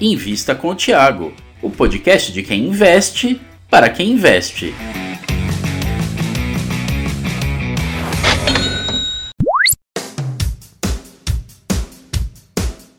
Invista 0.00 0.54
com 0.54 0.68
o 0.68 0.74
Tiago, 0.76 1.32
o 1.60 1.68
podcast 1.68 2.32
de 2.32 2.44
quem 2.44 2.68
investe 2.68 3.40
para 3.68 3.90
quem 3.90 4.12
investe. 4.12 4.72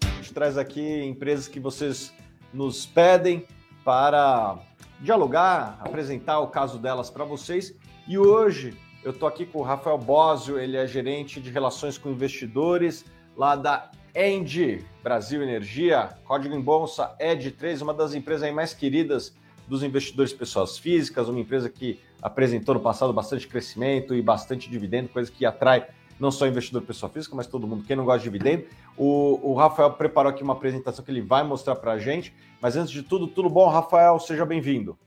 A 0.02 0.16
gente 0.18 0.34
traz 0.34 0.58
aqui 0.58 1.02
empresas 1.06 1.48
que 1.48 1.58
vocês 1.58 2.14
nos 2.54 2.86
pedem 2.86 3.46
para 3.86 4.60
dialogar, 5.00 5.80
apresentar 5.80 6.42
o 6.42 6.48
caso 6.48 6.78
delas 6.78 7.10
para 7.10 7.24
vocês. 7.24 7.74
E 8.10 8.18
hoje 8.18 8.78
eu 9.06 9.12
estou 9.12 9.30
aqui 9.30 9.46
com 9.46 9.60
o 9.60 9.64
Rafael 9.64 9.98
Bósio, 9.98 10.60
ele 10.60 10.76
é 10.76 10.86
gerente 10.86 11.40
de 11.40 11.50
relações 11.50 11.98
com 11.98 12.10
investidores 12.10 13.06
lá 13.38 13.56
da 13.56 13.90
ENGIE, 14.16 14.86
Brasil 15.04 15.42
Energia, 15.42 16.10
código 16.26 16.56
em 16.56 16.62
bolsa 16.62 17.16
ED3, 17.20 17.82
uma 17.82 17.94
das 17.94 18.14
empresas 18.14 18.52
mais 18.54 18.74
queridas 18.74 19.34
dos 19.68 19.84
investidores 19.84 20.34
pessoas 20.34 20.78
físicas, 20.78 21.30
uma 21.30 21.40
empresa 21.40 21.70
que 21.70 22.00
apresentou 22.22 22.76
no 22.76 22.82
passado 22.82 23.14
bastante 23.14 23.48
crescimento 23.48 24.16
e 24.16 24.22
bastante 24.22 24.70
dividendo, 24.70 25.10
coisa 25.10 25.32
que 25.32 25.46
atrai 25.46 25.88
não 26.20 26.32
só 26.32 26.46
investidor 26.48 26.82
pessoa 26.82 27.10
física, 27.10 27.36
mas 27.36 27.48
todo 27.48 27.66
mundo, 27.66 27.86
quem 27.86 27.96
não 27.96 28.04
gosta 28.04 28.20
de 28.20 28.26
dividendo. 28.26 28.66
O, 28.98 29.52
o 29.52 29.54
Rafael 29.54 29.94
preparou 29.94 30.30
aqui 30.30 30.44
uma 30.44 30.54
apresentação 30.54 31.04
que 31.04 31.10
ele 31.10 31.22
vai 31.22 31.44
mostrar 31.44 31.76
para 31.76 31.94
a 31.94 32.00
gente, 32.00 32.34
mas 32.60 32.76
antes 32.76 32.92
de 32.92 33.02
tudo, 33.02 33.28
tudo 33.28 33.50
bom, 33.50 33.70
Rafael? 33.70 34.20
Seja 34.20 34.46
bem-vindo. 34.46 35.00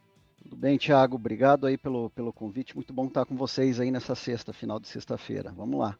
Tudo 0.42 0.56
bem, 0.56 0.78
Thiago. 0.78 1.16
Obrigado 1.16 1.66
aí 1.66 1.76
pelo, 1.76 2.08
pelo 2.10 2.32
convite. 2.32 2.74
Muito 2.74 2.92
bom 2.92 3.06
estar 3.06 3.26
com 3.26 3.36
vocês 3.36 3.78
aí 3.78 3.90
nessa 3.90 4.14
sexta, 4.14 4.52
final 4.52 4.80
de 4.80 4.88
sexta-feira. 4.88 5.52
Vamos 5.54 5.78
lá. 5.78 5.96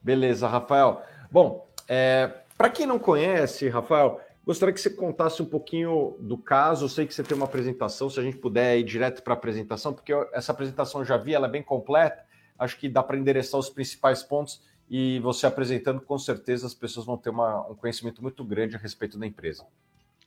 Beleza, 0.00 0.46
Rafael. 0.46 1.02
Bom, 1.30 1.67
é, 1.88 2.30
para 2.56 2.68
quem 2.68 2.86
não 2.86 2.98
conhece, 2.98 3.68
Rafael, 3.68 4.20
gostaria 4.44 4.74
que 4.74 4.80
você 4.80 4.90
contasse 4.90 5.40
um 5.40 5.46
pouquinho 5.46 6.16
do 6.20 6.36
caso. 6.36 6.84
Eu 6.84 6.88
sei 6.88 7.06
que 7.06 7.14
você 7.14 7.22
tem 7.22 7.36
uma 7.36 7.46
apresentação, 7.46 8.10
se 8.10 8.20
a 8.20 8.22
gente 8.22 8.36
puder 8.36 8.78
ir 8.78 8.84
direto 8.84 9.22
para 9.22 9.32
a 9.32 9.36
apresentação, 9.36 9.94
porque 9.94 10.12
essa 10.32 10.52
apresentação 10.52 11.00
eu 11.00 11.04
já 11.04 11.16
vi, 11.16 11.34
ela 11.34 11.46
é 11.46 11.50
bem 11.50 11.62
completa. 11.62 12.24
Acho 12.58 12.78
que 12.78 12.88
dá 12.88 13.02
para 13.02 13.16
endereçar 13.16 13.58
os 13.58 13.70
principais 13.70 14.22
pontos 14.22 14.60
e 14.90 15.20
você 15.20 15.46
apresentando, 15.46 16.00
com 16.00 16.18
certeza 16.18 16.66
as 16.66 16.74
pessoas 16.74 17.06
vão 17.06 17.16
ter 17.16 17.30
uma, 17.30 17.66
um 17.68 17.74
conhecimento 17.74 18.22
muito 18.22 18.44
grande 18.44 18.74
a 18.74 18.78
respeito 18.78 19.18
da 19.18 19.26
empresa. 19.26 19.64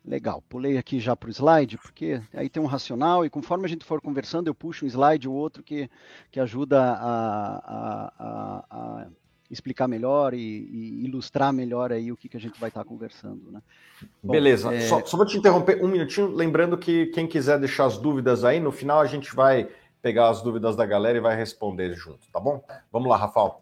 Legal, 0.04 0.42
pulei 0.50 0.78
aqui 0.78 1.00
já 1.00 1.16
para 1.16 1.28
o 1.28 1.32
slide, 1.32 1.78
porque 1.78 2.22
aí 2.34 2.50
tem 2.50 2.62
um 2.62 2.66
racional 2.66 3.24
e 3.24 3.30
conforme 3.30 3.66
a 3.66 3.68
gente 3.68 3.86
for 3.86 4.02
conversando, 4.02 4.48
eu 4.48 4.56
puxo 4.56 4.84
um 4.84 4.88
slide 4.88 5.28
ou 5.28 5.36
outro 5.36 5.62
que, 5.62 5.90
que 6.32 6.40
ajuda 6.40 6.82
a, 6.82 7.56
a, 7.58 8.14
a, 8.18 8.66
a 8.72 9.08
explicar 9.52 9.88
melhor 9.88 10.34
e, 10.34 10.40
e, 10.40 11.06
ilustrar 11.06 11.52
melhor 11.52 11.92
aí 11.92 12.12
o 12.12 12.18
que, 12.18 12.30
que 12.30 12.38
a 12.38 12.40
gente 12.40 12.60
vai 12.60 12.70
estar 12.70 12.84
tá 12.84 12.88
conversando. 12.88 13.52
Né? 13.52 13.62
Bom, 14.24 14.32
Beleza, 14.32 14.74
é... 14.74 14.82
só, 14.82 15.06
só 15.06 15.18
vou 15.18 15.26
te 15.26 15.38
interromper 15.38 15.84
um 15.84 15.88
minutinho, 15.88 16.28
lembrando 16.28 16.78
que 16.78 17.08
quem 17.08 17.28
quiser 17.28 17.60
deixar 17.60 17.86
as 17.86 17.98
dúvidas 17.98 18.44
aí, 18.46 18.60
no 18.60 18.72
final 18.72 19.02
a 19.02 19.06
gente 19.06 19.36
vai 19.36 19.68
pegar 20.02 20.30
as 20.30 20.42
dúvidas 20.42 20.76
da 20.76 20.86
galera 20.86 21.18
e 21.18 21.22
vai 21.22 21.36
responder 21.36 21.94
junto, 21.94 22.28
tá 22.32 22.40
bom? 22.40 22.64
Vamos 22.92 23.10
lá, 23.10 23.18
Rafael. 23.18 23.62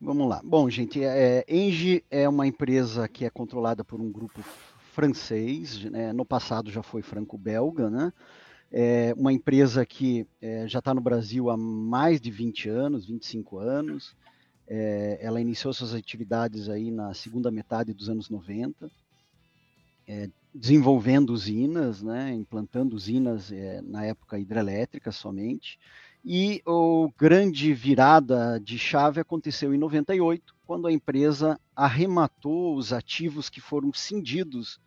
Vamos 0.00 0.28
lá. 0.28 0.40
Bom, 0.42 0.68
gente, 0.68 1.02
é, 1.02 1.44
Engie 1.48 2.04
é 2.10 2.28
uma 2.28 2.46
empresa 2.46 3.06
que 3.06 3.24
é 3.24 3.30
controlada 3.30 3.84
por 3.84 4.00
um 4.00 4.10
grupo 4.10 4.42
francês, 4.92 5.84
né? 5.84 6.12
no 6.12 6.24
passado 6.24 6.70
já 6.70 6.82
foi 6.82 7.02
franco-belga, 7.02 7.88
né? 7.88 8.12
É 8.74 9.14
uma 9.18 9.32
empresa 9.32 9.84
que 9.84 10.26
é, 10.40 10.66
já 10.66 10.78
está 10.78 10.94
no 10.94 11.00
Brasil 11.00 11.50
há 11.50 11.56
mais 11.58 12.20
de 12.20 12.30
20 12.30 12.70
anos, 12.70 13.06
25 13.06 13.58
anos. 13.58 14.16
É, 14.74 15.18
ela 15.20 15.38
iniciou 15.38 15.74
suas 15.74 15.92
atividades 15.92 16.66
aí 16.70 16.90
na 16.90 17.12
segunda 17.12 17.50
metade 17.50 17.92
dos 17.92 18.08
anos 18.08 18.30
90, 18.30 18.90
é, 20.08 20.30
desenvolvendo 20.54 21.28
usinas, 21.28 22.02
né, 22.02 22.32
implantando 22.32 22.96
usinas 22.96 23.52
é, 23.52 23.82
na 23.82 24.06
época 24.06 24.38
hidrelétrica 24.38 25.12
somente. 25.12 25.78
E 26.24 26.62
o 26.64 27.12
grande 27.18 27.74
virada 27.74 28.58
de 28.58 28.78
chave 28.78 29.20
aconteceu 29.20 29.74
em 29.74 29.78
98, 29.78 30.54
quando 30.66 30.86
a 30.86 30.92
empresa 30.92 31.60
arrematou 31.76 32.74
os 32.74 32.94
ativos 32.94 33.50
que 33.50 33.60
foram 33.60 33.92
cindidos 33.92 34.80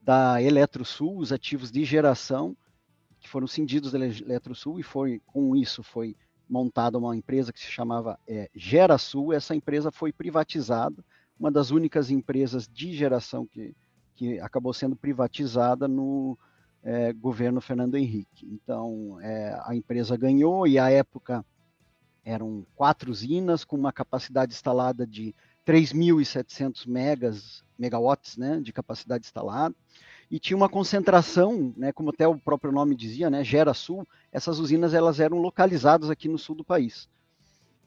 da 0.00 0.40
Eletrosul, 0.40 1.18
os 1.18 1.30
ativos 1.30 1.70
de 1.70 1.84
geração 1.84 2.56
que 3.20 3.28
foram 3.28 3.46
cindidos 3.46 3.92
da 3.92 3.98
Eletrosul 3.98 4.80
e 4.80 4.82
foi 4.82 5.20
com 5.26 5.54
isso 5.54 5.82
foi 5.82 6.16
montada 6.48 6.98
uma 6.98 7.16
empresa 7.16 7.52
que 7.52 7.60
se 7.60 7.66
chamava 7.66 8.18
é, 8.26 8.50
GeraSul. 8.54 9.32
Essa 9.32 9.54
empresa 9.54 9.90
foi 9.90 10.12
privatizada, 10.12 11.04
uma 11.38 11.50
das 11.50 11.70
únicas 11.70 12.10
empresas 12.10 12.68
de 12.68 12.94
geração 12.94 13.46
que, 13.46 13.74
que 14.14 14.38
acabou 14.40 14.72
sendo 14.72 14.96
privatizada 14.96 15.86
no 15.86 16.38
é, 16.82 17.12
governo 17.12 17.60
Fernando 17.60 17.96
Henrique. 17.96 18.46
Então, 18.46 19.18
é, 19.20 19.58
a 19.64 19.74
empresa 19.74 20.16
ganhou 20.16 20.66
e 20.66 20.78
à 20.78 20.90
época 20.90 21.44
eram 22.24 22.66
quatro 22.74 23.10
usinas 23.10 23.64
com 23.64 23.76
uma 23.76 23.92
capacidade 23.92 24.52
instalada 24.52 25.06
de 25.06 25.34
3.700 25.66 26.86
megas, 26.86 27.64
megawatts 27.78 28.36
né, 28.36 28.60
de 28.60 28.72
capacidade 28.72 29.26
instalada 29.26 29.74
e 30.30 30.38
tinha 30.38 30.56
uma 30.56 30.68
concentração, 30.68 31.72
né, 31.76 31.92
como 31.92 32.10
até 32.10 32.26
o 32.26 32.38
próprio 32.38 32.72
nome 32.72 32.96
dizia, 32.96 33.30
né, 33.30 33.44
Gera 33.44 33.72
Sul, 33.72 34.06
essas 34.32 34.58
usinas 34.58 34.92
elas 34.92 35.20
eram 35.20 35.38
localizadas 35.38 36.10
aqui 36.10 36.28
no 36.28 36.38
sul 36.38 36.56
do 36.56 36.64
país. 36.64 37.08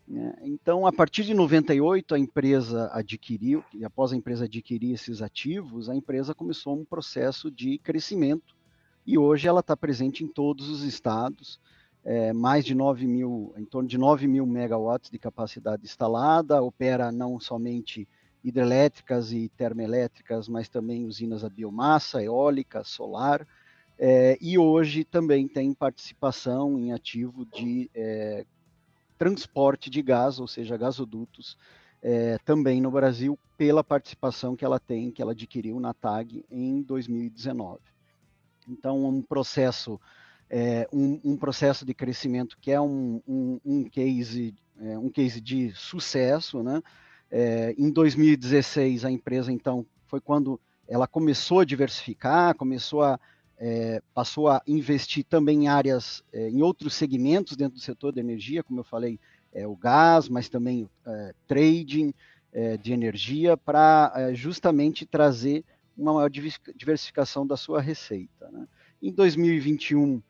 Né. 0.08 0.34
Então, 0.44 0.88
a 0.88 0.92
partir 0.92 1.24
de 1.24 1.34
98, 1.34 2.16
a 2.16 2.20
empresa 2.20 2.90
adquiriu, 2.94 3.64
e 3.74 3.84
após 3.84 4.14
a 4.14 4.16
empresa 4.16 4.46
adquirir 4.46 4.94
esses 4.94 5.22
ativos, 5.22 5.90
a 5.90 5.96
empresa 5.96 6.34
começou 6.34 6.80
um 6.80 6.86
processo 6.86 7.52
de 7.52 7.78
crescimento 7.78 8.56
e 9.06 9.18
hoje 9.18 9.48
ela 9.48 9.60
está 9.60 9.76
presente 9.76 10.24
em 10.24 10.28
todos 10.28 10.70
os 10.70 10.84
estados, 10.84 11.60
é, 12.04 12.32
mais 12.32 12.64
de 12.64 12.74
9 12.74 13.06
mil, 13.06 13.54
em 13.58 13.66
torno 13.66 13.88
de 13.88 13.98
9 13.98 14.28
mil 14.28 14.46
megawatts 14.46 15.12
de 15.12 15.20
capacidade 15.20 15.84
instalada, 15.84 16.62
opera 16.62 17.12
não 17.12 17.40
somente 17.40 18.08
hidrelétricas 18.44 19.32
e 19.32 19.50
termoelétricas, 19.50 20.48
mas 20.48 20.70
também 20.70 21.06
usinas 21.06 21.44
a 21.44 21.50
biomassa, 21.50 22.24
eólica, 22.24 22.84
solar, 22.84 23.46
é, 23.98 24.38
e 24.40 24.58
hoje 24.58 25.04
também 25.04 25.48
tem 25.48 25.74
participação 25.74 26.80
em 26.80 26.94
ativo 26.94 27.46
de 27.46 27.92
é, 27.94 28.46
transporte 29.18 29.90
de 29.90 30.02
gás, 30.02 30.40
ou 30.40 30.48
seja, 30.48 30.78
gasodutos, 30.78 31.58
é, 32.02 32.38
também 32.46 32.80
no 32.80 32.90
Brasil, 32.90 33.38
pela 33.58 33.84
participação 33.84 34.56
que 34.56 34.64
ela 34.64 34.80
tem, 34.80 35.12
que 35.12 35.22
ela 35.22 35.34
adquiriu 35.34 35.78
na 35.82 35.94
TAG 35.94 36.46
em 36.50 36.82
2019. 36.82 37.82
Então, 38.70 39.06
um 39.06 39.22
processo, 39.22 40.00
é, 40.50 40.88
um, 40.94 41.20
um, 41.26 41.36
processo 41.36 41.86
de 41.86 41.94
crescimento 41.94 42.58
que 42.62 42.72
é 42.72 42.80
um, 42.80 43.22
um, 43.28 43.60
um 43.66 43.84
case, 43.84 44.56
é, 44.80 44.98
um 44.98 45.10
case 45.10 45.42
de 45.42 45.74
sucesso, 45.76 46.64
né? 46.64 46.82
É, 47.32 47.76
em 47.78 47.92
2016, 47.92 49.06
a 49.06 49.12
empresa, 49.12 49.52
então, 49.52 49.86
foi 50.08 50.20
quando 50.20 50.60
ela 50.88 51.08
começou 51.08 51.60
a 51.60 51.66
diversificar, 51.66 52.56
começou 52.56 53.04
a, 53.04 53.20
é, 53.58 54.02
passou 54.14 54.48
a 54.48 54.62
investir 54.66 55.24
também 55.24 55.66
em 55.66 55.68
áreas, 55.68 56.24
é, 56.34 56.50
em 56.50 56.62
outros 56.62 56.96
segmentos 56.96 57.56
dentro 57.56 57.76
do 57.76 57.84
setor 57.84 58.12
de 58.12 58.20
energia, 58.20 58.64
como 58.64 58.80
eu 58.80 58.84
falei, 58.84 59.20
é, 59.54 59.68
o 59.68 59.76
gás, 59.76 60.28
mas 60.28 60.50
também 60.50 60.90
é, 61.06 61.34
trading 61.48 62.14
é, 62.52 62.78
de 62.78 62.92
energia, 62.92 63.56
para 63.56 64.34
justamente 64.34 65.06
trazer 65.06 65.64
uma 65.96 66.14
maior 66.14 66.30
diversificação 66.30 67.46
da 67.46 67.58
sua 67.58 67.82
receita. 67.82 68.50
Né? 68.50 68.68
Em 69.02 69.12
2021, 69.12 70.22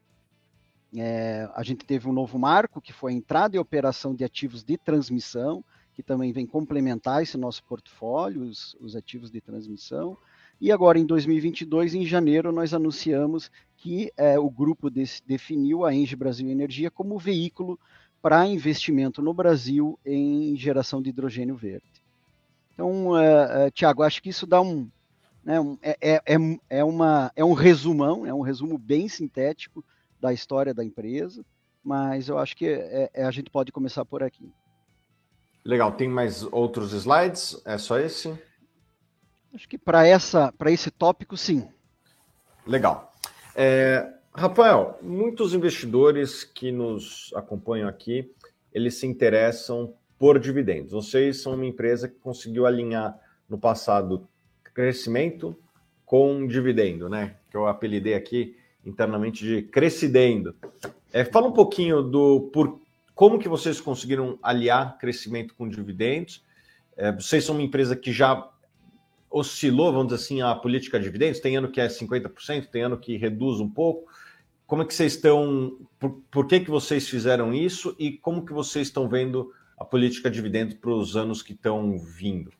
é, 0.97 1.47
a 1.53 1.63
gente 1.63 1.85
teve 1.85 2.09
um 2.09 2.13
novo 2.13 2.38
marco, 2.39 2.81
que 2.81 2.91
foi 2.91 3.13
a 3.13 3.15
entrada 3.15 3.55
e 3.55 3.59
operação 3.59 4.15
de 4.15 4.23
ativos 4.23 4.63
de 4.63 4.77
transmissão, 4.77 5.63
que 5.99 6.03
também 6.03 6.31
vem 6.31 6.45
complementar 6.45 7.21
esse 7.21 7.37
nosso 7.37 7.61
portfólio, 7.65 8.43
os, 8.43 8.73
os 8.79 8.95
ativos 8.95 9.29
de 9.29 9.41
transmissão. 9.41 10.18
E 10.62 10.71
agora, 10.71 10.97
em 10.97 11.06
2022, 11.06 11.94
em 11.94 12.06
janeiro, 12.06 12.53
nós 12.53 12.74
anunciamos 12.74 13.51
que 13.75 14.09
é, 14.15 14.39
o 14.39 14.50
grupo 14.50 14.89
definiu 14.89 15.83
a 15.83 15.94
Engie 15.94 16.15
Brasil 16.15 16.50
Energia 16.50 16.89
como 16.89 17.19
veículo 17.19 17.77
para 18.21 18.47
investimento 18.47 19.21
no 19.21 19.33
Brasil 19.33 20.00
em 20.06 20.56
geração 20.56 21.01
de 21.01 21.09
hidrogênio 21.09 21.57
verde. 21.57 22.01
Então, 22.74 23.19
é, 23.19 23.68
é, 23.68 23.71
Tiago, 23.71 24.01
acho 24.01 24.24
que 24.24 24.29
isso 24.29 24.47
dá 24.47 24.62
um, 24.62 24.89
né, 25.44 25.59
um 25.59 25.77
é, 25.81 25.97
é, 26.00 26.21
é, 26.25 26.38
é, 26.69 26.81
uma, 26.81 27.29
é 27.35 27.44
um 27.44 27.51
resumão, 27.51 28.25
é 28.25 28.33
um 28.33 28.39
resumo 28.39 28.77
bem 28.77 29.09
sintético 29.09 29.83
da 30.18 30.31
história 30.31 30.74
da 30.74 30.81
empresa, 30.81 31.45
mas 31.83 32.29
eu 32.29 32.38
acho 32.38 32.56
que 32.56 32.68
é, 32.68 33.09
é, 33.13 33.25
a 33.25 33.31
gente 33.31 33.50
pode 33.50 33.74
começar 33.74 34.06
por 34.06 34.24
aqui. 34.24 34.50
Legal, 35.63 35.91
tem 35.91 36.07
mais 36.07 36.44
outros 36.51 36.94
slides? 36.94 37.61
É 37.65 37.77
só 37.77 38.00
esse? 38.00 38.33
Acho 39.53 39.67
que 39.67 39.77
para 39.77 40.06
essa, 40.06 40.51
para 40.57 40.71
esse 40.71 40.91
tópico, 40.91 41.35
sim. 41.35 41.67
Legal. 42.65 43.11
É, 43.56 44.13
Rafael, 44.33 44.97
muitos 45.01 45.53
investidores 45.53 46.44
que 46.44 46.71
nos 46.71 47.31
acompanham 47.35 47.89
aqui, 47.89 48.31
eles 48.73 48.95
se 48.95 49.07
interessam 49.07 49.94
por 50.17 50.39
dividendos. 50.39 50.91
Vocês 50.91 51.41
são 51.41 51.53
uma 51.53 51.65
empresa 51.65 52.07
que 52.07 52.15
conseguiu 52.19 52.65
alinhar 52.65 53.19
no 53.50 53.57
passado 53.57 54.27
crescimento 54.73 55.57
com 56.05 56.45
dividendo, 56.47 57.09
né? 57.09 57.35
Que 57.50 57.57
eu 57.57 57.67
apelidei 57.67 58.13
aqui 58.13 58.55
internamente 58.85 59.44
de 59.44 59.62
crescidendo. 59.63 60.55
É, 61.12 61.25
fala 61.25 61.47
um 61.47 61.51
pouquinho 61.51 62.01
do 62.01 62.50
por 62.53 62.79
como 63.19 63.38
que 63.38 63.50
vocês 63.50 63.81
conseguiram 63.81 64.39
aliar 64.42 64.98
crescimento 64.98 65.54
com 65.54 65.68
dividendos. 65.68 66.42
É, 66.95 67.12
vocês 67.12 67.44
são 67.44 67.54
uma 67.54 67.62
empresa 67.62 67.94
que 67.94 68.13
já 68.13 68.50
oscilou, 69.30 69.92
vamos 69.92 70.13
dizer 70.13 70.24
assim, 70.24 70.42
a 70.42 70.56
política 70.56 70.98
de 70.98 71.04
dividendos. 71.04 71.42
Tem 71.42 71.57
ano 71.57 71.69
que 71.69 71.81
é 71.81 71.88
50%, 71.88 72.68
tem 72.68 72.83
ano 72.83 72.98
que 72.98 73.18
reduz 73.18 73.60
um 73.60 73.69
pouco. 73.69 74.10
Como 74.66 74.83
é 74.83 74.86
que 74.86 74.94
vocês 74.94 75.16
estão? 75.16 75.86
Por, 76.00 76.21
por 76.31 76.48
que, 76.48 76.62
que 76.62 76.71
vocês 76.71 77.10
fizeram 77.10 77.54
isso 77.54 77.94
e 78.00 78.13
como 78.13 78.45
que 78.45 78.54
vocês 78.54 78.88
estão 78.88 79.10
vendo 79.10 79.51
a 79.77 79.83
política 79.83 80.30
de 80.30 80.38
dividendos 80.38 80.75
para 80.75 80.92
os 80.92 81.18
anos 81.18 81.42
que 81.42 81.51
estão 81.51 82.00
vindo? 82.00 82.54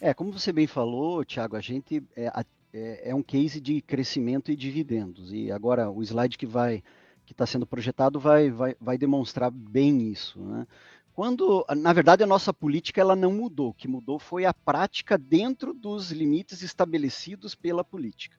É, 0.00 0.14
como 0.14 0.32
você 0.32 0.52
bem 0.52 0.66
falou, 0.66 1.22
Tiago, 1.22 1.54
a 1.54 1.60
gente 1.60 2.02
é, 2.16 2.32
é, 2.72 3.10
é, 3.10 3.14
um 3.14 3.22
case 3.22 3.60
de 3.60 3.82
crescimento 3.82 4.50
e 4.50 4.56
dividendos. 4.56 5.34
E 5.34 5.52
agora 5.52 5.90
o 5.90 6.02
slide 6.02 6.38
que 6.38 6.46
vai 6.46 6.82
que 7.24 7.32
está 7.32 7.46
sendo 7.46 7.66
projetado 7.66 8.20
vai, 8.20 8.50
vai, 8.50 8.76
vai 8.80 8.98
demonstrar 8.98 9.50
bem 9.50 10.10
isso. 10.10 10.40
Né? 10.40 10.66
Quando, 11.14 11.64
na 11.76 11.92
verdade, 11.92 12.22
a 12.22 12.26
nossa 12.26 12.52
política 12.52 13.00
ela 13.00 13.16
não 13.16 13.32
mudou. 13.32 13.70
O 13.70 13.74
que 13.74 13.88
mudou 13.88 14.18
foi 14.18 14.44
a 14.44 14.52
prática 14.52 15.16
dentro 15.16 15.72
dos 15.72 16.10
limites 16.10 16.62
estabelecidos 16.62 17.54
pela 17.54 17.84
política. 17.84 18.36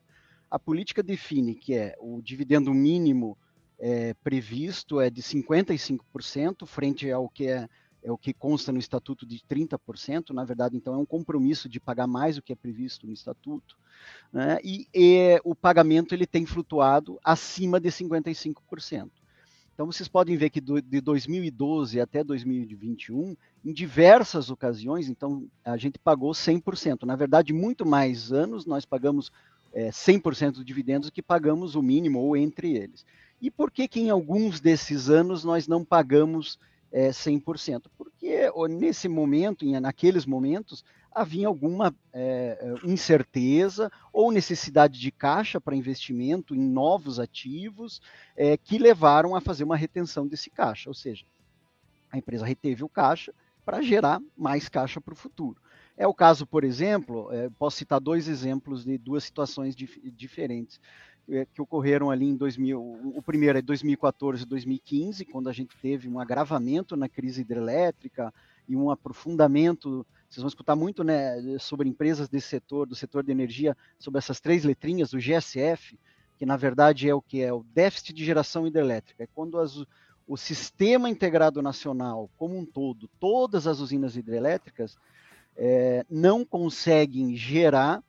A 0.50 0.58
política 0.58 1.02
define 1.02 1.54
que 1.54 1.74
é 1.74 1.96
o 1.98 2.20
dividendo 2.22 2.72
mínimo 2.72 3.36
é, 3.78 4.14
previsto 4.14 5.00
é 5.00 5.10
de 5.10 5.22
55% 5.22 6.66
frente 6.66 7.10
ao 7.10 7.28
que 7.28 7.48
é 7.48 7.68
é 8.06 8.12
o 8.12 8.16
que 8.16 8.32
consta 8.32 8.70
no 8.70 8.78
estatuto 8.78 9.26
de 9.26 9.40
30%, 9.40 10.30
na 10.30 10.44
verdade, 10.44 10.76
então 10.76 10.94
é 10.94 10.96
um 10.96 11.04
compromisso 11.04 11.68
de 11.68 11.80
pagar 11.80 12.06
mais 12.06 12.36
do 12.36 12.42
que 12.42 12.52
é 12.52 12.56
previsto 12.56 13.04
no 13.04 13.12
estatuto, 13.12 13.76
né? 14.32 14.58
e, 14.62 14.86
e 14.94 15.40
o 15.44 15.54
pagamento 15.54 16.14
ele 16.14 16.26
tem 16.26 16.44
flutuado 16.46 17.18
acima 17.24 17.80
de 17.80 17.88
55%. 17.88 19.10
Então 19.76 19.84
vocês 19.84 20.08
podem 20.08 20.38
ver 20.38 20.48
que 20.48 20.60
do, 20.60 20.80
de 20.80 21.02
2012 21.02 22.00
até 22.00 22.24
2021, 22.24 23.36
em 23.62 23.72
diversas 23.74 24.50
ocasiões, 24.50 25.08
então 25.08 25.46
a 25.62 25.76
gente 25.76 25.98
pagou 25.98 26.32
100%. 26.32 27.02
Na 27.02 27.14
verdade, 27.14 27.52
muito 27.52 27.84
mais 27.84 28.32
anos 28.32 28.64
nós 28.64 28.86
pagamos 28.86 29.30
é, 29.74 29.90
100% 29.90 30.52
dos 30.52 30.64
dividendos 30.64 31.10
do 31.10 31.12
que 31.12 31.20
pagamos 31.20 31.74
o 31.74 31.82
mínimo 31.82 32.20
ou 32.20 32.34
entre 32.34 32.74
eles. 32.74 33.04
E 33.40 33.50
por 33.50 33.70
que 33.70 33.86
que 33.86 34.00
em 34.00 34.08
alguns 34.08 34.60
desses 34.60 35.10
anos 35.10 35.44
nós 35.44 35.68
não 35.68 35.84
pagamos 35.84 36.58
é, 36.90 37.10
100%, 37.10 37.82
porque 37.98 38.50
nesse 38.70 39.08
momento, 39.08 39.66
naqueles 39.78 40.24
momentos, 40.24 40.82
havia 41.16 41.48
alguma 41.48 41.96
é, 42.12 42.74
incerteza 42.84 43.90
ou 44.12 44.30
necessidade 44.30 45.00
de 45.00 45.10
caixa 45.10 45.58
para 45.58 45.74
investimento 45.74 46.54
em 46.54 46.60
novos 46.60 47.18
ativos 47.18 48.02
é, 48.36 48.54
que 48.58 48.76
levaram 48.76 49.34
a 49.34 49.40
fazer 49.40 49.64
uma 49.64 49.78
retenção 49.78 50.28
desse 50.28 50.50
caixa, 50.50 50.90
ou 50.90 50.94
seja, 50.94 51.24
a 52.12 52.18
empresa 52.18 52.44
reteve 52.44 52.84
o 52.84 52.88
caixa 52.88 53.32
para 53.64 53.80
gerar 53.80 54.20
mais 54.36 54.68
caixa 54.68 55.00
para 55.00 55.14
o 55.14 55.16
futuro. 55.16 55.56
É 55.96 56.06
o 56.06 56.12
caso, 56.12 56.46
por 56.46 56.64
exemplo, 56.64 57.32
é, 57.32 57.48
posso 57.58 57.78
citar 57.78 57.98
dois 57.98 58.28
exemplos 58.28 58.84
de 58.84 58.98
duas 58.98 59.24
situações 59.24 59.74
dif 59.74 59.98
diferentes. 60.10 60.78
É, 61.28 61.44
que 61.46 61.60
ocorreram 61.60 62.08
ali 62.08 62.26
em 62.26 62.36
2000, 62.36 62.80
o 63.16 63.20
primeiro 63.20 63.58
é 63.58 63.62
2014 63.62 64.44
e 64.44 64.46
2015, 64.46 65.24
quando 65.24 65.48
a 65.48 65.52
gente 65.52 65.76
teve 65.78 66.08
um 66.08 66.20
agravamento 66.20 66.94
na 66.94 67.08
crise 67.08 67.40
hidrelétrica 67.40 68.32
e 68.68 68.76
um 68.76 68.90
aprofundamento, 68.90 70.06
vocês 70.28 70.42
vão 70.42 70.48
escutar 70.48 70.76
muito 70.76 71.04
né, 71.04 71.36
sobre 71.58 71.88
empresas 71.88 72.28
desse 72.28 72.48
setor, 72.48 72.86
do 72.86 72.94
setor 72.94 73.22
de 73.22 73.30
energia, 73.30 73.76
sobre 73.98 74.18
essas 74.18 74.40
três 74.40 74.64
letrinhas 74.64 75.10
do 75.10 75.18
GSF, 75.18 75.98
que 76.38 76.44
na 76.44 76.56
verdade 76.56 77.08
é 77.08 77.14
o 77.14 77.22
que 77.22 77.42
é 77.42 77.52
o 77.52 77.64
déficit 77.74 78.12
de 78.12 78.24
geração 78.24 78.66
hidrelétrica, 78.66 79.24
é 79.24 79.28
quando 79.34 79.58
as, 79.58 79.84
o 80.26 80.36
sistema 80.36 81.08
integrado 81.08 81.62
nacional 81.62 82.30
como 82.36 82.58
um 82.58 82.66
todo, 82.66 83.08
todas 83.20 83.66
as 83.66 83.80
usinas 83.80 84.16
hidrelétricas, 84.16 84.98
é, 85.56 86.04
não 86.10 86.44
conseguem 86.44 87.34
gerar 87.34 88.02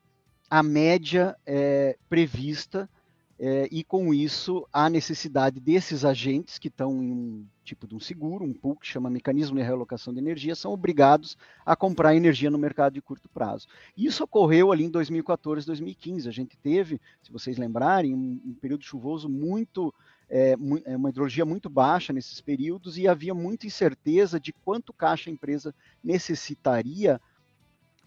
a 0.50 0.64
média 0.64 1.36
é, 1.46 1.98
prevista 2.10 2.90
é, 3.40 3.68
e 3.72 3.84
com 3.84 4.14
isso 4.14 4.68
há 4.74 4.90
necessidade 4.90 5.60
desses 5.60 6.04
agentes 6.04 6.58
que 6.58 6.70
estão 6.70 7.04
em 7.04 7.12
um 7.12 7.46
tipo 7.64 7.86
de 7.86 7.94
um 7.94 8.00
seguro, 8.00 8.44
um 8.44 8.54
pool 8.54 8.76
que 8.76 8.88
chama 8.88 9.10
mecanismo 9.10 9.58
de 9.58 9.64
realocação 9.64 10.14
de 10.14 10.20
energia, 10.20 10.56
são 10.56 10.72
obrigados 10.72 11.38
a 11.66 11.76
comprar 11.76 12.16
energia 12.16 12.50
no 12.50 12.58
mercado 12.58 12.94
de 12.94 13.02
curto 13.02 13.30
prazo. 13.30 13.68
Isso 13.96 14.24
ocorreu 14.24 14.72
ali 14.72 14.86
em 14.86 14.90
2014, 14.90 15.68
2015. 15.68 16.28
A 16.28 16.32
gente 16.32 16.58
teve, 16.58 17.00
se 17.22 17.32
vocês 17.32 17.58
lembrarem, 17.58 18.16
um, 18.16 18.42
um 18.44 18.54
período 18.54 18.84
chuvoso 18.84 19.30
muito 19.30 19.94
é, 20.30 20.56
é, 20.86 20.96
uma 20.96 21.10
hidrologia 21.10 21.46
muito 21.46 21.70
baixa 21.70 22.12
nesses 22.12 22.42
períodos 22.42 22.98
e 22.98 23.08
havia 23.08 23.34
muita 23.34 23.68
incerteza 23.68 24.40
de 24.40 24.52
quanto 24.52 24.92
caixa 24.92 25.30
a 25.30 25.34
empresa 25.34 25.74
necessitaria 26.04 27.22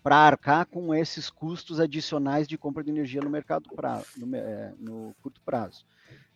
para 0.03 0.17
arcar 0.17 0.67
com 0.67 0.95
esses 0.95 1.29
custos 1.29 1.79
adicionais 1.79 2.49
de 2.49 2.57
compra 2.57 2.83
de 2.83 2.91
energia 2.91 3.21
no 3.21 3.31
mercado 3.31 3.69
pra, 3.75 4.03
no, 4.17 4.37
é, 4.37 4.73
no, 4.79 5.15
curto 5.23 5.41
prazo. 5.43 5.85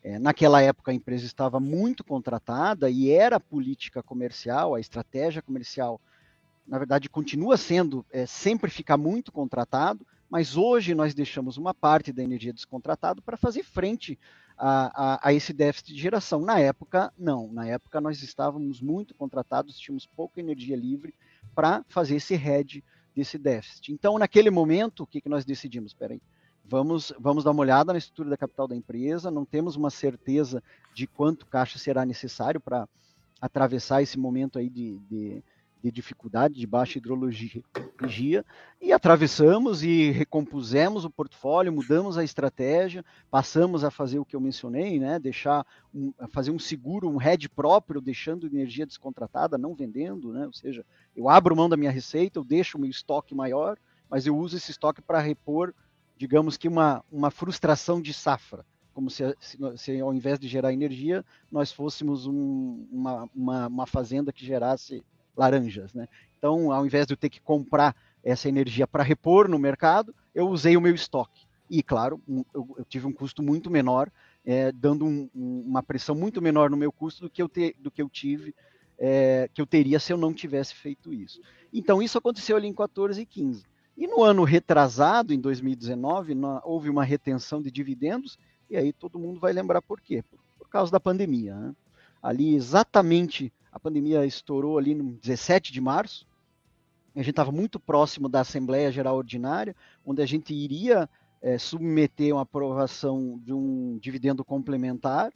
É, 0.03 0.19
naquela 0.19 0.61
época 0.61 0.91
a 0.91 0.95
empresa 0.95 1.25
estava 1.25 1.59
muito 1.59 2.05
contratada 2.05 2.91
e 2.91 3.11
era 3.11 3.37
a 3.37 3.41
política 3.41 4.03
comercial, 4.03 4.75
a 4.75 4.81
estratégia 4.81 5.41
comercial, 5.41 5.99
na 6.67 6.79
verdade 6.79 7.09
continua 7.09 7.57
sendo 7.57 8.05
é, 8.13 8.27
sempre 8.27 8.71
ficar 8.71 8.99
muito 8.99 9.33
contratado, 9.33 10.07
mas 10.29 10.57
hoje 10.57 10.95
nós 10.95 11.15
deixamos 11.15 11.57
uma 11.57 11.73
parte 11.73 12.13
da 12.13 12.23
energia 12.23 12.53
descontratada 12.53 13.23
para 13.23 13.37
fazer 13.37 13.63
frente 13.63 14.19
a, 14.59 15.15
a, 15.15 15.29
a, 15.29 15.33
esse 15.33 15.53
déficit 15.53 15.95
de 15.95 16.01
geração. 16.01 16.41
Na 16.41 16.59
época, 16.59 17.13
não. 17.19 17.53
Na 17.53 17.67
época 17.67 18.01
nós 18.01 18.23
estávamos 18.23 18.81
muito 18.81 19.15
contratados, 19.15 19.79
tínhamos 19.79 20.07
pouca 20.07 20.41
energia 20.41 20.77
livre 20.77 21.15
para 21.55 21.85
fazer 21.89 22.17
esse 22.17 22.35
hedge 22.35 22.85
desse 23.15 23.39
déficit. 23.39 23.93
Então, 23.93 24.19
naquele 24.19 24.51
momento, 24.51 25.03
o 25.03 25.07
que, 25.07 25.21
que 25.21 25.29
nós 25.29 25.45
decidimos? 25.45 25.93
Espera 25.93 26.15
aí, 26.15 26.21
vamos, 26.65 27.13
vamos 27.19 27.45
dar 27.45 27.51
uma 27.51 27.61
olhada 27.61 27.93
na 27.93 27.99
estrutura 27.99 28.31
da 28.31 28.37
capital 28.37 28.67
da 28.67 28.77
empresa, 28.77 29.31
não 29.31 29.45
temos 29.45 29.77
uma 29.77 29.91
certeza 29.91 30.63
de 30.95 31.07
quanto 31.07 31.47
caixa 31.47 31.79
será 31.79 32.05
necessário 32.05 32.61
para 32.61 32.89
atravessar 33.41 34.03
esse 34.03 34.19
momento 34.19 34.59
aí 34.59 34.71
de, 34.71 34.99
de 35.11 35.43
de 35.85 35.91
dificuldade, 35.91 36.55
de 36.55 36.67
baixa 36.67 36.97
hidrologia, 36.97 37.63
e 38.81 38.91
atravessamos 38.91 39.83
e 39.83 40.11
recompusemos 40.11 41.05
o 41.05 41.11
portfólio, 41.11 41.71
mudamos 41.71 42.17
a 42.17 42.25
estratégia, 42.25 43.05
passamos 43.31 43.85
a 43.85 43.91
fazer 43.91 44.19
o 44.19 44.25
que 44.25 44.35
eu 44.35 44.41
mencionei, 44.41 44.99
né, 44.99 45.19
deixar 45.19 45.67
um, 45.95 46.11
fazer 46.31 46.51
um 46.51 46.59
seguro, 46.59 47.11
um 47.11 47.21
hedge 47.21 47.51
próprio, 47.51 48.01
deixando 48.01 48.47
energia 48.47 48.87
descontratada, 48.87 49.59
não 49.59 49.75
vendendo, 49.75 50.33
né, 50.33 50.47
ou 50.47 50.55
seja, 50.55 50.87
eu 51.15 51.29
abro 51.29 51.55
mão 51.55 51.69
da 51.69 51.77
minha 51.77 51.91
receita, 51.91 52.39
eu 52.39 52.45
deixo 52.45 52.79
o 52.79 52.81
meu 52.81 52.89
estoque 52.89 53.35
maior, 53.35 53.77
mas 54.09 54.27
eu 54.27 54.35
uso 54.39 54.57
esse 54.57 54.71
estoque 54.71 55.03
para 55.03 55.21
repor, 55.21 55.75
digamos 56.17 56.57
que 56.57 56.67
uma, 56.67 57.05
uma 57.13 57.31
frustração 57.31 58.01
de 58.01 58.15
safra, 58.15 58.65
como 58.95 59.11
se, 59.11 59.37
se, 59.39 59.59
se, 59.77 60.01
ao 60.01 60.15
invés 60.15 60.39
de 60.39 60.49
gerar 60.49 60.73
energia, 60.73 61.23
nós 61.53 61.71
fôssemos 61.73 62.27
um, 62.27 62.87
uma, 62.91 63.29
uma, 63.35 63.67
uma, 63.67 63.87
fazenda 63.87 64.33
que 64.33 64.47
gerasse 64.47 65.05
laranjas. 65.37 65.93
Né? 65.93 66.09
Então, 66.39 66.73
ao 66.73 66.87
invés 66.87 67.07
de 67.07 67.13
eu 67.13 67.17
ter 67.17 67.29
que 67.29 67.41
comprar 67.41 67.95
essa 68.23 68.49
energia 68.49 68.87
para 68.87 69.03
repor 69.03 69.49
no 69.49 69.59
mercado, 69.59 70.15
eu 70.35 70.49
usei 70.49 70.77
o 70.77 70.81
meu 70.81 70.95
estoque. 70.95 71.47
E, 71.69 71.83
claro, 71.83 72.21
eu, 72.55 72.75
eu 72.79 72.85
tive 72.85 73.07
um 73.07 73.13
custo 73.13 73.43
muito 73.43 73.71
menor, 73.71 74.11
é, 74.45 74.71
dando 74.73 75.05
um, 75.05 75.29
um, 75.35 75.65
uma 75.67 75.83
pressão 75.83 76.15
muito 76.15 76.41
menor 76.41 76.71
no 76.71 76.77
meu 76.77 76.93
custo 76.93 77.23
do 77.23 77.31
que 77.31 77.43
eu, 77.43 77.49
te, 77.49 77.75
do 77.79 77.91
que 77.91 78.03
eu 78.03 78.09
tive, 78.09 78.55
é, 78.99 79.49
que 79.53 79.61
eu 79.61 79.67
teria 79.67 79.99
se 79.99 80.13
eu 80.13 80.17
não 80.17 80.33
tivesse 80.33 80.75
feito 80.75 81.13
isso. 81.13 81.41
Então, 81.73 82.03
isso 82.03 82.19
aconteceu 82.19 82.57
ali 82.57 82.69
em 82.69 82.75
14 82.75 83.21
e 83.21 83.27
15. 83.27 83.65
E 83.97 84.07
no 84.07 84.23
ano 84.23 84.45
retrasado, 84.45 85.33
em 85.33 85.41
2019, 85.41 86.35
na, 86.35 86.61
houve 86.65 86.91
uma 86.91 87.05
retenção 87.05 87.63
de 87.63 87.71
dividendos, 87.71 88.39
e 88.69 88.77
aí 88.77 88.93
todo 88.93 89.19
mundo 89.19 89.41
vai 89.41 89.53
lembrar 89.53 89.81
por 89.83 90.01
quê? 90.01 90.23
Por, 90.23 90.39
por 90.59 90.69
causa 90.69 90.91
da 90.91 91.01
pandemia. 91.01 91.55
Né? 91.55 91.75
Ali, 92.23 92.55
exatamente 92.55 93.53
a 93.75 93.81
pandemia 93.81 94.25
estourou 94.25 94.79
ali 94.79 94.95
no 94.95 95.15
17 95.15 95.73
de 95.73 95.81
março. 95.81 96.25
A 97.13 97.19
gente 97.19 97.31
estava 97.31 97.51
muito 97.51 97.81
próximo 97.81 98.29
da 98.29 98.41
Assembleia 98.41 98.93
Geral 98.93 99.17
Ordinária, 99.17 99.75
onde 100.07 100.23
a 100.23 100.27
gente 100.27 100.55
iria 100.55 101.11
é, 101.43 101.59
submeter 101.59 102.33
uma 102.33 102.43
aprovação 102.43 103.41
de 103.43 103.53
um 103.53 103.99
dividendo 104.01 104.45
complementar. 104.45 105.33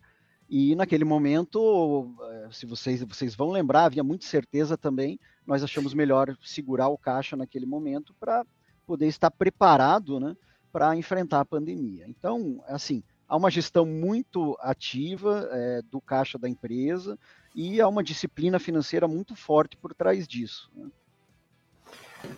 E 0.49 0.77
naquele 0.77 1.05
momento, 1.05 2.15
é, 2.31 2.49
se 2.53 2.65
vocês, 2.65 3.03
vocês 3.03 3.35
vão 3.35 3.51
lembrar, 3.51 3.87
havia 3.87 4.05
muita 4.05 4.25
certeza 4.25 4.79
também, 4.79 5.19
nós 5.45 5.65
achamos 5.65 5.93
melhor 5.93 6.37
segurar 6.41 6.89
o 6.89 6.97
caixa 6.97 7.37
naquele 7.37 7.67
momento 7.67 8.15
para 8.21 8.47
poder 8.87 9.09
estar 9.09 9.33
preparado 9.33 10.21
né, 10.21 10.37
para 10.71 10.95
enfrentar 10.95 11.41
a 11.41 11.45
pandemia. 11.45 12.07
Então, 12.07 12.63
assim, 12.69 13.03
há 13.29 13.37
uma 13.37 13.51
gestão 13.51 13.85
muito 13.85 14.57
ativa 14.61 15.49
é, 15.51 15.83
do 15.83 16.01
caixa 16.01 16.39
da 16.39 16.49
empresa, 16.49 17.19
e 17.55 17.81
há 17.81 17.89
uma 17.89 18.03
disciplina 18.03 18.59
financeira 18.59 19.09
muito 19.09 19.35
forte 19.35 19.77
por 19.77 19.95
trás 19.95 20.27
disso. 20.27 20.71
Né? 20.75 20.89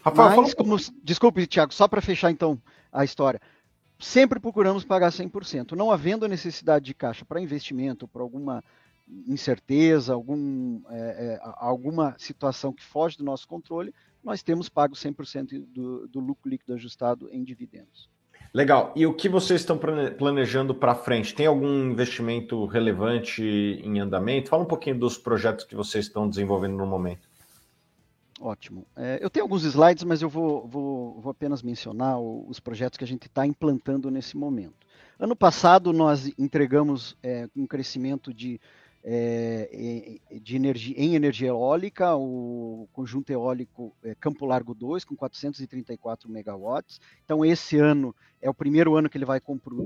Rafael, 0.02 0.42
Mas, 0.42 0.54
como, 0.54 0.76
desculpe, 1.02 1.46
Tiago, 1.46 1.72
só 1.72 1.88
para 1.88 2.00
fechar 2.00 2.30
então 2.30 2.60
a 2.92 3.04
história. 3.04 3.40
sempre 3.98 4.40
procuramos 4.40 4.84
pagar 4.84 5.10
100%. 5.10 5.72
Não 5.72 5.90
havendo 5.90 6.24
a 6.24 6.28
necessidade 6.28 6.84
de 6.86 6.94
caixa 6.94 7.24
para 7.24 7.40
investimento, 7.40 8.08
para 8.08 8.22
alguma 8.22 8.64
incerteza, 9.26 10.14
algum, 10.14 10.80
é, 10.88 10.98
é, 10.98 11.40
alguma 11.56 12.14
situação 12.18 12.72
que 12.72 12.84
foge 12.84 13.18
do 13.18 13.24
nosso 13.24 13.46
controle, 13.46 13.92
nós 14.22 14.42
temos 14.42 14.68
pago 14.68 14.94
100% 14.94 15.66
do, 15.66 16.06
do 16.08 16.20
lucro 16.20 16.48
líquido 16.48 16.74
ajustado 16.74 17.28
em 17.30 17.42
dividendos. 17.42 18.08
Legal. 18.52 18.92
E 18.96 19.06
o 19.06 19.14
que 19.14 19.28
vocês 19.28 19.60
estão 19.60 19.78
planejando 19.78 20.74
para 20.74 20.94
frente? 20.94 21.34
Tem 21.34 21.46
algum 21.46 21.90
investimento 21.90 22.66
relevante 22.66 23.42
em 23.42 24.00
andamento? 24.00 24.50
Fala 24.50 24.64
um 24.64 24.66
pouquinho 24.66 24.98
dos 24.98 25.16
projetos 25.16 25.64
que 25.64 25.76
vocês 25.76 26.06
estão 26.06 26.28
desenvolvendo 26.28 26.76
no 26.76 26.86
momento. 26.86 27.28
Ótimo. 28.40 28.86
É, 28.96 29.18
eu 29.20 29.28
tenho 29.28 29.44
alguns 29.44 29.64
slides, 29.64 30.02
mas 30.02 30.22
eu 30.22 30.28
vou, 30.28 30.66
vou, 30.66 31.20
vou 31.20 31.30
apenas 31.30 31.62
mencionar 31.62 32.18
os 32.18 32.58
projetos 32.58 32.96
que 32.96 33.04
a 33.04 33.06
gente 33.06 33.26
está 33.26 33.46
implantando 33.46 34.10
nesse 34.10 34.36
momento. 34.36 34.86
Ano 35.18 35.36
passado, 35.36 35.92
nós 35.92 36.32
entregamos 36.38 37.14
é, 37.22 37.46
um 37.54 37.66
crescimento 37.66 38.32
de 38.32 38.58
é, 39.02 40.18
de 40.42 40.56
energia, 40.56 40.94
em 40.98 41.14
energia 41.14 41.48
eólica, 41.48 42.14
o 42.16 42.88
conjunto 42.92 43.30
eólico 43.30 43.96
é, 44.02 44.14
Campo 44.14 44.44
Largo 44.44 44.74
2, 44.74 45.04
com 45.04 45.16
434 45.16 46.30
megawatts. 46.30 47.00
Então, 47.24 47.44
esse 47.44 47.78
ano 47.78 48.14
é 48.42 48.50
o 48.50 48.54
primeiro 48.54 48.96
ano 48.96 49.08
que 49.08 49.16
ele 49.16 49.24
vai 49.24 49.40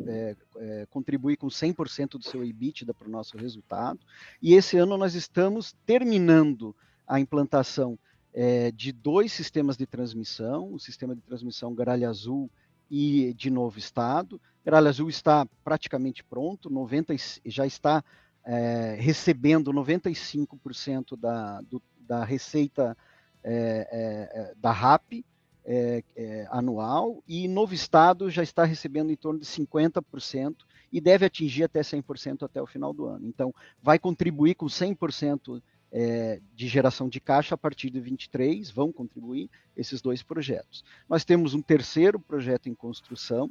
é, 0.06 0.36
é, 0.56 0.86
contribuir 0.90 1.36
com 1.36 1.46
100% 1.46 2.18
do 2.18 2.24
seu 2.24 2.44
EBITDA 2.44 2.92
para 2.92 3.08
o 3.08 3.10
nosso 3.10 3.36
resultado. 3.36 4.00
E 4.42 4.54
esse 4.54 4.76
ano 4.76 4.96
nós 4.96 5.14
estamos 5.14 5.74
terminando 5.86 6.74
a 7.06 7.20
implantação 7.20 7.98
é, 8.32 8.72
de 8.72 8.90
dois 8.90 9.32
sistemas 9.32 9.76
de 9.76 9.86
transmissão, 9.86 10.72
o 10.72 10.80
sistema 10.80 11.14
de 11.14 11.22
transmissão 11.22 11.74
Gralha 11.74 12.08
Azul 12.08 12.50
e 12.90 13.32
de 13.34 13.48
Novo 13.48 13.78
Estado. 13.78 14.40
Gralha 14.64 14.88
Azul 14.88 15.08
está 15.08 15.46
praticamente 15.62 16.24
pronto, 16.24 16.70
90, 16.70 17.14
já 17.44 17.66
está 17.66 18.02
é, 18.44 18.96
recebendo 18.98 19.72
95% 19.72 21.16
da, 21.16 21.60
do, 21.62 21.82
da 22.00 22.24
receita 22.24 22.96
é, 23.42 23.88
é, 23.90 24.40
é 24.40 24.54
da 24.56 24.70
RAP 24.70 25.24
é, 25.66 26.04
é, 26.14 26.46
anual 26.50 27.22
e 27.26 27.48
Novo 27.48 27.72
Estado 27.72 28.28
já 28.30 28.42
está 28.42 28.64
recebendo 28.64 29.10
em 29.10 29.16
torno 29.16 29.40
de 29.40 29.46
50% 29.46 30.56
e 30.92 31.00
deve 31.00 31.24
atingir 31.24 31.64
até 31.64 31.80
100% 31.80 32.42
até 32.42 32.60
o 32.60 32.66
final 32.66 32.92
do 32.92 33.06
ano. 33.06 33.26
Então, 33.26 33.52
vai 33.82 33.98
contribuir 33.98 34.54
com 34.54 34.66
100% 34.66 35.62
de 36.56 36.66
geração 36.66 37.08
de 37.08 37.20
caixa 37.20 37.54
a 37.54 37.58
partir 37.58 37.88
de 37.88 38.00
23, 38.00 38.68
vão 38.68 38.92
contribuir 38.92 39.48
esses 39.76 40.02
dois 40.02 40.24
projetos. 40.24 40.84
Nós 41.08 41.24
temos 41.24 41.54
um 41.54 41.62
terceiro 41.62 42.18
projeto 42.18 42.68
em 42.68 42.74
construção, 42.74 43.48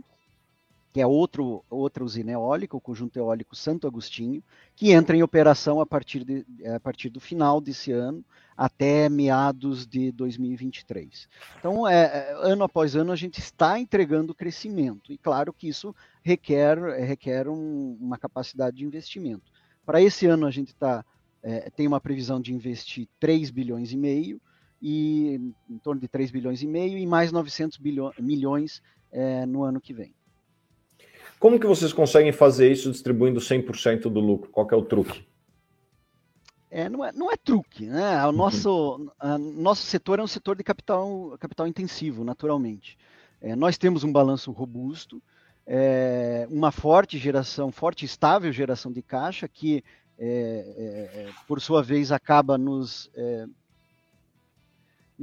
que 0.93 1.01
é 1.01 1.07
outro, 1.07 1.65
outra 1.71 2.03
usina 2.03 2.31
eólica, 2.31 2.77
o 2.77 2.81
conjunto 2.81 3.17
eólico 3.17 3.55
Santo 3.55 3.88
Agostinho, 3.88 4.43
que 4.75 4.91
entra 4.91 5.17
em 5.17 5.23
operação 5.23 5.81
a 5.81 5.88
partir, 5.88 6.23
de, 6.23 6.45
a 6.67 6.79
partir 6.79 7.09
do 7.09 7.19
final 7.19 7.59
desse 7.59 7.91
ano 7.91 8.23
até 8.55 9.09
meados 9.09 9.88
de 9.88 10.12
2023. 10.12 11.27
Então, 11.57 11.88
é, 11.88 12.03
é, 12.03 12.33
ano 12.43 12.63
após 12.63 12.95
ano, 12.95 13.12
a 13.12 13.15
gente 13.15 13.39
está 13.39 13.79
entregando 13.79 14.35
crescimento, 14.35 15.12
e 15.12 15.17
claro 15.17 15.51
que 15.51 15.67
isso 15.67 15.95
requer, 16.21 16.77
requer 17.03 17.50
um, 17.50 17.97
uma 18.00 18.19
capacidade 18.19 18.77
de 18.77 18.85
investimento. 18.85 19.51
Para 19.83 20.00
esse 20.00 20.27
ano, 20.27 20.45
a 20.45 20.51
gente 20.51 20.75
tá, 20.75 21.03
é, 21.41 21.71
tem 21.71 21.88
uma 21.88 22.00
previsão 22.00 22.39
de 22.39 22.53
investir 22.53 23.07
3 23.19 23.50
bilhões 23.50 23.91
e 23.91 23.97
meio, 23.97 24.39
e 24.79 25.41
em 25.67 25.77
torno 25.79 26.00
de 26.00 26.07
3 26.07 26.29
bilhões 26.29 26.62
e 26.62 26.67
meio, 26.67 27.00
e 27.00 27.07
mais 27.07 27.31
900 27.31 27.79
bilhões, 27.79 28.15
milhões 28.19 28.83
é, 29.12 29.43
no 29.47 29.63
ano 29.63 29.81
que 29.81 29.91
vem. 29.91 30.13
Como 31.43 31.59
que 31.59 31.67
vocês 31.67 31.91
conseguem 31.91 32.31
fazer 32.31 32.71
isso 32.71 32.89
distribuindo 32.89 33.38
100% 33.41 34.03
do 34.03 34.21
lucro? 34.21 34.50
Qual 34.50 34.65
é 34.71 34.75
o 34.77 34.81
truque? 34.81 35.27
É, 36.71 36.88
não, 36.88 37.03
é, 37.03 37.12
não 37.12 37.29
é 37.29 37.35
truque, 37.35 37.85
né? 37.85 38.23
O 38.23 38.27
uhum. 38.27 38.31
nosso, 38.31 39.12
nosso 39.53 39.85
setor 39.85 40.19
é 40.19 40.23
um 40.23 40.27
setor 40.27 40.55
de 40.55 40.63
capital, 40.63 41.35
capital 41.38 41.67
intensivo, 41.67 42.23
naturalmente. 42.23 42.97
É, 43.41 43.57
nós 43.57 43.77
temos 43.77 44.05
um 44.05 44.12
balanço 44.13 44.53
robusto, 44.53 45.21
é, 45.67 46.47
uma 46.50 46.71
forte 46.71 47.17
geração, 47.17 47.73
forte 47.73 48.03
e 48.03 48.05
estável 48.05 48.50
geração 48.53 48.89
de 48.89 49.01
caixa, 49.01 49.45
que, 49.45 49.83
é, 50.17 50.25
é, 50.25 51.19
é, 51.23 51.29
por 51.45 51.59
sua 51.59 51.83
vez, 51.83 52.09
acaba 52.13 52.57
nos 52.57 53.12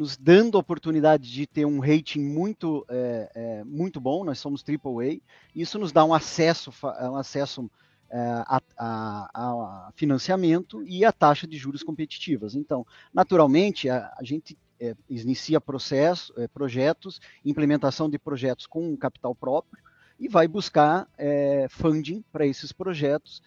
nos 0.01 0.17
dando 0.17 0.57
a 0.57 0.61
oportunidade 0.61 1.31
de 1.31 1.47
ter 1.47 1.67
um 1.67 1.79
rating 1.79 2.21
muito, 2.21 2.87
é, 2.89 3.31
é, 3.35 3.65
muito 3.65 4.01
bom, 4.01 4.25
nós 4.25 4.39
somos 4.39 4.65
AAA, 4.67 5.21
isso 5.55 5.79
nos 5.79 5.93
dá 5.93 6.03
um 6.03 6.15
acesso, 6.15 6.73
um 7.03 7.17
acesso 7.17 7.71
é, 8.09 8.19
a, 8.19 8.63
a, 8.79 9.31
a, 9.35 9.93
financiamento 9.95 10.83
e 10.85 11.05
a 11.05 11.13
taxa 11.13 11.47
de 11.47 11.59
juros 11.59 11.83
competitivas. 11.83 12.55
Então, 12.55 12.87
naturalmente, 13.13 13.91
a, 13.91 14.11
a 14.17 14.25
gente 14.25 14.57
é, 14.81 14.97
inicia 15.07 15.61
processo, 15.61 16.33
é, 16.41 16.49
projetos, 16.49 17.21
implementação 17.45 18.09
de 18.09 18.19
projetos 18.19 18.67
com 18.67 18.97
capital 18.97 19.35
próprio 19.35 19.83
e 20.19 20.29
vai 20.29 20.49
buscar 20.49 21.07
é, 21.19 21.67
funding 21.69 22.25
para 22.33 22.47
esses 22.47 22.73
projetos 22.73 23.43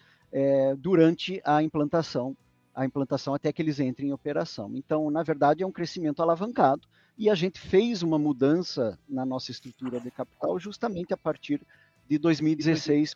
durante 0.78 1.40
a 1.44 1.62
implantação 1.62 2.36
a 2.74 2.84
implantação 2.84 3.34
até 3.34 3.52
que 3.52 3.62
eles 3.62 3.78
entrem 3.78 4.08
em 4.08 4.12
operação. 4.12 4.70
Então, 4.74 5.10
na 5.10 5.22
verdade, 5.22 5.62
é 5.62 5.66
um 5.66 5.72
crescimento 5.72 6.20
alavancado 6.20 6.88
e 7.16 7.30
a 7.30 7.34
gente 7.34 7.60
fez 7.60 8.02
uma 8.02 8.18
mudança 8.18 8.98
na 9.08 9.24
nossa 9.24 9.50
estrutura 9.50 10.00
de 10.00 10.10
capital 10.10 10.58
justamente 10.58 11.14
a 11.14 11.16
partir 11.16 11.60
de 12.08 12.18
2016, 12.18 13.14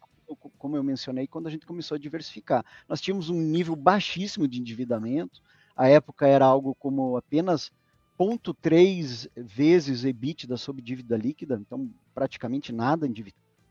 como 0.57 0.77
eu 0.77 0.83
mencionei, 0.83 1.27
quando 1.27 1.49
a 1.49 1.51
gente 1.51 1.67
começou 1.67 1.97
a 1.97 1.99
diversificar. 1.99 2.65
Nós 2.89 3.01
tínhamos 3.01 3.29
um 3.29 3.41
nível 3.41 3.75
baixíssimo 3.75 4.47
de 4.47 4.61
endividamento, 4.61 5.43
a 5.77 5.89
época 5.89 6.27
era 6.27 6.45
algo 6.45 6.75
como 6.75 7.17
apenas 7.17 7.73
0,3 8.19 9.29
vezes 9.37 10.05
EBITDA 10.05 10.57
sobre 10.57 10.83
dívida 10.83 11.17
líquida, 11.17 11.61
então 11.61 11.89
praticamente 12.15 12.73
nada 12.73 13.09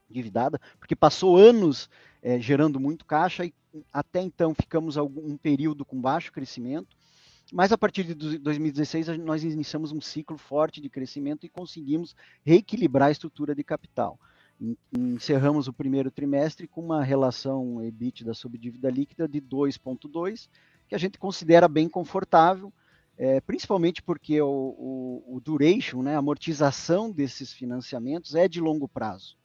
endividada, 0.10 0.60
porque 0.80 0.96
passou 0.96 1.36
anos 1.36 1.90
é, 2.22 2.40
gerando 2.40 2.80
muito 2.80 3.06
caixa 3.06 3.46
e 3.46 3.54
até 3.92 4.22
então 4.22 4.54
ficamos 4.54 4.98
algum 4.98 5.38
período 5.38 5.86
com 5.86 6.00
baixo 6.00 6.32
crescimento, 6.32 6.96
mas 7.52 7.72
a 7.72 7.78
partir 7.78 8.04
de 8.04 8.38
2016 8.40 9.18
nós 9.20 9.44
iniciamos 9.44 9.92
um 9.92 10.02
ciclo 10.02 10.38
forte 10.38 10.82
de 10.82 10.90
crescimento 10.90 11.46
e 11.46 11.50
conseguimos 11.50 12.16
reequilibrar 12.44 13.08
a 13.08 13.12
estrutura 13.12 13.56
de 13.56 13.64
capital. 13.64 14.20
Encerramos 14.92 15.68
o 15.68 15.74
primeiro 15.74 16.10
trimestre 16.10 16.68
com 16.68 16.82
uma 16.82 17.04
relação 17.04 17.82
EBITDA 17.82 18.34
sobre 18.34 18.58
dívida 18.58 18.90
líquida 18.90 19.28
de 19.28 19.40
2,2, 19.40 20.50
que 20.90 20.96
a 20.96 20.98
gente 20.98 21.20
considera 21.20 21.68
bem 21.68 21.88
confortável, 21.88 22.74
é, 23.18 23.40
principalmente 23.42 24.02
porque 24.02 24.42
o, 24.42 24.48
o, 24.48 25.36
o 25.38 25.40
duration, 25.40 26.02
né, 26.02 26.16
a 26.16 26.20
amortização 26.20 27.12
desses 27.12 27.54
financiamentos 27.54 28.36
é 28.36 28.48
de 28.48 28.60
longo 28.60 28.88
prazo. 28.88 29.38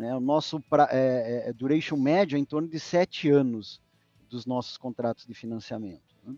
Né? 0.00 0.16
O 0.16 0.20
nosso 0.20 0.60
pra, 0.60 0.88
é, 0.90 1.44
é, 1.46 1.50
é, 1.50 1.52
duration 1.52 1.98
médio 1.98 2.36
é 2.36 2.38
em 2.38 2.44
torno 2.44 2.66
de 2.66 2.80
sete 2.80 3.28
anos 3.28 3.82
dos 4.30 4.46
nossos 4.46 4.78
contratos 4.78 5.26
de 5.26 5.34
financiamento. 5.34 6.16
Né? 6.24 6.34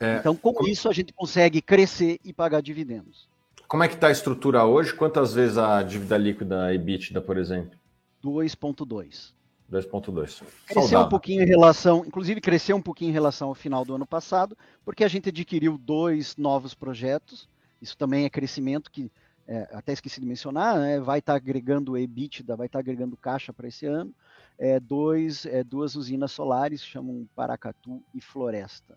É, 0.00 0.16
então, 0.16 0.34
com 0.34 0.66
isso, 0.66 0.88
a 0.88 0.92
gente 0.94 1.12
consegue 1.12 1.60
crescer 1.60 2.18
e 2.24 2.32
pagar 2.32 2.62
dividendos. 2.62 3.28
Como 3.68 3.82
é 3.82 3.88
que 3.88 3.94
está 3.94 4.06
a 4.06 4.10
estrutura 4.10 4.64
hoje? 4.64 4.94
Quantas 4.94 5.34
vezes 5.34 5.58
a 5.58 5.82
dívida 5.82 6.16
líquida 6.16 6.74
EBITDA, 6.74 7.20
por 7.20 7.36
exemplo? 7.36 7.78
2,2. 8.24 9.34
2,2. 9.70 10.42
Cresceu 10.66 11.00
um 11.00 11.08
pouquinho 11.10 11.42
em 11.42 11.46
relação, 11.46 12.06
inclusive 12.06 12.40
cresceu 12.40 12.74
um 12.74 12.82
pouquinho 12.82 13.10
em 13.10 13.12
relação 13.12 13.48
ao 13.48 13.54
final 13.54 13.84
do 13.84 13.94
ano 13.94 14.06
passado, 14.06 14.56
porque 14.82 15.04
a 15.04 15.08
gente 15.08 15.28
adquiriu 15.28 15.76
dois 15.76 16.38
novos 16.38 16.72
projetos. 16.72 17.46
Isso 17.82 17.98
também 17.98 18.24
é 18.24 18.30
crescimento 18.30 18.90
que 18.90 19.12
é, 19.50 19.68
até 19.72 19.92
esqueci 19.92 20.20
de 20.20 20.26
mencionar, 20.26 20.78
né, 20.78 21.00
vai 21.00 21.18
estar 21.18 21.32
tá 21.32 21.36
agregando 21.36 21.98
EBITDA, 21.98 22.54
vai 22.54 22.66
estar 22.66 22.78
tá 22.78 22.80
agregando 22.80 23.16
caixa 23.16 23.52
para 23.52 23.66
esse 23.66 23.84
ano, 23.84 24.14
é, 24.56 24.78
dois, 24.78 25.44
é, 25.44 25.64
duas 25.64 25.96
usinas 25.96 26.30
solares, 26.30 26.80
chamam 26.84 27.28
Paracatu 27.34 28.00
e 28.14 28.20
Floresta. 28.20 28.96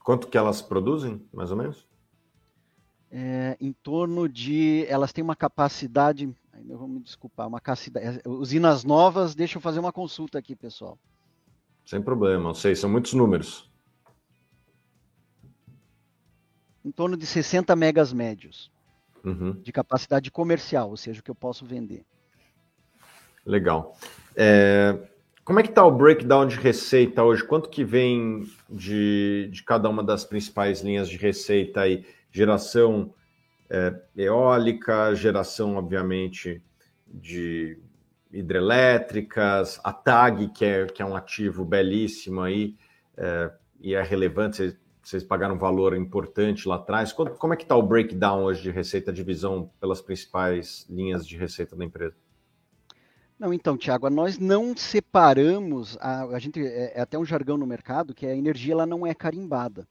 Quanto 0.00 0.28
que 0.28 0.36
elas 0.36 0.60
produzem, 0.60 1.26
mais 1.32 1.50
ou 1.50 1.56
menos? 1.56 1.88
É, 3.10 3.56
em 3.58 3.72
torno 3.72 4.28
de. 4.28 4.84
Elas 4.86 5.14
têm 5.14 5.24
uma 5.24 5.36
capacidade. 5.36 6.28
Eu 6.68 6.76
vou 6.76 6.88
me 6.88 7.00
desculpar, 7.00 7.48
uma 7.48 7.60
capacidade. 7.60 8.18
É, 8.18 8.28
usinas 8.28 8.84
novas, 8.84 9.34
deixa 9.34 9.56
eu 9.56 9.62
fazer 9.62 9.80
uma 9.80 9.92
consulta 9.92 10.38
aqui, 10.38 10.54
pessoal. 10.54 10.98
Sem 11.86 12.02
problema, 12.02 12.50
eu 12.50 12.54
sei, 12.54 12.74
são 12.74 12.90
muitos 12.90 13.14
números. 13.14 13.70
Em 16.84 16.90
torno 16.90 17.16
de 17.16 17.24
60 17.24 17.74
megas 17.74 18.12
médios 18.12 18.73
uhum. 19.24 19.52
de 19.62 19.72
capacidade 19.72 20.30
comercial, 20.30 20.90
ou 20.90 20.96
seja, 20.96 21.20
o 21.20 21.22
que 21.22 21.30
eu 21.30 21.34
posso 21.34 21.64
vender. 21.64 22.04
Legal. 23.44 23.96
É, 24.36 24.98
como 25.44 25.60
é 25.60 25.62
que 25.62 25.68
está 25.68 25.84
o 25.84 25.90
breakdown 25.90 26.46
de 26.46 26.56
receita 26.56 27.22
hoje? 27.22 27.44
Quanto 27.44 27.68
que 27.68 27.84
vem 27.84 28.48
de, 28.68 29.48
de 29.52 29.62
cada 29.62 29.88
uma 29.88 30.02
das 30.02 30.24
principais 30.24 30.80
linhas 30.80 31.08
de 31.08 31.16
receita 31.16 31.82
aí? 31.82 32.06
Geração 32.30 33.12
é, 33.68 33.94
eólica, 34.16 35.14
geração, 35.14 35.76
obviamente, 35.76 36.62
de 37.06 37.78
hidrelétricas, 38.32 39.78
a 39.84 39.92
TAG, 39.92 40.48
que 40.48 40.64
é, 40.64 40.86
que 40.86 41.02
é 41.02 41.04
um 41.04 41.14
ativo 41.14 41.64
belíssimo 41.64 42.40
aí, 42.40 42.74
é, 43.16 43.50
e 43.80 43.94
é 43.94 44.02
relevante, 44.02 44.76
vocês 45.04 45.22
pagaram 45.22 45.54
um 45.54 45.58
valor 45.58 45.94
importante 45.96 46.66
lá 46.66 46.76
atrás. 46.76 47.12
Como 47.12 47.52
é 47.52 47.56
que 47.56 47.62
está 47.64 47.76
o 47.76 47.82
breakdown 47.82 48.44
hoje 48.44 48.62
de 48.62 48.70
receita, 48.70 49.12
divisão 49.12 49.70
pelas 49.78 50.00
principais 50.00 50.86
linhas 50.88 51.26
de 51.26 51.36
receita 51.36 51.76
da 51.76 51.84
empresa? 51.84 52.16
Não, 53.38 53.52
então, 53.52 53.76
Tiago, 53.76 54.08
nós 54.08 54.38
não 54.38 54.76
separamos, 54.76 55.98
a, 56.00 56.22
a 56.24 56.38
gente 56.38 56.64
é, 56.64 56.96
é, 56.96 57.00
até 57.00 57.18
um 57.18 57.24
jargão 57.24 57.58
no 57.58 57.66
mercado 57.66 58.14
que 58.14 58.24
a 58.24 58.34
energia 58.34 58.72
ela 58.72 58.86
não 58.86 59.06
é 59.06 59.12
carimbada. 59.12 59.86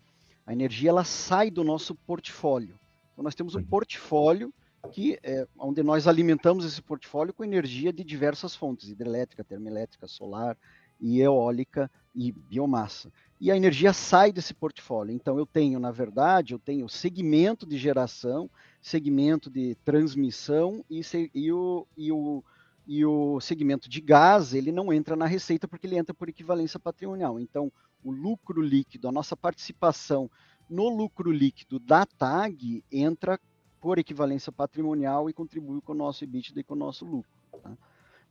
A 0.46 0.54
energia 0.54 0.90
ela 0.90 1.04
sai 1.04 1.52
do 1.52 1.64
nosso 1.64 1.94
portfólio. 1.94 2.80
Então 3.12 3.24
nós 3.24 3.36
temos 3.36 3.54
um 3.54 3.60
uhum. 3.60 3.66
portfólio 3.66 4.54
que 4.92 5.20
é, 5.24 5.48
onde 5.58 5.84
nós 5.84 6.08
alimentamos 6.08 6.66
esse 6.66 6.82
portfólio 6.82 7.34
com 7.34 7.44
energia 7.44 7.94
de 7.94 8.04
diversas 8.04 8.56
fontes, 8.56 8.90
hidrelétrica, 8.90 9.44
termoelétrica, 9.44 10.08
solar 10.08 10.58
e 11.00 11.22
eólica 11.22 11.90
e 12.16 12.32
biomassa. 12.32 13.12
E 13.44 13.52
a 13.52 13.58
energia 13.58 13.92
sai 13.92 14.32
desse 14.32 14.54
portfólio. 14.54 15.14
Então 15.14 15.38
eu 15.38 15.46
tenho, 15.46 15.78
na 15.78 15.92
verdade, 15.92 16.54
eu 16.54 16.60
tenho 16.60 16.88
segmento 16.88 17.66
de 17.66 17.78
geração, 17.78 18.50
segmento 18.82 19.50
de 19.50 19.76
transmissão 19.84 20.82
e, 20.90 21.02
e, 21.36 21.52
o, 21.52 21.86
e, 21.98 22.10
o, 22.10 22.42
e 22.88 23.06
o 23.06 23.42
segmento 23.42 23.90
de 23.90 24.00
gás, 24.00 24.54
ele 24.54 24.72
não 24.72 24.94
entra 24.94 25.18
na 25.18 25.26
receita 25.26 25.68
porque 25.68 25.86
ele 25.86 25.98
entra 25.98 26.14
por 26.14 26.30
equivalência 26.30 26.80
patrimonial. 26.80 27.38
Então, 27.38 27.70
o 28.02 28.12
lucro 28.12 28.62
líquido, 28.62 29.10
a 29.10 29.12
nossa 29.12 29.36
participação 29.36 30.32
no 30.70 30.88
lucro 30.88 31.30
líquido 31.30 31.80
da 31.80 32.06
TAG 32.06 32.82
entra 32.90 33.38
por 33.82 34.00
equivalência 34.00 34.54
patrimonial 34.54 35.30
e 35.30 35.34
contribui 35.34 35.82
com 35.82 35.92
o 35.92 35.96
nosso 35.96 36.24
EBITDA 36.24 36.62
e 36.62 36.64
com 36.64 36.76
o 36.76 36.78
nosso 36.78 37.04
lucro. 37.04 37.30
Tá? 37.62 37.78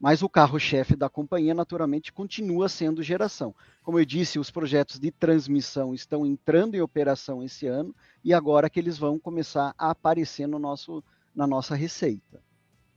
Mas 0.03 0.21
o 0.21 0.29
carro-chefe 0.29 0.97
da 0.97 1.09
companhia, 1.09 1.55
naturalmente, 1.55 2.13
continua 2.13 2.69
sendo 2.69 3.05
geração. 3.05 3.55
Como 3.85 4.01
eu 4.01 4.05
disse, 4.05 4.37
os 4.37 4.51
projetos 4.51 4.99
de 4.99 5.13
transmissão 5.13 5.95
estão 5.95 6.27
entrando 6.27 6.75
em 6.75 6.81
operação 6.81 7.41
esse 7.41 7.69
ano 7.69 7.95
e 8.25 8.35
agora 8.35 8.69
que 8.69 8.81
eles 8.81 8.99
vão 8.99 9.17
começar 9.17 9.73
a 9.79 9.91
aparecer 9.91 10.49
no 10.49 10.59
nosso, 10.59 11.05
na 11.33 11.47
nossa 11.47 11.77
receita. 11.77 12.43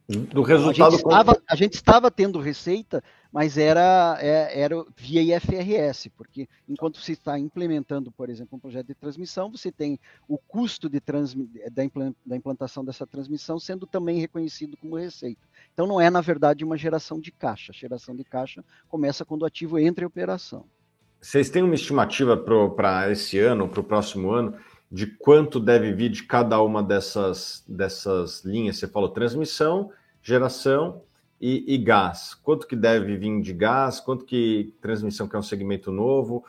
Do 0.07 0.41
resultado. 0.41 0.87
A 0.87 0.89
gente, 0.89 1.03
estava, 1.03 1.41
a 1.47 1.55
gente 1.55 1.73
estava 1.75 2.09
tendo 2.09 2.39
receita, 2.39 3.03
mas 3.35 3.57
era, 3.57 4.17
é, 4.21 4.61
era 4.61 4.85
via 4.95 5.35
IFRS, 5.35 6.09
porque 6.15 6.47
enquanto 6.69 7.01
você 7.01 7.11
está 7.11 7.37
implementando, 7.37 8.09
por 8.09 8.29
exemplo, 8.29 8.55
um 8.55 8.59
projeto 8.59 8.87
de 8.87 8.95
transmissão, 8.95 9.51
você 9.51 9.73
tem 9.73 9.99
o 10.25 10.37
custo 10.37 10.87
de 10.87 11.01
transmi, 11.01 11.49
da 12.25 12.33
implantação 12.33 12.85
dessa 12.85 13.05
transmissão 13.05 13.59
sendo 13.59 13.85
também 13.85 14.21
reconhecido 14.21 14.77
como 14.77 14.95
receita. 14.95 15.41
Então 15.73 15.85
não 15.85 15.99
é, 15.99 16.09
na 16.09 16.21
verdade, 16.21 16.63
uma 16.63 16.77
geração 16.77 17.19
de 17.19 17.29
caixa. 17.29 17.73
A 17.73 17.77
geração 17.77 18.15
de 18.15 18.23
caixa 18.23 18.63
começa 18.87 19.25
quando 19.25 19.41
o 19.41 19.45
ativo 19.45 19.77
entra 19.77 20.05
em 20.05 20.07
operação. 20.07 20.63
Vocês 21.19 21.49
têm 21.49 21.61
uma 21.61 21.75
estimativa 21.75 22.37
para 22.37 23.11
esse 23.11 23.37
ano, 23.37 23.67
para 23.67 23.81
o 23.81 23.83
próximo 23.83 24.31
ano, 24.31 24.55
de 24.89 25.07
quanto 25.07 25.59
deve 25.59 25.91
vir 25.91 26.09
de 26.09 26.23
cada 26.23 26.61
uma 26.61 26.81
dessas, 26.81 27.65
dessas 27.67 28.45
linhas. 28.45 28.77
Você 28.77 28.87
falou 28.87 29.09
transmissão, 29.09 29.91
geração 30.23 31.01
e, 31.39 31.75
e, 31.75 31.77
gás. 31.77 32.33
Quanto 32.33 32.67
que 32.67 32.75
deve 32.75 33.17
vir 33.17 33.41
de 33.41 33.53
gás, 33.53 33.99
quanto 33.99 34.25
que 34.25 34.73
transmissão, 34.81 35.27
que 35.27 35.35
é 35.35 35.39
um 35.39 35.43
segmento 35.43 35.91
novo, 35.91 36.43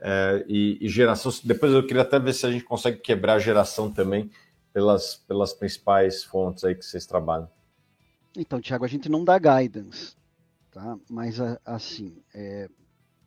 é, 0.00 0.44
e, 0.48 0.78
e, 0.80 0.88
geração. 0.88 1.32
Depois 1.44 1.72
eu 1.72 1.86
queria 1.86 2.02
até 2.02 2.18
ver 2.18 2.32
se 2.32 2.44
a 2.44 2.50
gente 2.50 2.64
consegue 2.64 2.98
quebrar 2.98 3.34
a 3.34 3.38
geração 3.38 3.90
também 3.90 4.30
pelas, 4.72 5.16
pelas 5.28 5.52
principais 5.52 6.24
fontes 6.24 6.64
aí 6.64 6.74
que 6.74 6.84
vocês 6.84 7.06
trabalham. 7.06 7.48
Então, 8.36 8.60
Tiago, 8.60 8.84
a 8.84 8.88
gente 8.88 9.08
não 9.08 9.24
dá 9.24 9.38
guidance, 9.38 10.16
tá? 10.70 10.98
Mas 11.08 11.38
assim, 11.64 12.16
é, 12.34 12.68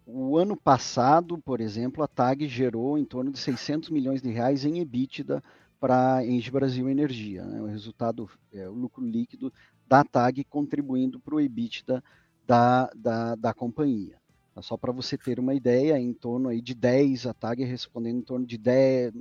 o 0.06 0.38
ano 0.38 0.56
passado, 0.56 1.38
por 1.38 1.62
exemplo, 1.62 2.04
a 2.04 2.08
TAG 2.08 2.48
gerou 2.48 2.98
em 2.98 3.06
torno 3.06 3.32
de 3.32 3.40
600 3.40 3.90
milhões 3.90 4.22
de 4.22 4.30
reais 4.30 4.66
em 4.66 4.80
EBITDA 4.80 5.44
para 5.80 6.26
Engie 6.26 6.52
Brasil 6.52 6.90
Energia. 6.90 7.44
Né? 7.44 7.62
O 7.62 7.66
resultado, 7.66 8.30
é, 8.54 8.68
o 8.68 8.74
lucro 8.74 9.06
líquido 9.06 9.52
da 9.88 10.04
TAG 10.04 10.44
contribuindo 10.46 11.20
para 11.20 11.36
o 11.36 11.42
EBITDA 11.42 12.04
da, 12.46 12.90
da, 12.96 13.36
da 13.36 13.54
companhia. 13.54 14.18
Tá? 14.54 14.62
Só 14.62 14.78
para 14.78 14.92
você 14.92 15.18
ter 15.18 15.40
uma 15.40 15.54
ideia, 15.54 16.00
em 16.00 16.14
torno 16.14 16.50
aí 16.50 16.62
de 16.62 16.74
10, 16.74 17.28
a 17.28 17.34
TAG 17.34 17.64
respondendo 17.64 18.18
em 18.18 18.24
torno 18.24 18.46
de 18.46 18.58
10, 18.58 19.14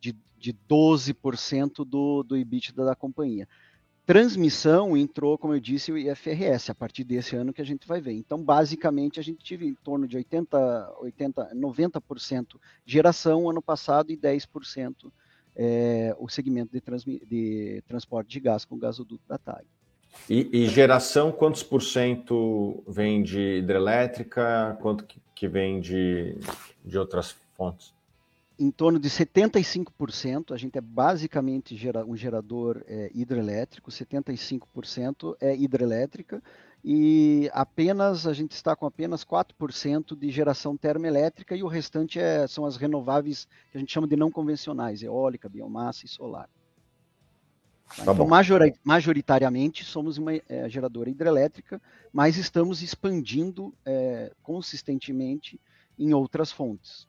de, 0.00 0.16
de 0.38 0.52
12% 0.68 1.84
do, 1.84 2.22
do 2.22 2.36
EBITDA 2.36 2.84
da 2.84 2.94
companhia 2.94 3.46
transmissão 4.06 4.96
entrou, 4.96 5.36
como 5.36 5.52
eu 5.52 5.60
disse, 5.60 5.90
o 5.90 5.98
IFRS, 5.98 6.70
a 6.70 6.74
partir 6.74 7.02
desse 7.02 7.34
ano 7.34 7.52
que 7.52 7.60
a 7.60 7.64
gente 7.64 7.88
vai 7.88 8.00
ver. 8.00 8.12
Então, 8.12 8.40
basicamente, 8.40 9.18
a 9.18 9.22
gente 9.22 9.42
tive 9.42 9.66
em 9.66 9.74
torno 9.74 10.06
de 10.06 10.16
80, 10.16 10.94
80 11.00 11.54
90% 11.56 12.56
geração 12.86 13.50
ano 13.50 13.60
passado 13.60 14.12
e 14.12 14.16
10% 14.16 15.10
é, 15.56 16.14
o 16.20 16.28
segmento 16.28 16.70
de, 16.72 16.80
de, 17.26 17.82
transporte 17.88 18.28
de 18.28 18.40
gás 18.40 18.64
com 18.64 18.78
gasoduto 18.78 19.24
da 19.26 19.36
TAG. 19.36 19.66
E, 20.28 20.64
e, 20.64 20.66
geração, 20.68 21.30
quantos 21.30 21.62
por 21.62 21.82
cento 21.82 22.82
vem 22.86 23.22
de 23.22 23.58
hidrelétrica, 23.58 24.76
quanto 24.80 25.04
que, 25.34 25.48
vem 25.48 25.80
de, 25.80 26.36
de 26.84 26.98
outras 26.98 27.36
fontes? 27.56 27.94
em 28.58 28.70
torno 28.70 28.98
de 28.98 29.08
75%, 29.10 30.54
a 30.54 30.56
gente 30.56 30.78
é 30.78 30.80
basicamente 30.80 31.76
gera, 31.76 32.04
um 32.04 32.16
gerador 32.16 32.82
é, 32.86 33.10
hidrelétrico, 33.14 33.90
75% 33.90 35.36
é 35.40 35.54
hidrelétrica, 35.54 36.42
e 36.82 37.50
apenas 37.52 38.26
a 38.26 38.32
gente 38.32 38.52
está 38.52 38.74
com 38.76 38.86
apenas 38.86 39.24
4% 39.24 40.16
de 40.16 40.30
geração 40.30 40.76
termoelétrica 40.76 41.56
e 41.56 41.62
o 41.62 41.66
restante 41.66 42.20
é, 42.20 42.46
são 42.46 42.64
as 42.64 42.76
renováveis 42.76 43.46
que 43.70 43.76
a 43.76 43.80
gente 43.80 43.92
chama 43.92 44.06
de 44.06 44.16
não 44.16 44.30
convencionais, 44.30 45.02
eólica, 45.02 45.48
biomassa 45.48 46.06
e 46.06 46.08
solar. 46.08 46.48
Tá 47.94 48.02
então, 48.02 48.26
majoritariamente, 48.84 49.84
somos 49.84 50.18
uma 50.18 50.34
é, 50.34 50.68
geradora 50.68 51.08
hidrelétrica, 51.08 51.80
mas 52.12 52.36
estamos 52.36 52.82
expandindo 52.82 53.72
é, 53.84 54.32
consistentemente 54.42 55.60
em 55.98 56.12
outras 56.12 56.50
fontes. 56.50 57.06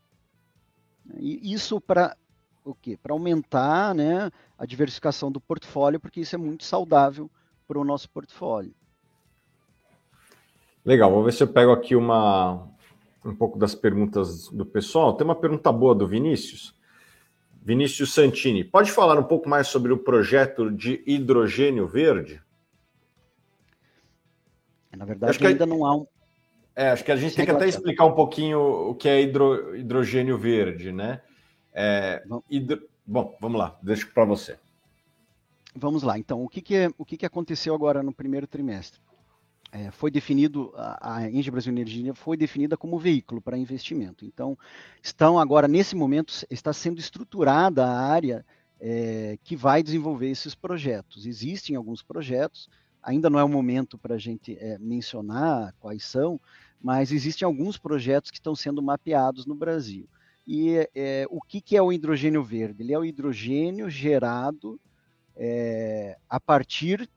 E 1.17 1.51
isso 1.51 1.81
para 1.81 2.15
o 2.63 2.75
quê? 2.75 2.97
Para 3.01 3.13
aumentar 3.13 3.95
né, 3.95 4.31
a 4.57 4.65
diversificação 4.65 5.31
do 5.31 5.39
portfólio, 5.39 5.99
porque 5.99 6.21
isso 6.21 6.35
é 6.35 6.37
muito 6.37 6.63
saudável 6.63 7.29
para 7.67 7.79
o 7.79 7.83
nosso 7.83 8.09
portfólio. 8.09 8.73
Legal, 10.85 11.11
vou 11.11 11.23
ver 11.23 11.33
se 11.33 11.43
eu 11.43 11.47
pego 11.47 11.71
aqui 11.71 11.95
uma, 11.95 12.65
um 13.25 13.35
pouco 13.35 13.57
das 13.57 13.75
perguntas 13.75 14.47
do 14.49 14.65
pessoal. 14.65 15.13
Tem 15.13 15.25
uma 15.25 15.35
pergunta 15.35 15.71
boa 15.71 15.93
do 15.93 16.07
Vinícius. 16.07 16.76
Vinícius 17.61 18.13
Santini, 18.13 18.63
pode 18.63 18.91
falar 18.91 19.19
um 19.19 19.23
pouco 19.23 19.49
mais 19.49 19.67
sobre 19.67 19.91
o 19.91 19.97
projeto 19.97 20.71
de 20.71 21.03
hidrogênio 21.05 21.87
verde? 21.87 22.41
Na 24.95 25.05
verdade, 25.05 25.45
ainda 25.45 25.65
não 25.65 25.85
há 25.85 25.95
um, 25.95 26.07
é, 26.77 26.89
acho 26.89 27.03
que 27.03 27.11
a 27.11 27.15
gente 27.15 27.35
tem 27.35 27.43
que 27.43 27.49
até 27.49 27.67
explicar 27.67 28.05
um 28.05 28.13
pouquinho 28.13 28.59
o 28.59 28.93
que 28.93 29.09
é 29.09 29.19
hidro, 29.19 29.75
hidrogênio 29.75 30.37
verde, 30.37 30.91
né? 30.91 31.21
É, 31.73 32.23
hidro... 32.47 32.87
Bom, 33.03 33.35
vamos 33.41 33.59
lá, 33.59 33.75
deixo 33.81 34.13
para 34.13 34.23
você. 34.25 34.59
Vamos 35.75 36.03
lá, 36.03 36.19
então, 36.19 36.43
o 36.43 36.47
que, 36.47 36.61
que, 36.61 36.93
o 36.95 37.03
que, 37.03 37.17
que 37.17 37.25
aconteceu 37.25 37.73
agora 37.73 38.03
no 38.03 38.13
primeiro 38.13 38.45
trimestre? 38.45 39.01
É, 39.71 39.91
foi 39.91 40.09
definido, 40.09 40.73
a, 40.75 41.15
a 41.15 41.29
Engie 41.29 41.51
Brasil 41.51 41.73
Energia 41.73 42.13
foi 42.13 42.37
definida 42.37 42.77
como 42.77 42.97
veículo 42.97 43.41
para 43.41 43.57
investimento. 43.57 44.25
Então, 44.25 44.57
estão 45.01 45.37
agora, 45.37 45.67
nesse 45.67 45.95
momento, 45.95 46.33
está 46.49 46.71
sendo 46.71 46.99
estruturada 46.99 47.85
a 47.85 47.99
área 47.99 48.45
é, 48.79 49.37
que 49.43 49.55
vai 49.55 49.83
desenvolver 49.83 50.29
esses 50.29 50.55
projetos. 50.55 51.25
Existem 51.25 51.75
alguns 51.75 52.01
projetos, 52.01 52.69
ainda 53.03 53.29
não 53.29 53.39
é 53.39 53.43
o 53.43 53.49
momento 53.49 53.97
para 53.97 54.15
a 54.15 54.19
gente 54.19 54.57
é, 54.59 54.77
mencionar 54.79 55.73
quais 55.79 56.05
são, 56.05 56.39
mas 56.81 57.11
existem 57.11 57.45
alguns 57.45 57.77
projetos 57.77 58.31
que 58.31 58.37
estão 58.37 58.55
sendo 58.55 58.81
mapeados 58.81 59.45
no 59.45 59.55
Brasil. 59.55 60.07
E 60.45 60.87
é, 60.95 61.25
o 61.29 61.41
que, 61.41 61.59
que, 61.59 61.75
é 61.75 61.81
o 61.81 61.91
hidrogênio 61.91 62.41
verde? 62.41 62.81
Ele 62.81 62.93
é 62.93 62.99
o 62.99 63.03
hidrogênio 63.03 63.89
gerado 63.89 64.79
é, 65.35 66.17
a 66.29 66.39
partir 66.39 67.09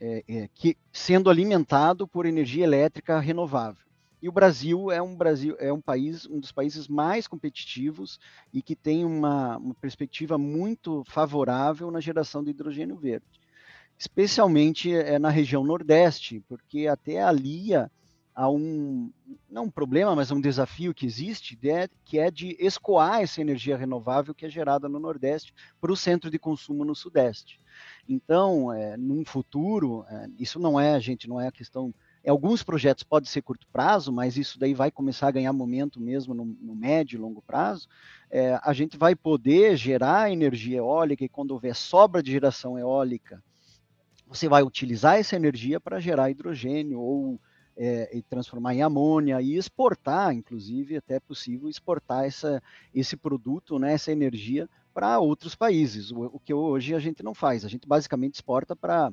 é, 0.00 0.24
é, 0.28 0.48
que 0.54 0.76
sendo 0.92 1.28
alimentado 1.30 2.06
por 2.06 2.26
energia 2.26 2.64
elétrica 2.64 3.18
renovável. 3.18 3.82
E 4.20 4.28
o 4.28 4.32
Brasil 4.32 4.90
é 4.90 5.00
um 5.00 5.14
Brasil 5.14 5.56
é 5.60 5.72
um 5.72 5.80
país 5.80 6.26
um 6.26 6.40
dos 6.40 6.50
países 6.50 6.88
mais 6.88 7.28
competitivos 7.28 8.18
e 8.52 8.60
que 8.60 8.74
tem 8.74 9.04
uma, 9.04 9.56
uma 9.58 9.74
perspectiva 9.74 10.36
muito 10.36 11.04
favorável 11.06 11.90
na 11.90 12.00
geração 12.00 12.42
de 12.42 12.50
hidrogênio 12.50 12.96
verde, 12.96 13.26
especialmente 13.96 14.92
é, 14.92 15.18
na 15.18 15.30
região 15.30 15.62
Nordeste, 15.62 16.42
porque 16.48 16.88
até 16.88 17.22
ali 17.22 17.74
a 18.38 18.48
um, 18.48 19.12
não 19.50 19.64
um 19.64 19.70
problema, 19.70 20.14
mas 20.14 20.30
um 20.30 20.40
desafio 20.40 20.94
que 20.94 21.04
existe, 21.04 21.58
né, 21.60 21.88
que 22.04 22.20
é 22.20 22.30
de 22.30 22.56
escoar 22.60 23.20
essa 23.20 23.40
energia 23.40 23.76
renovável 23.76 24.32
que 24.32 24.46
é 24.46 24.48
gerada 24.48 24.88
no 24.88 25.00
Nordeste 25.00 25.52
para 25.80 25.90
o 25.90 25.96
centro 25.96 26.30
de 26.30 26.38
consumo 26.38 26.84
no 26.84 26.94
Sudeste. 26.94 27.60
Então, 28.08 28.72
é, 28.72 28.96
num 28.96 29.22
futuro, 29.24 30.04
é, 30.08 30.28
isso 30.38 30.58
não 30.58 30.80
é, 30.80 30.98
gente, 30.98 31.28
não 31.28 31.38
é 31.38 31.48
a 31.48 31.52
questão. 31.52 31.92
Em 32.24 32.30
alguns 32.30 32.62
projetos 32.62 33.04
pode 33.04 33.28
ser 33.28 33.42
curto 33.42 33.66
prazo, 33.70 34.10
mas 34.10 34.38
isso 34.38 34.58
daí 34.58 34.72
vai 34.72 34.90
começar 34.90 35.28
a 35.28 35.30
ganhar 35.30 35.52
momento 35.52 36.00
mesmo 36.00 36.32
no, 36.32 36.44
no 36.44 36.74
médio 36.74 37.16
e 37.16 37.20
longo 37.20 37.42
prazo. 37.42 37.86
É, 38.30 38.58
a 38.62 38.72
gente 38.72 38.96
vai 38.96 39.14
poder 39.14 39.76
gerar 39.76 40.32
energia 40.32 40.78
eólica 40.78 41.22
e 41.22 41.28
quando 41.28 41.50
houver 41.50 41.74
sobra 41.74 42.22
de 42.22 42.32
geração 42.32 42.78
eólica, 42.78 43.42
você 44.26 44.48
vai 44.48 44.62
utilizar 44.62 45.18
essa 45.18 45.36
energia 45.36 45.78
para 45.78 46.00
gerar 46.00 46.30
hidrogênio 46.30 46.98
ou 47.00 47.38
é, 47.76 48.16
e 48.16 48.22
transformar 48.22 48.74
em 48.74 48.82
amônia 48.82 49.40
e 49.40 49.56
exportar, 49.56 50.34
inclusive, 50.34 50.96
até 50.96 51.14
é 51.14 51.20
possível 51.20 51.68
exportar 51.68 52.24
essa, 52.24 52.60
esse 52.92 53.16
produto, 53.16 53.78
né, 53.78 53.92
essa 53.92 54.10
energia 54.10 54.68
para 54.98 55.20
outros 55.20 55.54
países, 55.54 56.10
o, 56.10 56.24
o, 56.24 56.40
que 56.40 56.52
hoje 56.52 56.92
a 56.92 56.98
gente 56.98 57.22
não 57.22 57.32
faz. 57.32 57.64
A 57.64 57.68
gente 57.68 57.86
basicamente 57.86 58.34
exporta 58.34 58.74
para 58.74 59.12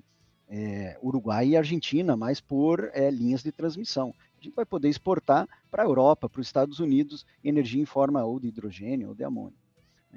é, 0.49 0.97
Uruguai 0.99 1.49
e 1.49 1.55
Argentina, 1.57 2.17
mas 2.17 2.41
por 2.41 2.89
é, 2.91 3.11
linhas 3.11 3.43
de 3.43 3.51
transmissão. 3.51 4.11
A 4.41 4.43
gente 4.43 4.55
vai 4.55 4.65
poder 4.65 4.89
exportar 4.89 5.47
para 5.69 5.83
a 5.83 5.85
Europa, 5.85 6.27
para 6.27 6.41
os 6.41 6.47
Estados 6.47 6.79
Unidos, 6.79 7.23
energia 7.43 7.79
em 7.79 7.85
forma 7.85 8.25
ou 8.25 8.39
de 8.39 8.47
hidrogênio 8.47 9.09
ou 9.09 9.13
de 9.13 9.23
amônia. 9.23 9.59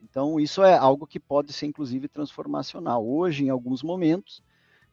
Então, 0.02 0.40
isso 0.40 0.62
é 0.64 0.74
algo 0.74 1.06
que 1.06 1.20
pode 1.20 1.52
ser, 1.52 1.66
inclusive, 1.66 2.08
transformacional. 2.08 3.06
Hoje, 3.06 3.44
em 3.44 3.50
alguns 3.50 3.82
momentos, 3.82 4.42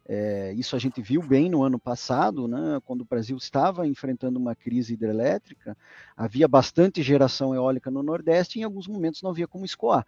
é, 0.06 0.52
isso 0.58 0.76
a 0.76 0.80
gente 0.80 1.02
viu 1.02 1.22
bem 1.22 1.50
no 1.50 1.64
ano 1.64 1.80
passado, 1.80 2.50
né, 2.50 2.82
quando 2.84 3.00
o 3.00 3.06
Brasil 3.06 3.38
estava 3.38 3.88
enfrentando 3.88 4.38
uma 4.38 4.54
crise 4.54 4.92
hidrelétrica, 4.92 5.78
havia 6.18 6.50
bastante 6.50 7.02
geração 7.02 7.56
eólica 7.56 7.90
no 7.90 8.04
Nordeste 8.04 8.60
e 8.60 8.62
em 8.62 8.66
alguns 8.66 8.90
momentos 8.90 9.22
não 9.22 9.30
havia 9.30 9.48
como 9.48 9.64
escoar. 9.64 10.06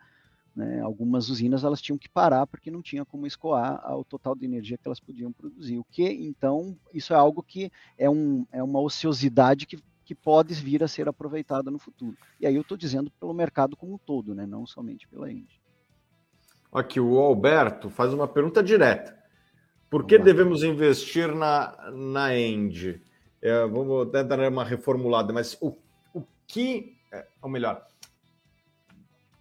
Né? 0.58 0.82
Algumas 0.82 1.30
usinas 1.30 1.64
elas 1.64 1.80
tinham 1.80 2.00
que 2.00 2.10
parar 2.10 2.48
porque 2.48 2.72
não 2.72 2.82
tinha 2.82 3.06
como 3.06 3.28
escoar 3.28 3.80
o 3.96 4.04
total 4.04 4.34
de 4.34 4.44
energia 4.44 4.76
que 4.76 4.88
elas 4.88 5.00
podiam 5.00 5.32
produzir. 5.32 5.78
O 5.78 5.84
que, 5.84 6.04
então, 6.04 6.76
isso 6.92 7.14
é 7.14 7.16
algo 7.16 7.44
que 7.44 7.72
é, 7.96 8.10
um, 8.10 8.44
é 8.52 8.64
uma 8.64 8.80
ociosidade 8.80 9.68
que, 9.68 9.78
que 10.04 10.16
pode 10.16 10.56
vir 10.56 10.84
a 10.84 10.88
ser 10.88 11.08
aproveitada 11.08 11.70
no 11.70 11.78
futuro. 11.78 12.18
E 12.42 12.48
aí 12.48 12.56
eu 12.56 12.64
estou 12.64 12.76
dizendo 12.76 13.12
pelo 13.20 13.36
mercado 13.36 13.78
como 13.78 13.94
um 13.94 13.98
todo, 14.00 14.34
né? 14.34 14.48
não 14.48 14.66
somente 14.66 15.08
pela 15.08 15.32
Engie. 15.32 15.62
Aqui 16.74 17.00
o 17.00 17.20
Alberto 17.20 17.92
faz 17.92 18.12
uma 18.12 18.28
pergunta 18.28 18.64
direta. 18.64 19.16
Por 19.92 20.08
que 20.08 20.18
devemos 20.18 20.64
investir 20.64 21.34
na, 21.36 21.92
na 21.94 22.36
End? 22.36 23.00
É, 23.40 23.66
vamos 23.68 24.12
dar 24.12 24.40
uma 24.52 24.64
reformulada, 24.64 25.32
mas 25.32 25.56
o, 25.62 25.78
o 26.16 26.24
que, 26.48 26.98
é, 27.14 27.28
ou 27.44 27.50
melhor, 27.50 27.87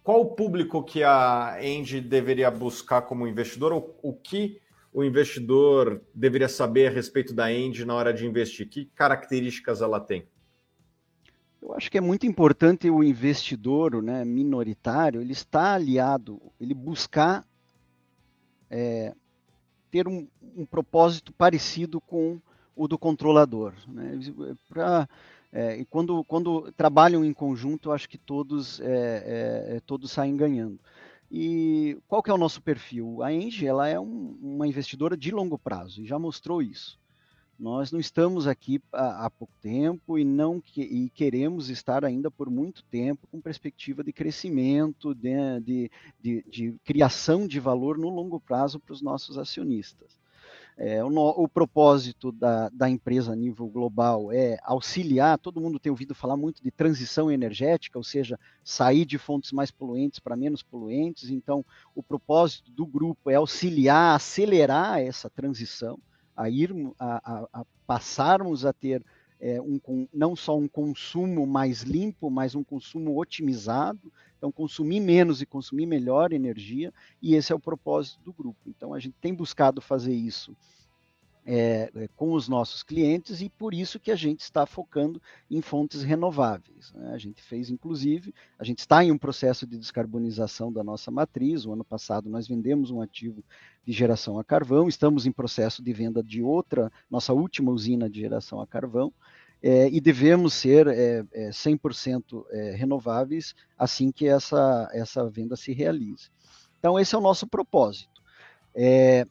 qual 0.07 0.21
o 0.21 0.25
público 0.35 0.81
que 0.81 1.03
a 1.03 1.57
End 1.59 1.99
deveria 1.99 2.49
buscar 2.49 3.01
como 3.01 3.27
investidor? 3.27 3.73
O, 3.73 3.93
o 4.01 4.13
que 4.13 4.61
o 4.93 5.03
investidor 5.03 6.01
deveria 6.15 6.47
saber 6.47 6.87
a 6.87 6.89
respeito 6.89 7.33
da 7.33 7.51
End 7.51 7.83
na 7.83 7.93
hora 7.93 8.13
de 8.13 8.25
investir? 8.25 8.69
Que 8.69 8.85
características 8.85 9.81
ela 9.81 9.99
tem? 9.99 10.25
Eu 11.61 11.73
acho 11.73 11.91
que 11.91 11.97
é 11.97 12.01
muito 12.01 12.25
importante 12.25 12.89
o 12.89 13.03
investidor 13.03 14.01
né, 14.01 14.23
minoritário, 14.23 15.19
ele 15.19 15.33
está 15.33 15.73
aliado, 15.73 16.41
ele 16.57 16.73
buscar 16.73 17.45
é, 18.69 19.13
ter 19.91 20.07
um, 20.07 20.25
um 20.55 20.65
propósito 20.65 21.33
parecido 21.33 21.99
com 21.99 22.39
o 22.73 22.87
do 22.87 22.97
controlador. 22.97 23.73
Né? 23.85 24.17
Pra, 24.69 25.09
é, 25.51 25.77
e 25.77 25.85
quando, 25.85 26.23
quando 26.25 26.71
trabalham 26.73 27.23
em 27.23 27.33
conjunto, 27.33 27.91
acho 27.91 28.09
que 28.09 28.17
todos, 28.17 28.79
é, 28.81 28.85
é, 28.85 29.75
é, 29.75 29.79
todos 29.79 30.11
saem 30.11 30.35
ganhando. 30.35 30.79
E 31.31 31.97
qual 32.07 32.23
que 32.23 32.29
é 32.29 32.33
o 32.33 32.37
nosso 32.37 32.61
perfil? 32.61 33.21
A 33.21 33.33
Engie 33.33 33.67
ela 33.67 33.87
é 33.87 33.99
um, 33.99 34.37
uma 34.41 34.67
investidora 34.67 35.15
de 35.17 35.31
longo 35.31 35.57
prazo 35.57 36.01
e 36.01 36.05
já 36.05 36.17
mostrou 36.17 36.61
isso. 36.61 36.99
Nós 37.59 37.91
não 37.91 37.99
estamos 37.99 38.45
aqui 38.45 38.79
há, 38.93 39.25
há 39.25 39.29
pouco 39.29 39.53
tempo 39.61 40.19
e 40.19 40.23
não 40.23 40.61
que, 40.61 40.81
e 40.81 41.09
queremos 41.09 41.69
estar 41.69 42.05
ainda 42.05 42.29
por 42.29 42.49
muito 42.51 42.83
tempo 42.83 43.27
com 43.31 43.41
perspectiva 43.41 44.03
de 44.03 44.13
crescimento, 44.13 45.15
de, 45.15 45.59
de, 45.61 45.91
de, 46.21 46.45
de 46.47 46.75
criação 46.85 47.47
de 47.47 47.59
valor 47.59 47.97
no 47.97 48.09
longo 48.09 48.39
prazo 48.39 48.79
para 48.79 48.93
os 48.93 49.01
nossos 49.01 49.37
acionistas. 49.37 50.19
É, 50.79 51.03
o, 51.03 51.09
o, 51.09 51.47
propósito 51.49 52.31
da, 52.31 52.69
da, 52.69 52.87
empresa 52.87 53.33
a 53.33 53.35
nível 53.35 53.67
global 53.67 54.31
é 54.31 54.59
auxiliar, 54.61 55.39
todo 55.39 55.59
mundo 55.59 55.79
tem 55.79 55.89
ouvido 55.89 56.13
falar 56.13 56.37
muito 56.37 56.61
de 56.61 56.69
transição 56.69 57.31
energética, 57.31 57.97
ou 57.97 58.03
seja, 58.03 58.39
sair 58.63 59.03
de 59.03 59.17
fontes 59.17 59.51
mais 59.51 59.71
poluentes 59.71 60.19
para 60.19 60.35
menos 60.35 60.61
poluentes. 60.61 61.31
Então, 61.31 61.65
o 61.95 62.03
propósito 62.03 62.71
do 62.71 62.85
grupo 62.85 63.31
é 63.31 63.35
auxiliar, 63.35 64.15
acelerar 64.15 64.99
essa 64.99 65.31
transição 65.31 65.97
a, 66.35 66.47
ir, 66.47 66.71
a, 66.99 67.15
a, 67.33 67.61
a 67.61 67.65
passarmos 67.87 68.63
a 68.63 68.71
ter 68.71 69.03
é, 69.39 69.61
um, 69.61 70.07
não 70.13 70.35
só 70.35 70.57
um 70.57 70.67
consumo 70.67 71.45
mais 71.45 71.81
limpo, 71.81 72.29
mas 72.29 72.55
um 72.55 72.63
consumo 72.63 73.19
otimizado. 73.19 74.11
Então, 74.37 74.51
consumir 74.51 74.99
menos 74.99 75.41
e 75.41 75.45
consumir 75.45 75.87
melhor 75.87 76.31
energia, 76.31 76.93
e 77.19 77.33
esse 77.33 77.51
é 77.51 77.55
o 77.55 77.59
propósito 77.59 78.19
do 78.23 78.31
grupo. 78.31 78.59
Então, 78.67 78.93
a 78.93 78.99
gente 78.99 79.15
tem 79.19 79.33
buscado 79.33 79.81
fazer 79.81 80.13
isso 80.13 80.55
é, 81.49 81.89
é, 81.95 82.09
com 82.09 82.33
os 82.33 82.49
nossos 82.49 82.83
clientes 82.83 83.39
e 83.41 83.47
por 83.47 83.73
isso 83.73 84.01
que 84.01 84.11
a 84.11 84.17
gente 84.17 84.41
está 84.41 84.65
focando 84.65 85.21
em 85.49 85.61
fontes 85.61 86.03
renováveis. 86.03 86.91
Né? 86.91 87.11
A 87.13 87.17
gente 87.17 87.41
fez, 87.41 87.69
inclusive, 87.69 88.35
a 88.59 88.65
gente 88.65 88.79
está 88.79 89.01
em 89.01 89.13
um 89.13 89.17
processo 89.17 89.65
de 89.65 89.77
descarbonização 89.77 90.73
da 90.73 90.83
nossa 90.83 91.09
matriz. 91.09 91.65
O 91.65 91.71
ano 91.71 91.85
passado 91.85 92.29
nós 92.29 92.49
vendemos 92.49 92.91
um 92.91 93.01
ativo 93.01 93.41
de 93.85 93.93
geração 93.93 94.37
a 94.37 94.43
carvão, 94.43 94.89
estamos 94.89 95.25
em 95.25 95.31
processo 95.31 95.81
de 95.81 95.93
venda 95.93 96.21
de 96.21 96.41
outra, 96.41 96.91
nossa 97.09 97.31
última 97.31 97.71
usina 97.71 98.09
de 98.09 98.19
geração 98.19 98.59
a 98.59 98.67
carvão. 98.67 99.13
É, 99.61 99.89
e 99.89 99.99
devemos 99.99 100.53
ser 100.53 100.87
é, 100.87 101.25
é, 101.33 101.49
100% 101.49 102.45
é, 102.51 102.71
renováveis 102.75 103.55
assim 103.77 104.11
que 104.11 104.27
essa, 104.27 104.87
essa 104.93 105.27
venda 105.29 105.55
se 105.55 105.73
realize. 105.73 106.29
Então, 106.79 106.99
esse 106.99 107.15
é 107.15 107.17
o 107.17 107.21
nosso 107.21 107.47
propósito. 107.47 108.21
É, 108.75 109.25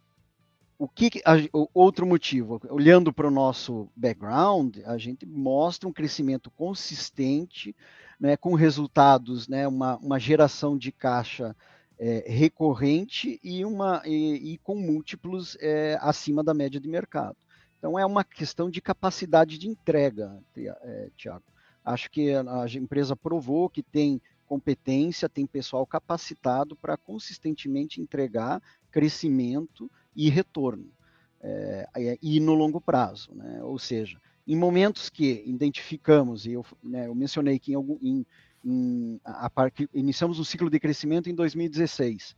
o 0.78 0.88
que 0.88 1.22
a, 1.24 1.34
outro 1.72 2.04
motivo, 2.04 2.60
olhando 2.68 3.12
para 3.12 3.28
o 3.28 3.30
nosso 3.30 3.88
background, 3.94 4.78
a 4.84 4.98
gente 4.98 5.24
mostra 5.24 5.88
um 5.88 5.92
crescimento 5.92 6.50
consistente, 6.50 7.74
né, 8.18 8.36
com 8.36 8.54
resultados, 8.54 9.46
né, 9.46 9.66
uma, 9.68 9.96
uma 9.98 10.18
geração 10.18 10.76
de 10.76 10.90
caixa 10.90 11.54
é, 11.98 12.24
recorrente 12.26 13.38
e, 13.42 13.64
uma, 13.64 14.02
e, 14.04 14.54
e 14.54 14.58
com 14.58 14.74
múltiplos 14.74 15.56
acima 16.00 16.42
da 16.42 16.52
média 16.52 16.80
de 16.80 16.88
mercado. 16.88 17.36
Então 17.86 17.96
é 17.96 18.04
uma 18.04 18.24
questão 18.24 18.68
de 18.68 18.80
capacidade 18.80 19.56
de 19.56 19.68
entrega, 19.68 20.42
é, 20.56 21.08
Tiago. 21.16 21.44
Acho 21.84 22.10
que 22.10 22.34
a 22.34 22.66
empresa 22.74 23.14
provou 23.14 23.70
que 23.70 23.80
tem 23.80 24.20
competência, 24.44 25.28
tem 25.28 25.46
pessoal 25.46 25.86
capacitado 25.86 26.74
para 26.74 26.96
consistentemente 26.96 28.00
entregar 28.00 28.60
crescimento 28.90 29.88
e 30.16 30.28
retorno, 30.28 30.90
é, 31.40 32.18
e 32.20 32.40
no 32.40 32.54
longo 32.54 32.80
prazo. 32.80 33.32
Né? 33.32 33.62
Ou 33.62 33.78
seja, 33.78 34.20
em 34.48 34.56
momentos 34.56 35.08
que 35.08 35.44
identificamos, 35.46 36.44
e 36.44 36.54
eu, 36.54 36.66
né, 36.82 37.06
eu 37.06 37.14
mencionei 37.14 37.56
que 37.56 37.70
em, 37.70 37.76
algum, 37.76 37.98
em, 38.02 38.26
em 38.64 39.20
a, 39.24 39.46
a, 39.46 39.70
iniciamos 39.94 40.40
um 40.40 40.44
ciclo 40.44 40.68
de 40.68 40.80
crescimento 40.80 41.30
em 41.30 41.34
2016, 41.36 42.34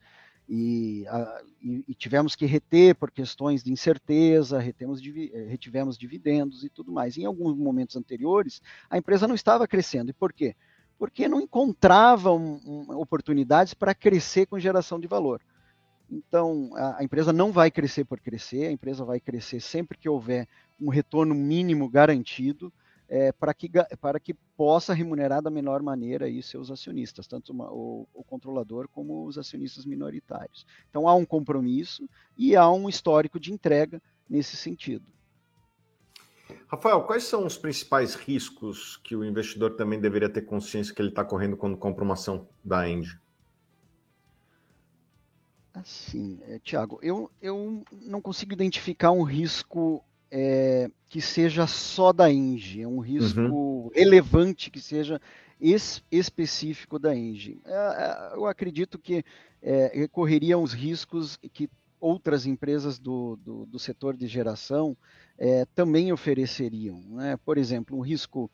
e, 0.48 1.06
a, 1.08 1.42
e, 1.60 1.84
e, 1.88 1.94
tivemos 1.94 2.34
que 2.34 2.46
reter 2.46 2.94
por 2.94 3.10
questões 3.10 3.62
de 3.62 3.70
incerteza, 3.70 4.58
retemos, 4.58 5.00
eh, 5.04 5.46
retivemos 5.46 5.98
dividendos 5.98 6.64
e 6.64 6.70
tudo 6.70 6.90
mais. 6.90 7.18
Em 7.18 7.26
alguns 7.26 7.54
momentos 7.54 7.96
anteriores, 7.96 8.62
a 8.88 8.96
empresa 8.96 9.28
não 9.28 9.34
estava 9.34 9.68
crescendo. 9.68 10.10
E 10.10 10.14
por 10.14 10.32
quê? 10.32 10.56
Porque 10.98 11.28
não 11.28 11.40
encontrava 11.40 12.32
um, 12.32 12.60
um, 12.64 12.98
oportunidades 12.98 13.74
para 13.74 13.94
crescer 13.94 14.46
com 14.46 14.58
geração 14.58 14.98
de 14.98 15.06
valor. 15.06 15.42
Então, 16.10 16.70
a, 16.74 17.00
a, 17.00 17.04
empresa 17.04 17.30
não 17.30 17.52
vai 17.52 17.70
crescer 17.70 18.06
por 18.06 18.18
crescer, 18.18 18.68
a 18.68 18.72
empresa 18.72 19.04
vai 19.04 19.20
crescer 19.20 19.60
sempre 19.60 19.98
que 19.98 20.08
houver 20.08 20.48
um 20.80 20.88
retorno 20.88 21.34
mínimo 21.34 21.90
garantido 21.90 22.72
é, 23.08 23.32
para 23.32 23.54
que, 23.54 23.70
que 24.22 24.34
possa 24.56 24.92
remunerar 24.92 25.40
da 25.40 25.50
melhor 25.50 25.82
maneira 25.82 26.26
aí 26.26 26.42
seus 26.42 26.70
acionistas, 26.70 27.26
tanto 27.26 27.52
uma, 27.52 27.72
o, 27.72 28.06
o, 28.12 28.22
controlador 28.22 28.86
como 28.88 29.24
os 29.24 29.38
acionistas 29.38 29.86
minoritários. 29.86 30.66
Então, 30.90 31.08
há 31.08 31.14
um 31.14 31.24
compromisso 31.24 32.08
e 32.36 32.54
há 32.54 32.70
um 32.70 32.88
histórico 32.88 33.40
de 33.40 33.52
entrega 33.52 34.02
nesse 34.28 34.56
sentido. 34.56 35.06
Rafael, 36.66 37.02
quais 37.04 37.24
são 37.24 37.46
os 37.46 37.56
principais 37.56 38.14
riscos 38.14 38.98
que 38.98 39.16
o 39.16 39.24
investidor 39.24 39.76
também 39.76 40.00
deveria 40.00 40.28
ter 40.28 40.42
consciência 40.42 40.94
que 40.94 41.00
ele 41.00 41.08
está 41.08 41.24
correndo 41.24 41.56
quando 41.56 41.76
compra 41.76 42.04
uma 42.04 42.14
ação 42.14 42.46
da 42.62 42.88
Engie? 42.88 43.18
Assim, 45.72 46.40
é, 46.42 46.58
Tiago, 46.58 46.98
eu, 47.02 47.30
eu 47.40 47.84
não 48.02 48.20
consigo 48.20 48.52
identificar 48.52 49.12
um 49.12 49.22
risco 49.22 50.04
é, 50.30 50.90
que 51.08 51.20
seja 51.20 51.66
só 51.66 52.12
da 52.12 52.30
Engie, 52.30 52.84
um 52.86 53.00
risco 53.00 53.40
uhum. 53.40 53.90
relevante 53.94 54.70
que 54.70 54.80
seja 54.80 55.20
es, 55.60 56.02
específico 56.10 56.98
da 56.98 57.14
Engie. 57.14 57.60
É, 57.64 57.72
é 57.72 58.36
eu 58.36 58.46
acredito 58.46 58.98
que 58.98 59.24
é, 59.62 60.08
uns 60.56 60.72
riscos 60.72 61.38
que 61.52 61.68
outras 62.00 62.46
empresas 62.46 62.98
do, 62.98 63.36
do, 63.36 63.66
do 63.66 63.78
setor 63.78 64.16
de 64.16 64.26
geração 64.26 64.96
é, 65.36 65.64
também 65.74 66.12
ofereceriam. 66.12 67.00
Né? 67.08 67.36
Por 67.44 67.58
exemplo, 67.58 67.96
um 67.96 68.00
risco 68.00 68.50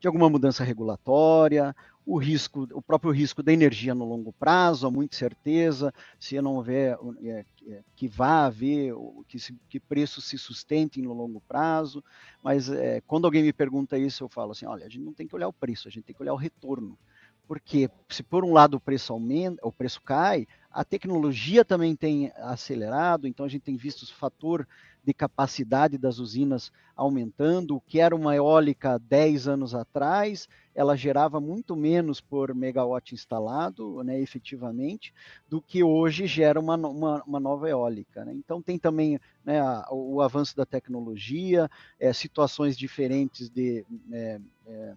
de 0.00 0.06
alguma 0.06 0.30
mudança 0.30 0.64
regulatória, 0.64 1.74
o 2.08 2.16
risco, 2.16 2.66
o 2.72 2.80
próprio 2.80 3.12
risco 3.12 3.42
da 3.42 3.52
energia 3.52 3.94
no 3.94 4.06
longo 4.06 4.32
prazo, 4.32 4.86
há 4.86 4.90
muita 4.90 5.14
certeza, 5.14 5.92
se 6.18 6.40
não 6.40 6.54
houver 6.54 6.98
é, 7.22 7.44
é, 7.66 7.82
que 7.94 8.08
vá 8.08 8.46
haver, 8.46 8.94
que, 9.28 9.38
se, 9.38 9.54
que 9.68 9.78
preços 9.78 10.24
se 10.24 10.38
sustentem 10.38 11.02
no 11.02 11.12
longo 11.12 11.38
prazo, 11.46 12.02
mas 12.42 12.70
é, 12.70 13.02
quando 13.02 13.26
alguém 13.26 13.42
me 13.42 13.52
pergunta 13.52 13.98
isso, 13.98 14.24
eu 14.24 14.28
falo 14.28 14.52
assim, 14.52 14.64
olha, 14.64 14.86
a 14.86 14.88
gente 14.88 15.04
não 15.04 15.12
tem 15.12 15.26
que 15.26 15.34
olhar 15.34 15.48
o 15.48 15.52
preço, 15.52 15.86
a 15.86 15.90
gente 15.90 16.04
tem 16.04 16.16
que 16.16 16.22
olhar 16.22 16.32
o 16.32 16.38
retorno. 16.38 16.98
Porque 17.46 17.90
se 18.08 18.22
por 18.22 18.42
um 18.42 18.54
lado 18.54 18.78
o 18.78 18.80
preço 18.80 19.12
aumenta, 19.12 19.66
o 19.66 19.72
preço 19.72 20.00
cai, 20.00 20.46
a 20.70 20.84
tecnologia 20.84 21.62
também 21.62 21.94
tem 21.94 22.32
acelerado, 22.36 23.26
então 23.26 23.44
a 23.44 23.48
gente 23.50 23.62
tem 23.62 23.76
visto 23.76 24.02
o 24.02 24.14
fator 24.14 24.66
de 25.08 25.14
capacidade 25.14 25.96
das 25.96 26.18
usinas 26.18 26.70
aumentando, 26.94 27.76
o 27.76 27.80
que 27.80 27.98
era 27.98 28.14
uma 28.14 28.36
eólica 28.36 28.98
10 28.98 29.48
anos 29.48 29.74
atrás, 29.74 30.46
ela 30.74 30.94
gerava 30.98 31.40
muito 31.40 31.74
menos 31.74 32.20
por 32.20 32.54
megawatt 32.54 33.14
instalado, 33.14 34.04
né, 34.04 34.20
efetivamente, 34.20 35.14
do 35.48 35.62
que 35.62 35.82
hoje 35.82 36.26
gera 36.26 36.60
uma, 36.60 36.76
uma, 36.76 37.22
uma 37.22 37.40
nova 37.40 37.70
eólica. 37.70 38.22
Né? 38.22 38.34
Então 38.34 38.60
tem 38.60 38.78
também 38.78 39.18
né, 39.42 39.62
a, 39.62 39.88
o 39.90 40.20
avanço 40.20 40.54
da 40.54 40.66
tecnologia, 40.66 41.70
é, 41.98 42.12
situações 42.12 42.76
diferentes 42.76 43.48
de 43.48 43.86
é, 44.12 44.38
é, 44.66 44.94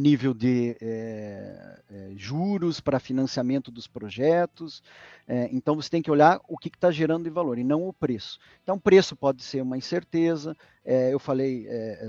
nível 0.00 0.34
de 0.34 0.76
é, 0.80 1.80
é, 1.88 2.10
juros 2.16 2.80
para 2.80 2.98
financiamento 2.98 3.70
dos 3.70 3.86
projetos. 3.86 4.82
É, 5.26 5.48
então 5.52 5.76
você 5.76 5.88
tem 5.88 6.02
que 6.02 6.10
olhar 6.10 6.40
o 6.48 6.58
que 6.58 6.68
está 6.68 6.90
gerando 6.90 7.24
de 7.24 7.30
valor 7.30 7.58
e 7.58 7.64
não 7.64 7.86
o 7.86 7.92
preço. 7.92 8.38
Então, 8.62 8.78
preço 8.78 9.14
pode 9.14 9.42
ser 9.42 9.62
uma 9.62 9.78
incerteza. 9.78 10.56
eu 10.84 11.18
falei 11.18 11.66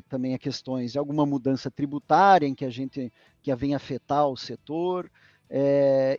também 0.10 0.34
a 0.34 0.40
questões 0.40 0.94
de 0.94 1.00
alguma 1.00 1.26
mudança 1.26 1.70
tributária 1.70 2.48
em 2.48 2.56
que 2.56 2.66
a 2.66 2.70
gente 2.70 3.14
que 3.42 3.56
vem 3.56 3.76
afetar 3.76 4.28
o 4.28 4.36
setor. 4.36 5.10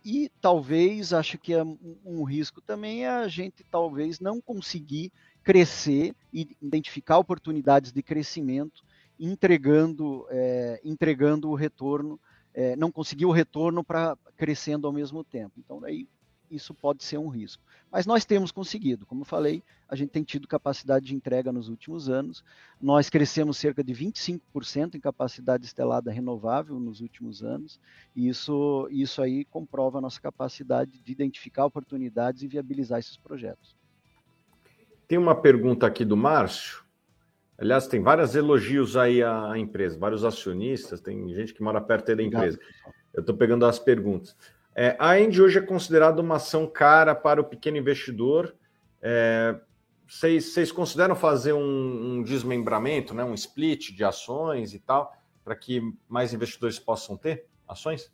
e 0.05 0.31
talvez 0.39 1.11
acho 1.13 1.37
que 1.37 1.53
é 1.53 1.63
um, 1.63 1.77
um 2.05 2.23
risco 2.23 2.61
também 2.61 3.03
é 3.03 3.09
a 3.09 3.27
gente 3.27 3.63
talvez 3.69 4.19
não 4.19 4.39
conseguir 4.39 5.11
crescer 5.43 6.15
e 6.33 6.57
identificar 6.61 7.17
oportunidades 7.17 7.91
de 7.91 8.01
crescimento 8.01 8.83
entregando, 9.19 10.25
é, 10.29 10.79
entregando 10.83 11.49
o 11.49 11.55
retorno, 11.55 12.19
é, 12.53 12.75
não 12.75 12.91
conseguiu 12.91 13.29
o 13.29 13.33
retorno 13.33 13.83
para 13.83 14.17
crescendo 14.35 14.87
ao 14.87 14.93
mesmo 14.93 15.23
tempo. 15.23 15.53
Então, 15.57 15.83
aí 15.83 16.07
isso 16.49 16.73
pode 16.73 17.03
ser 17.03 17.17
um 17.17 17.27
risco. 17.27 17.61
Mas 17.91 18.05
nós 18.05 18.25
temos 18.25 18.51
conseguido, 18.51 19.05
como 19.05 19.21
eu 19.21 19.25
falei, 19.25 19.61
a 19.87 19.95
gente 19.95 20.09
tem 20.09 20.23
tido 20.23 20.47
capacidade 20.47 21.05
de 21.05 21.15
entrega 21.15 21.51
nos 21.51 21.69
últimos 21.69 22.09
anos. 22.09 22.43
Nós 22.81 23.09
crescemos 23.09 23.57
cerca 23.57 23.83
de 23.83 23.93
25% 23.93 24.95
em 24.95 24.99
capacidade 24.99 25.65
estelada 25.65 26.11
renovável 26.11 26.79
nos 26.79 27.01
últimos 27.01 27.43
anos, 27.43 27.79
e 28.15 28.27
isso, 28.27 28.87
isso 28.91 29.21
aí 29.21 29.45
comprova 29.45 29.97
a 29.97 30.01
nossa 30.01 30.19
capacidade 30.19 30.99
de 30.99 31.11
identificar 31.11 31.65
oportunidades 31.65 32.43
e 32.43 32.47
viabilizar 32.47 32.99
esses 32.99 33.17
projetos. 33.17 33.75
Tem 35.07 35.17
uma 35.17 35.35
pergunta 35.35 35.87
aqui 35.87 36.03
do 36.03 36.17
Márcio. 36.17 36.86
Aliás, 37.57 37.87
tem 37.87 38.01
vários 38.01 38.35
elogios 38.35 38.95
aí 38.95 39.23
à 39.23 39.57
empresa, 39.57 39.97
vários 39.97 40.23
acionistas, 40.23 41.01
tem 41.01 41.33
gente 41.33 41.53
que 41.53 41.63
mora 41.63 41.81
perto 41.81 42.09
aí 42.09 42.15
da 42.15 42.23
empresa. 42.23 42.59
Eu 43.13 43.21
estou 43.21 43.35
pegando 43.35 43.65
as 43.65 43.79
perguntas. 43.79 44.35
É, 44.75 44.95
a 44.99 45.19
End 45.19 45.41
hoje 45.41 45.57
é 45.57 45.61
considerada 45.61 46.21
uma 46.21 46.35
ação 46.35 46.67
cara 46.67 47.15
para 47.15 47.41
o 47.41 47.43
pequeno 47.43 47.77
investidor. 47.77 48.55
É, 49.01 49.59
vocês, 50.07 50.71
consideram 50.71 51.15
fazer 51.15 51.53
um, 51.53 52.17
um, 52.17 52.23
desmembramento, 52.23 53.15
né, 53.15 53.23
um 53.23 53.33
split 53.33 53.91
de 53.91 54.03
ações 54.03 54.75
e 54.75 54.79
tal, 54.79 55.11
para 55.43 55.55
que 55.55 55.81
mais 56.07 56.33
investidores 56.33 56.77
possam 56.77 57.17
ter 57.17 57.47
ações? 57.67 58.11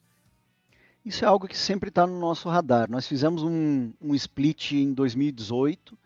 Isso 1.04 1.26
é 1.26 1.28
algo 1.28 1.50
que 1.50 1.58
sempre 1.58 1.90
está 1.90 2.08
no 2.08 2.18
nosso 2.18 2.48
radar. 2.48 2.90
Nós 2.90 3.06
fizemos 3.06 3.44
um, 3.44 3.92
um 4.02 4.16
split 4.16 4.72
em 4.72 4.94
2018 4.94 5.98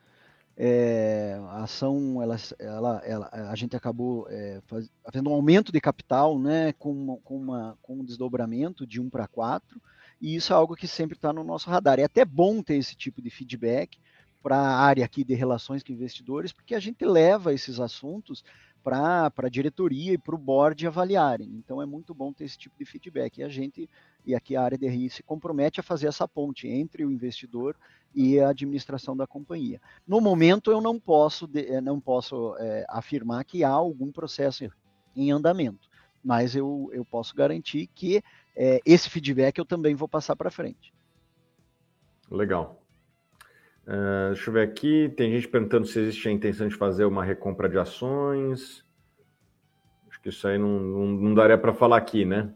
é, 0.59 1.39
a 1.49 1.63
ação, 1.63 2.19
ela, 2.21 2.35
ela, 2.57 3.01
ela, 3.05 3.29
a 3.31 3.55
gente 3.55 3.75
acabou 3.75 4.25
é, 4.27 4.59
faz, 4.65 4.89
um 5.23 5.29
aumento 5.29 5.71
de 5.71 5.79
capital, 5.79 6.39
né, 6.39 6.73
com, 6.73 7.19
com, 7.23 7.37
uma, 7.37 7.77
com 7.81 7.99
um 7.99 8.03
desdobramento 8.03 8.85
de 8.85 8.99
1 8.99 9.07
para 9.07 9.27
4, 9.27 9.79
e 10.19 10.35
isso 10.35 10.51
é 10.51 10.55
algo 10.55 10.75
que 10.75 10.87
sempre 10.87 11.15
está 11.15 11.31
no 11.31 11.43
nosso 11.43 11.69
radar. 11.69 11.99
É 11.99 12.05
até 12.05 12.25
bom 12.25 12.63
ter 12.63 12.75
esse 12.75 12.95
tipo 12.95 13.21
de 13.21 13.29
feedback 13.29 13.99
para 14.41 14.57
a 14.57 14.79
área 14.79 15.05
aqui 15.05 15.23
de 15.23 15.35
relações 15.35 15.83
com 15.83 15.91
investidores, 15.91 16.51
porque 16.51 16.73
a 16.73 16.79
gente 16.79 17.05
leva 17.05 17.53
esses 17.53 17.79
assuntos 17.79 18.43
para 18.87 19.47
a 19.47 19.49
diretoria 19.49 20.13
e 20.13 20.17
para 20.17 20.33
o 20.33 20.37
board 20.37 20.87
avaliarem. 20.87 21.49
Então 21.55 21.81
é 21.81 21.85
muito 21.85 22.13
bom 22.13 22.31
ter 22.31 22.45
esse 22.45 22.57
tipo 22.57 22.77
de 22.79 22.85
feedback. 22.85 23.39
E 23.39 23.43
a 23.43 23.49
gente, 23.49 23.89
e 24.25 24.33
aqui 24.33 24.55
a 24.55 24.63
área 24.63 24.77
de 24.77 24.87
RI 24.87 25.09
se 25.09 25.21
compromete 25.21 25.81
a 25.81 25.83
fazer 25.83 26.07
essa 26.07 26.25
ponte 26.25 26.69
entre 26.69 27.03
o 27.03 27.11
investidor 27.11 27.75
e 28.15 28.39
a 28.39 28.49
administração 28.49 29.17
da 29.17 29.27
companhia. 29.27 29.81
No 30.07 30.21
momento 30.21 30.71
eu 30.71 30.79
não 30.79 30.97
posso, 30.97 31.49
eh, 31.53 31.81
não 31.81 31.99
posso 31.99 32.55
é, 32.59 32.85
afirmar 32.87 33.43
que 33.43 33.61
há 33.61 33.69
algum 33.69 34.09
processo 34.09 34.71
em 35.13 35.31
andamento, 35.31 35.89
mas 36.23 36.55
eu, 36.55 36.89
eu 36.93 37.03
posso 37.03 37.35
garantir 37.35 37.87
que 37.87 38.23
é, 38.55 38.79
esse 38.85 39.09
feedback 39.09 39.57
eu 39.57 39.65
também 39.65 39.95
vou 39.95 40.07
passar 40.07 40.35
para 40.37 40.49
frente. 40.49 40.93
Legal. 42.31 42.81
Uh, 43.87 44.33
deixa 44.33 44.49
eu 44.49 44.53
ver 44.53 44.67
aqui. 44.67 45.07
Tem 45.15 45.31
gente 45.31 45.47
perguntando 45.47 45.87
se 45.87 45.97
existe 45.97 46.27
a 46.27 46.31
intenção 46.31 46.67
de 46.67 46.75
fazer 46.75 47.05
uma 47.05 47.23
recompra 47.23 47.69
de 47.69 47.77
ações. 47.77 48.85
Acho 50.09 50.19
que 50.19 50.27
isso 50.27 50.45
aí 50.45 50.57
não, 50.57 50.77
não, 50.77 51.05
não 51.07 51.33
daria 51.33 51.57
para 51.57 51.73
falar 51.73 51.95
aqui, 51.95 52.25
né? 52.25 52.53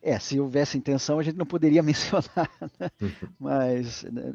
É, 0.00 0.18
se 0.18 0.40
houvesse 0.40 0.78
intenção, 0.78 1.18
a 1.18 1.22
gente 1.22 1.36
não 1.36 1.44
poderia 1.44 1.80
mencionar, 1.84 2.50
né? 2.80 2.90
mas 3.38 4.04
né, 4.04 4.34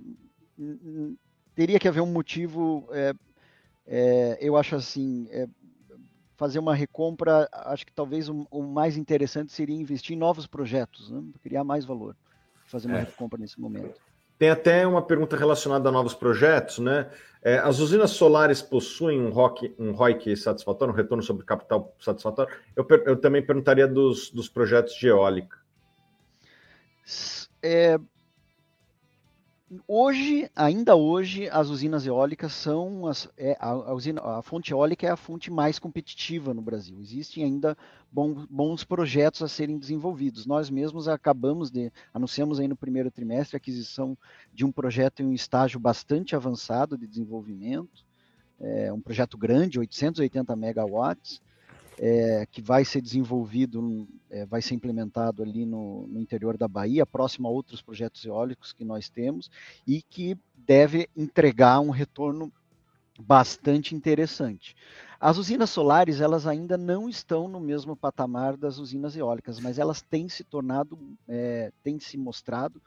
teria 1.56 1.80
que 1.80 1.88
haver 1.88 2.02
um 2.02 2.12
motivo. 2.12 2.88
É, 2.92 3.14
é, 3.88 4.38
eu 4.40 4.56
acho 4.56 4.76
assim, 4.76 5.28
é, 5.32 5.48
fazer 6.38 6.60
uma 6.60 6.76
recompra, 6.76 7.50
acho 7.52 7.88
que 7.88 7.92
talvez 7.92 8.30
o, 8.30 8.48
o, 8.52 8.62
mais 8.62 8.98
interessante 8.98 9.52
seria 9.52 9.76
investir 9.76 10.16
em 10.16 10.20
novos 10.20 10.46
projetos, 10.46 11.10
né? 11.10 11.24
criar 11.42 11.64
mais 11.64 11.86
valor, 11.86 12.16
fazer 12.68 12.88
uma 12.88 13.00
é. 13.00 13.04
recompra 13.04 13.40
nesse 13.40 13.60
momento. 13.60 14.00
Tem 14.40 14.50
até 14.50 14.88
uma 14.88 15.02
pergunta 15.02 15.36
relacionada 15.36 15.90
a 15.90 15.92
novos 15.92 16.14
projetos, 16.14 16.80
né? 16.80 17.12
É, 17.44 17.58
as 17.58 17.80
usinas 17.80 18.12
solares 18.12 18.62
possuem 18.62 19.22
um, 19.22 19.30
ROC, 19.30 19.76
um 19.78 19.92
ROIC 19.92 20.36
satisfatório, 20.38 20.94
um 20.94 20.98
retorno 20.98 21.22
sobre 21.22 21.46
capital 21.46 21.94
satisfatório? 22.00 22.54
Eu, 22.74 22.88
eu 23.06 23.18
também 23.18 23.46
perguntaria 23.46 23.86
dos, 23.86 24.30
dos 24.32 24.48
projetos 24.48 24.94
de 24.96 25.08
eólica. 25.08 25.58
É, 27.62 28.00
hoje, 29.88 30.50
ainda 30.56 30.96
hoje, 30.96 31.48
as 31.50 31.70
usinas 31.70 32.06
eólicas 32.06 32.54
são 32.54 33.06
as, 33.06 33.30
é, 33.38 33.56
a, 33.60 33.70
a, 33.70 33.94
usina, 33.94 34.22
a, 34.22 34.42
fonte 34.42 34.72
eólica 34.72 35.08
é 35.08 35.10
a 35.10 35.16
fonte 35.16 35.52
mais 35.52 35.78
competitiva 35.78 36.54
no 36.54 36.62
Brasil. 36.62 37.00
Existem 37.00 37.44
ainda 37.44 37.78
bom, 38.12 38.46
bons 38.50 38.84
projetos 38.84 39.42
a 39.42 39.48
serem 39.48 39.78
desenvolvidos. 39.78 40.46
Nós 40.46 40.70
mesmos 40.70 41.08
acabamos 41.08 41.70
de 41.70 41.92
anunciamos 42.14 42.60
aí 42.60 42.68
no 42.68 42.76
primeiro 42.76 43.12
trimestre 43.12 43.56
a 43.56 43.60
aquisição 43.60 44.18
de 44.54 44.66
um 44.66 44.72
projeto 44.72 45.22
em 45.22 45.28
um 45.28 45.34
estágio 45.34 45.80
bastante 45.80 46.36
avançado 46.36 46.98
de 46.98 47.08
desenvolvimento, 47.08 48.06
é, 48.60 48.92
um 48.92 49.00
projeto 49.00 49.38
grande, 49.38 49.80
880 49.80 50.56
megawatts 50.56 51.42
é, 52.02 52.46
que 52.50 52.62
vai 52.62 52.86
ser 52.86 53.02
desenvolvido, 53.02 54.08
é, 54.30 54.46
vai 54.46 54.62
ser 54.62 54.74
implementado 54.74 55.44
ali 55.44 55.66
no, 55.66 56.08
no, 56.08 56.20
interior 56.20 56.58
da 56.58 56.68
Bahia, 56.68 57.06
próximo 57.06 57.48
a 57.48 57.52
outros 57.52 57.82
projetos 57.82 58.24
eólicos 58.24 58.72
que 58.72 58.86
nós 58.86 59.10
temos, 59.10 59.52
e 59.86 60.02
que 60.02 60.38
deve 60.56 61.10
entregar 61.16 61.82
um 61.82 61.90
retorno 61.90 62.52
bastante 63.20 63.94
interessante. 63.94 64.78
As 65.20 65.38
usinas 65.38 65.70
solares, 65.70 66.22
elas 66.22 66.48
ainda 66.48 66.78
não 66.78 67.10
estão 67.10 67.50
no 67.50 67.60
mesmo 67.60 67.98
patamar 67.98 68.56
das 68.56 68.78
usinas 68.78 69.18
eólicas, 69.18 69.60
mas 69.60 69.78
elas 69.78 70.02
têm 70.02 70.30
se 70.30 70.46
tornado, 70.46 70.98
é, 71.28 71.74
têm 71.84 72.00
se 72.00 72.18
mostrado 72.18 72.82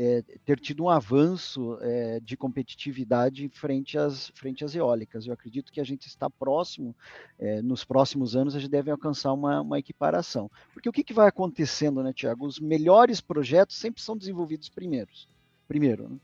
é, 0.00 0.22
ter 0.44 0.60
tido 0.60 0.84
um 0.84 0.88
avanço 0.88 1.76
é, 1.80 2.20
de 2.20 2.36
competitividade 2.36 3.48
frente 3.48 3.98
às, 3.98 4.28
frente 4.28 4.64
às 4.64 4.72
eólicas. 4.72 5.26
Eu 5.26 5.32
acredito 5.32 5.72
que 5.72 5.80
a 5.80 5.84
gente 5.84 6.06
está 6.06 6.30
próximo, 6.30 6.94
é, 7.36 7.60
nos 7.60 7.82
próximos 7.82 8.36
anos 8.36 8.54
a 8.54 8.60
gente 8.60 8.70
deve 8.70 8.92
alcançar 8.92 9.32
uma, 9.32 9.60
uma 9.60 9.76
equiparação. 9.76 10.48
Porque 10.72 10.88
o 10.88 10.92
que, 10.92 11.02
que 11.02 11.12
vai 11.12 11.26
acontecendo, 11.26 12.00
né, 12.00 12.12
Tiago? 12.12 12.46
Os 12.46 12.60
melhores 12.60 13.20
projetos 13.20 13.76
sempre 13.76 14.00
são 14.00 14.16
desenvolvidos 14.16 14.68
primeiros, 14.68 15.28
primeiro. 15.66 16.08
Né? 16.08 16.16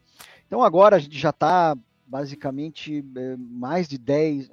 Então 0.47 0.63
agora 0.63 0.95
a 0.95 1.01
gente 1.01 1.19
já 1.19 1.31
está 1.31 1.77
basicamente 2.07 3.05
é, 3.17 3.37
mais 3.37 3.89
de 3.89 3.99
10, 3.99 4.53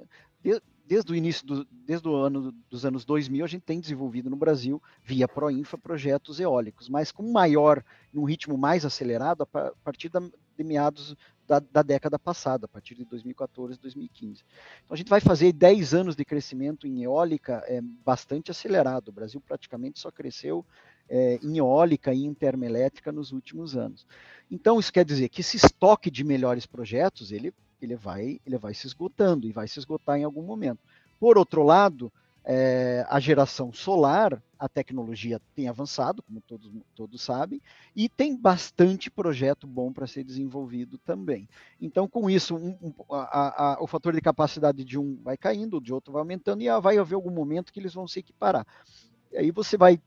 desde 0.92 1.10
o 1.10 1.16
início 1.16 1.46
do, 1.46 1.64
desde 1.70 2.06
o 2.06 2.14
ano 2.14 2.52
dos 2.68 2.84
anos 2.84 3.02
2000 3.06 3.42
a 3.42 3.48
gente 3.48 3.62
tem 3.62 3.80
desenvolvido 3.80 4.28
no 4.28 4.36
Brasil 4.36 4.82
via 5.02 5.26
Proinfa 5.26 5.78
projetos 5.78 6.38
eólicos, 6.38 6.86
mas 6.86 7.10
com 7.10 7.32
maior, 7.32 7.82
num 8.12 8.24
ritmo 8.24 8.58
mais 8.58 8.84
acelerado 8.84 9.42
a 9.42 9.72
partir 9.82 10.10
da, 10.10 10.20
de 10.20 10.62
meados 10.62 11.16
da, 11.48 11.60
da, 11.60 11.80
década 11.80 12.18
passada, 12.18 12.66
a 12.66 12.68
partir 12.68 12.94
de 12.94 13.06
2014, 13.06 13.80
2015. 13.80 14.44
Então 14.84 14.94
a 14.94 14.96
gente 14.96 15.08
vai 15.08 15.20
fazer 15.20 15.54
10 15.54 15.94
anos 15.94 16.14
de 16.14 16.26
crescimento 16.26 16.86
em 16.86 17.02
eólica 17.02 17.64
é, 17.66 17.80
bastante 17.80 18.50
acelerado. 18.50 19.08
O 19.08 19.12
Brasil 19.12 19.40
praticamente 19.40 19.98
só 19.98 20.10
cresceu 20.10 20.62
é, 21.08 21.38
em 21.42 21.58
eólica 21.58 22.12
e 22.12 22.24
em 22.24 22.34
termoelétrica 22.34 23.12
nos 23.12 23.32
últimos 23.32 23.76
anos. 23.76 24.06
Então 24.50 24.78
isso 24.78 24.92
quer 24.92 25.04
dizer 25.04 25.28
que 25.28 25.40
esse 25.40 25.56
estoque 25.56 26.10
de 26.10 26.24
melhores 26.24 26.66
projetos 26.66 27.32
ele, 27.32 27.52
ele, 27.80 27.96
vai, 27.96 28.40
ele 28.46 28.58
vai 28.58 28.74
se 28.74 28.86
esgotando 28.86 29.46
e 29.46 29.52
vai 29.52 29.66
se 29.68 29.78
esgotar 29.78 30.18
em 30.18 30.24
algum 30.24 30.42
momento. 30.42 30.80
Por 31.18 31.38
outro 31.38 31.62
lado, 31.62 32.12
é, 32.44 33.06
a 33.08 33.20
geração 33.20 33.72
solar, 33.72 34.42
a 34.58 34.68
tecnologia 34.68 35.40
tem 35.54 35.68
avançado, 35.68 36.22
como 36.22 36.40
todos, 36.40 36.70
todos 36.94 37.22
sabem, 37.22 37.60
e 37.94 38.08
tem 38.08 38.36
bastante 38.36 39.10
projeto 39.10 39.66
bom 39.66 39.92
para 39.92 40.06
ser 40.06 40.24
desenvolvido 40.24 40.98
também. 40.98 41.48
Então, 41.80 42.08
com 42.08 42.28
isso, 42.28 42.56
um, 42.56 42.76
um, 42.82 42.92
a, 43.10 43.74
a, 43.74 43.82
o 43.82 43.86
fator 43.86 44.12
de 44.12 44.20
capacidade 44.20 44.84
de 44.84 44.98
um 44.98 45.20
vai 45.22 45.36
caindo, 45.36 45.80
de 45.80 45.92
outro 45.92 46.12
vai 46.12 46.20
aumentando, 46.20 46.62
e 46.62 46.80
vai 46.80 46.98
haver 46.98 47.14
algum 47.14 47.30
momento 47.30 47.72
que 47.72 47.78
eles 47.78 47.94
vão 47.94 48.08
se 48.08 48.18
equiparar. 48.20 48.66
E 49.32 49.38
aí 49.38 49.50
você 49.50 49.76
vai 49.76 50.00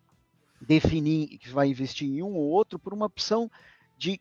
definir 0.62 1.38
que 1.38 1.50
vai 1.50 1.68
investir 1.68 2.08
em 2.08 2.22
um 2.22 2.34
ou 2.36 2.44
outro 2.44 2.80
por 2.80 2.94
uma 2.94 3.06
opção 3.06 3.50
de 3.98 4.20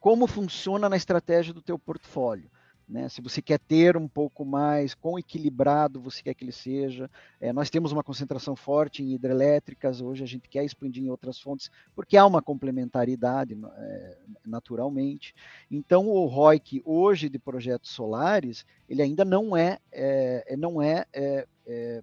como 0.00 0.26
funciona 0.26 0.88
na 0.88 0.96
estratégia 0.96 1.52
do 1.52 1.62
teu 1.62 1.78
portfólio. 1.78 2.50
Né? 2.88 3.06
Se 3.10 3.20
você 3.20 3.42
quer 3.42 3.58
ter 3.58 3.98
um 3.98 4.08
pouco 4.08 4.46
mais, 4.46 4.94
quão 4.94 5.18
equilibrado 5.18 6.00
você 6.00 6.22
quer 6.22 6.32
que 6.32 6.42
ele 6.42 6.52
seja. 6.52 7.10
É, 7.38 7.52
nós 7.52 7.68
temos 7.68 7.92
uma 7.92 8.02
concentração 8.02 8.56
forte 8.56 9.02
em 9.02 9.12
hidrelétricas, 9.12 10.00
hoje 10.00 10.24
a 10.24 10.26
gente 10.26 10.48
quer 10.48 10.64
expandir 10.64 11.04
em 11.04 11.10
outras 11.10 11.38
fontes, 11.38 11.70
porque 11.94 12.16
há 12.16 12.24
uma 12.24 12.40
complementaridade 12.40 13.54
é, 13.76 14.18
naturalmente. 14.46 15.34
Então, 15.70 16.08
o 16.08 16.24
ROIC 16.24 16.80
hoje 16.82 17.28
de 17.28 17.38
projetos 17.38 17.90
solares, 17.90 18.64
ele 18.88 19.02
ainda 19.02 19.24
não 19.24 19.54
é, 19.54 19.78
é 19.92 20.56
não 20.56 20.80
é, 20.80 21.04
é, 21.12 21.46
é 21.66 22.02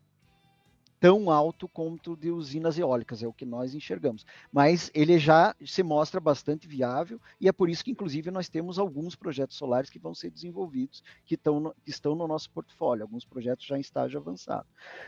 tão 1.00 1.30
alto 1.30 1.68
quanto 1.68 2.16
de 2.16 2.32
usinas 2.32 2.78
eólicas, 2.78 3.22
é 3.22 3.28
o 3.28 3.34
que 3.34 3.46
nós 3.46 3.74
enxergamos. 3.74 4.26
Mas 4.52 4.90
ele 4.94 5.20
já 5.20 5.56
se 5.66 5.84
mostra 5.84 6.20
bastante 6.20 6.68
viável 6.68 7.20
e 7.40 7.48
é 7.48 7.52
por 7.52 7.70
isso 7.70 7.84
que, 7.84 7.92
inclusive, 7.92 8.32
nós 8.32 8.50
temos 8.50 8.80
alguns 8.80 9.16
projetos 9.16 9.58
solares 9.58 9.90
que 9.90 10.00
vão 10.00 10.16
ser 10.16 10.32
desenvolvidos, 10.32 11.04
que, 11.26 11.36
estão 11.36 11.60
no, 11.60 11.76
que 11.84 11.92
estão 11.92 12.16
no 12.16 12.28
nosso 12.28 12.50
portfólio, 12.50 13.04
alguns 13.04 13.26
projetos 13.26 13.66
já 13.66 13.78
em 13.78 13.82
estágio 13.82 14.20
avançado. 14.20 14.68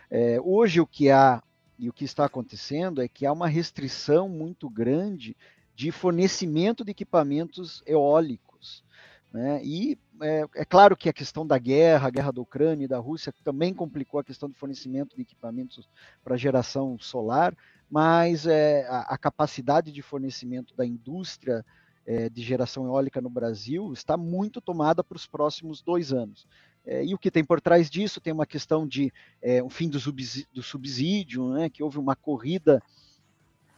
É, 0.10 0.40
hoje, 0.42 0.80
o 0.80 0.88
que 0.88 1.10
há 1.10 1.42
e 1.80 1.90
o 1.90 1.94
que 1.94 2.06
está 2.06 2.26
acontecendo 2.26 3.02
é 3.02 3.08
que 3.08 3.26
há 3.26 3.32
uma 3.32 3.48
restrição 3.48 4.28
muito 4.28 4.70
grande 4.70 5.38
de 5.76 5.92
fornecimento 5.92 6.84
de 6.84 6.92
equipamentos 6.92 7.84
eólicos. 7.86 8.84
Né? 9.32 9.62
E 9.64 9.98
é, 10.22 10.46
é, 10.56 10.66
claro 10.66 10.96
que 10.96 11.10
a 11.10 11.14
questão 11.14 11.46
da 11.46 11.58
guerra, 11.58 12.08
a 12.08 12.12
guerra 12.12 12.32
da 12.32 12.42
Ucrânia 12.42 12.86
e 12.86 12.88
da 12.88 12.98
Rússia 12.98 13.34
também 13.44 13.74
complicou 13.74 14.20
a 14.20 14.24
questão 14.24 14.50
do 14.50 14.56
fornecimento 14.56 15.16
de 15.16 15.22
equipamentos 15.22 15.88
para 16.24 16.38
geração 16.38 16.98
solar, 17.00 17.56
mas 17.90 18.46
é, 18.46 18.86
a, 18.88 19.02
a, 19.02 19.18
capacidade 19.18 19.92
de 19.92 20.02
fornecimento 20.02 20.76
da 20.76 20.86
indústria 20.86 21.66
é, 22.06 22.30
de 22.30 22.42
geração 22.42 22.86
eólica 22.86 23.22
no 23.22 23.30
Brasil 23.30 23.92
está 23.94 24.18
muito 24.18 24.62
tomada 24.62 25.04
para 25.04 25.16
os 25.16 25.28
próximos 25.28 25.82
dois 25.82 26.12
anos. 26.12 26.48
É, 26.86 27.04
e 27.04 27.14
o 27.14 27.18
que 27.18 27.30
tem 27.30 27.44
por 27.44 27.60
trás 27.60 27.90
disso 27.90 28.22
tem 28.22 28.32
uma 28.32 28.46
questão 28.46 28.88
de 28.88 29.12
é, 29.42 29.62
o 29.62 29.70
fim 29.70 29.90
do 29.90 30.00
subsídio, 30.00 30.48
do 30.54 30.64
subsídio 30.64 31.50
né, 31.50 31.70
que 31.70 31.84
houve 31.84 32.00
uma 32.00 32.16
corrida, 32.16 32.82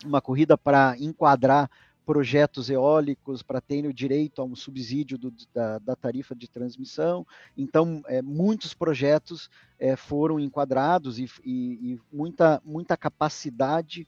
uma 0.05 0.21
corrida 0.21 0.55
para 0.57 0.95
enquadrar 0.99 1.69
projetos 2.09 2.71
eólicos 2.71 3.43
para 3.43 3.61
terem 3.61 3.87
o 3.87 3.93
direito 3.93 4.41
a 4.41 4.43
um 4.43 4.55
subsídio 4.55 5.15
do, 5.15 5.31
da, 5.53 5.77
da, 5.77 5.95
tarifa 5.95 6.33
de 6.33 6.47
transmissão. 6.47 7.23
Então, 7.55 8.01
é, 8.07 8.19
muitos 8.19 8.73
projetos 8.73 9.47
é, 9.77 9.95
foram 9.95 10.39
enquadrados 10.39 11.19
e, 11.19 11.29
e, 11.45 11.51
e, 11.93 11.99
muita, 12.11 12.59
muita 12.65 12.97
capacidade 12.97 14.07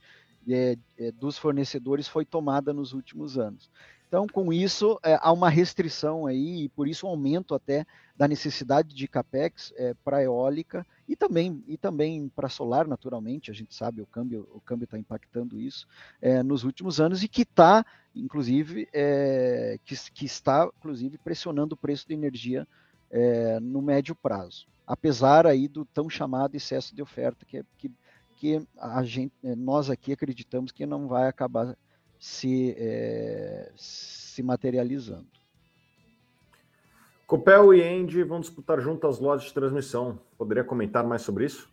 é, 0.49 0.75
é 0.97 1.11
dos 1.11 1.37
fornecedores 1.37 2.07
foi 2.07 2.25
tomada 2.25 2.73
nos 2.73 2.91
últimos 2.91 3.37
anos. 3.37 3.69
Então, 4.07 4.25
com 4.25 4.51
isso, 4.51 4.99
é, 5.03 5.19
há 5.21 5.31
uma 5.31 5.47
restrição 5.47 6.25
aí, 6.25 6.63
e 6.63 6.69
por 6.69 6.87
isso 6.87 7.05
um 7.05 7.11
aumento 7.11 7.53
até 7.53 7.85
da 8.17 8.27
necessidade 8.27 8.95
de 8.95 9.07
capex 9.07 9.71
é, 9.77 9.93
para 10.03 10.23
eólica 10.23 10.83
e 11.11 11.15
também, 11.17 11.61
e 11.67 11.75
também 11.75 12.29
para 12.29 12.47
solar, 12.47 12.87
naturalmente, 12.87 13.51
a 13.51 13.53
gente 13.53 13.75
sabe, 13.75 14.01
o 14.01 14.05
câmbio 14.05 14.47
o 14.53 14.61
câmbio 14.61 14.85
está 14.85 14.97
impactando 14.97 15.59
isso 15.59 15.85
é, 16.21 16.41
nos 16.41 16.63
últimos 16.63 17.01
anos 17.01 17.21
e 17.21 17.27
que 17.27 17.41
está, 17.41 17.85
inclusive, 18.15 18.87
é, 18.93 19.77
que, 19.83 19.93
que, 20.11 20.25
está, 20.25 20.71
inclusive, 20.77 21.17
pressionando 21.17 21.75
o 21.75 21.77
preço 21.77 22.07
de 22.07 22.13
energia 22.13 22.65
é, 23.09 23.59
no 23.59 23.81
médio 23.81 24.15
prazo, 24.15 24.67
apesar 24.87 25.45
aí 25.45 25.67
do 25.67 25.83
tão 25.83 26.09
chamado 26.09 26.55
excesso 26.55 26.95
de 26.95 27.01
oferta 27.01 27.45
que, 27.45 27.61
que, 27.77 27.91
que 28.37 28.65
a 28.77 29.03
gente, 29.03 29.33
nós 29.57 29.89
aqui 29.89 30.13
acreditamos 30.13 30.71
que 30.71 30.85
não 30.85 31.09
vai 31.09 31.27
acabar 31.27 31.77
se, 32.17 32.73
se 33.75 34.41
materializando. 34.41 35.40
Copel 37.31 37.73
e 37.73 37.81
End 37.81 38.21
vão 38.25 38.41
disputar 38.41 38.81
juntas 38.81 39.17
lojas 39.17 39.47
de 39.47 39.53
transmissão. 39.53 40.19
Poderia 40.37 40.65
comentar 40.65 41.01
mais 41.07 41.21
sobre 41.21 41.45
isso? 41.45 41.71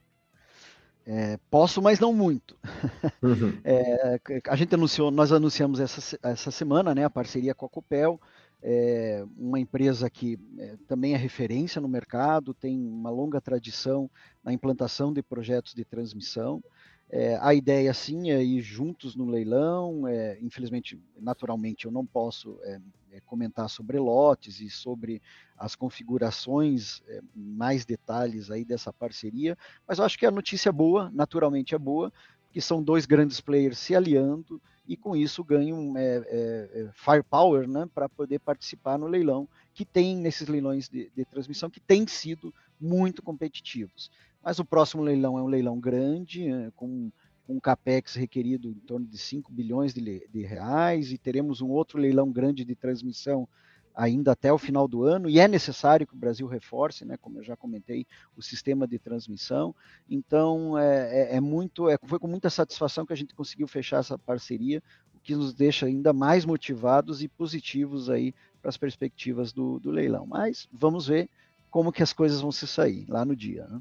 É, 1.05 1.37
posso, 1.51 1.83
mas 1.83 1.99
não 1.99 2.13
muito. 2.13 2.57
Uhum. 3.21 3.59
É, 3.65 4.21
a 4.47 4.55
gente 4.55 4.73
anunciou, 4.77 5.11
nós 5.11 5.33
anunciamos 5.33 5.81
essa, 5.81 6.17
essa 6.23 6.53
semana 6.53 6.95
né, 6.95 7.05
a 7.05 7.11
parceria 7.11 7.53
com 7.53 7.67
a 7.67 7.69
Copel, 7.69 8.21
é 8.63 9.25
uma 9.37 9.59
empresa 9.59 10.09
que 10.09 10.39
é, 10.57 10.77
também 10.87 11.15
é 11.15 11.17
referência 11.17 11.81
no 11.81 11.89
mercado, 11.89 12.55
tem 12.55 12.79
uma 12.79 13.11
longa 13.11 13.41
tradição 13.41 14.09
na 14.45 14.53
implantação 14.53 15.13
de 15.13 15.21
projetos 15.21 15.75
de 15.75 15.85
transmissão. 15.85 16.63
É, 17.11 17.39
a 17.41 17.55
ideia, 17.55 17.93
sim, 17.95 18.31
é 18.31 18.43
ir 18.43 18.61
juntos 18.61 19.17
no 19.17 19.27
leilão. 19.27 20.07
É, 20.07 20.39
infelizmente, 20.41 21.01
naturalmente, 21.19 21.87
eu 21.87 21.91
não 21.91 22.05
posso 22.05 22.59
é, 22.65 22.81
é 23.13 23.21
comentar 23.21 23.69
sobre 23.71 23.99
lotes 23.99 24.61
e 24.61 24.69
sobre 24.69 25.23
as 25.57 25.75
configurações, 25.75 27.03
é, 27.09 27.21
mais 27.35 27.85
detalhes 27.85 28.51
aí 28.51 28.65
dessa 28.65 28.93
parceria, 28.93 29.57
mas 29.87 29.99
eu 29.99 30.05
acho 30.05 30.19
que 30.19 30.27
a 30.27 30.31
notícia 30.31 30.69
é 30.69 30.73
boa, 30.73 31.11
naturalmente 31.13 31.75
é 31.75 31.79
boa, 31.79 32.13
que 32.53 32.61
são 32.61 32.83
dois 32.83 33.07
grandes 33.07 33.41
players 33.41 33.79
se 33.79 33.95
aliando 33.95 34.61
e 34.87 34.97
com 34.97 35.15
isso 35.15 35.45
ganham 35.45 35.95
é, 35.97 36.91
firepower 36.95 37.69
né, 37.69 37.87
para 37.95 38.09
poder 38.09 38.39
participar 38.39 38.99
no 38.99 39.07
leilão, 39.07 39.47
que 39.75 39.85
tem 39.85 40.17
nesses 40.17 40.49
leilões 40.49 40.89
de, 40.89 41.11
de 41.15 41.25
transmissão, 41.27 41.69
que 41.69 41.81
tem 41.81 42.07
sido 42.07 42.55
muito 42.81 43.23
competitivos. 43.23 44.11
Mas 44.43 44.59
o 44.59 44.65
próximo 44.65 45.03
leilão 45.03 45.39
é 45.39 45.43
um 45.43 45.47
leilão 45.47 45.79
grande, 45.79 46.49
é, 46.49 46.71
com 46.75 47.11
um 47.49 47.59
capex 47.59 48.15
requerido 48.15 48.71
em 48.71 48.81
torno 48.81 49.07
de 49.07 49.17
5 49.17 49.51
bilhões 49.51 49.95
de, 49.95 50.29
de, 50.29 50.43
reais, 50.43 51.11
e 51.11 51.19
teremos 51.19 51.63
um 51.63 51.69
outro 51.69 51.99
leilão 51.99 52.31
grande 52.31 52.65
de 52.65 52.75
transmissão 52.75 53.49
ainda 53.95 54.31
até 54.31 54.53
o 54.53 54.59
final 54.59 54.87
do 54.87 55.03
ano, 55.03 55.29
e 55.29 55.41
é 55.41 55.49
necessário 55.49 56.07
que 56.07 56.15
o 56.15 56.17
Brasil 56.19 56.47
reforce, 56.47 57.05
né, 57.05 57.17
como 57.17 57.39
eu 57.39 57.43
já 57.43 57.57
comentei, 57.57 58.07
o 58.37 58.43
sistema 58.43 58.87
de 58.87 58.97
transmissão. 58.97 59.75
Então, 60.09 60.79
é, 60.79 61.33
é, 61.33 61.37
é 61.37 61.41
muito, 61.41 61.89
é, 61.89 61.99
foi 62.05 62.19
com 62.21 62.29
muita 62.29 62.49
satisfação 62.49 63.05
que 63.05 63.13
a 63.13 63.17
gente 63.17 63.35
conseguiu 63.35 63.67
fechar 63.67 63.99
essa 63.99 64.17
parceria, 64.17 64.81
o 65.17 65.19
que 65.19 65.35
nos 65.35 65.53
deixa 65.53 65.87
ainda 65.87 66.13
mais 66.13 66.45
motivados 66.45 67.25
e 67.25 67.29
positivos 67.29 68.09
aí 68.09 68.33
para 68.63 68.69
as 68.69 68.77
perspectivas 68.77 69.53
do, 69.53 69.81
do 69.81 69.91
leilão. 69.91 70.27
Mas 70.27 70.69
vamos 70.73 71.09
ver 71.09 71.29
como 71.69 71.91
que 71.91 72.03
as 72.03 72.13
coisas 72.13 72.41
vão 72.41 72.53
se 72.53 72.69
sair 72.69 73.05
lá 73.09 73.25
no 73.25 73.35
dia. 73.35 73.67
Né? 73.67 73.81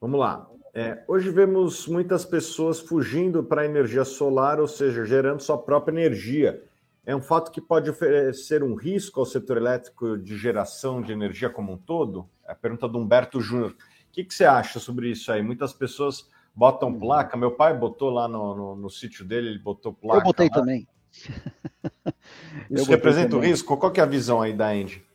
Vamos 0.00 0.20
lá. 0.20 0.48
É, 0.74 1.02
hoje 1.08 1.30
vemos 1.30 1.88
muitas 1.88 2.24
pessoas 2.24 2.78
fugindo 2.78 3.42
para 3.42 3.62
a 3.62 3.64
energia 3.64 4.04
solar, 4.04 4.60
ou 4.60 4.68
seja, 4.68 5.06
gerando 5.06 5.40
sua 5.40 5.56
própria 5.56 5.94
energia. 5.94 6.62
É 7.06 7.16
um 7.16 7.22
fato 7.22 7.50
que 7.50 7.60
pode 7.60 7.88
oferecer 7.88 8.62
um 8.62 8.74
risco 8.74 9.20
ao 9.20 9.24
setor 9.24 9.56
elétrico 9.56 10.18
de 10.18 10.36
geração 10.36 11.00
de 11.00 11.12
energia 11.12 11.48
como 11.48 11.72
um 11.72 11.78
todo? 11.78 12.28
É 12.46 12.52
a 12.52 12.54
pergunta 12.54 12.86
do 12.86 12.98
Humberto 12.98 13.40
Júnior. 13.40 13.70
O 13.70 13.76
que, 14.12 14.24
que, 14.24 14.34
você 14.34 14.44
acha 14.44 14.78
sobre 14.78 15.08
isso 15.10 15.32
aí? 15.32 15.40
Muitas 15.40 15.72
pessoas 15.72 16.28
botam 16.54 16.90
uhum. 16.90 16.98
placa. 16.98 17.36
Meu 17.36 17.52
pai 17.52 17.72
botou 17.74 18.10
lá 18.10 18.28
no, 18.28 18.54
no, 18.54 18.76
no 18.76 18.90
sítio 18.90 19.24
dele, 19.24 19.48
ele 19.48 19.58
botou 19.58 19.94
placa. 19.94 20.20
Eu 20.20 20.24
botei 20.24 20.48
lá. 20.48 20.54
também. 20.54 20.86
Isso 22.70 22.90
representa 22.90 23.36
o 23.36 23.40
risco? 23.40 23.76
Qual 23.76 23.92
é 23.94 24.00
a 24.00 24.06
visão 24.06 24.42
aí 24.42 24.52
da 24.52 24.68
Andy? 24.68 25.05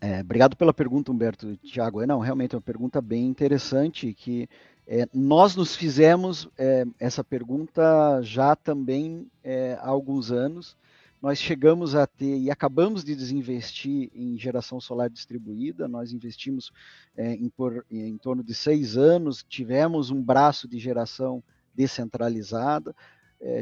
É, 0.00 0.20
obrigado 0.20 0.56
pela 0.56 0.72
pergunta, 0.72 1.10
Humberto. 1.10 1.56
Tiago, 1.56 2.00
é, 2.00 2.06
não, 2.06 2.20
realmente 2.20 2.54
é 2.54 2.56
uma 2.56 2.62
pergunta 2.62 3.00
bem 3.00 3.26
interessante 3.26 4.14
que 4.14 4.48
é, 4.86 5.08
nós 5.12 5.56
nos 5.56 5.74
fizemos 5.74 6.48
é, 6.56 6.84
essa 7.00 7.24
pergunta 7.24 8.22
já 8.22 8.54
também 8.54 9.26
é, 9.42 9.76
há 9.80 9.88
alguns 9.88 10.30
anos. 10.30 10.76
Nós 11.20 11.40
chegamos 11.40 11.96
a 11.96 12.06
ter 12.06 12.38
e 12.38 12.48
acabamos 12.48 13.02
de 13.02 13.12
desinvestir 13.16 14.08
em 14.14 14.38
geração 14.38 14.80
solar 14.80 15.10
distribuída. 15.10 15.88
Nós 15.88 16.12
investimos 16.12 16.70
é, 17.16 17.32
em, 17.34 17.48
por, 17.48 17.84
em 17.90 18.16
torno 18.18 18.44
de 18.44 18.54
seis 18.54 18.96
anos, 18.96 19.44
tivemos 19.48 20.12
um 20.12 20.22
braço 20.22 20.68
de 20.68 20.78
geração 20.78 21.42
descentralizada, 21.74 22.94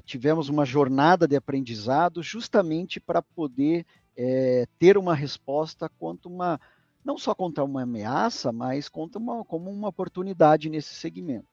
tivemos 0.07 0.49
uma 0.49 0.65
jornada 0.65 1.29
de 1.29 1.37
aprendizado 1.37 2.23
justamente 2.23 2.99
para 2.99 3.21
poder 3.21 3.85
é, 4.17 4.67
ter 4.79 4.97
uma 4.97 5.15
resposta 5.15 5.89
quanto 5.99 6.29
uma 6.29 6.61
não 7.05 7.17
só 7.17 7.33
contra 7.33 7.63
uma 7.63 7.83
ameaça, 7.83 8.53
mas 8.53 8.89
contra 8.89 9.21
uma, 9.21 9.45
como 9.45 9.71
uma 9.71 9.89
oportunidade 9.89 10.69
nesse 10.69 10.93
segmento. 10.93 11.47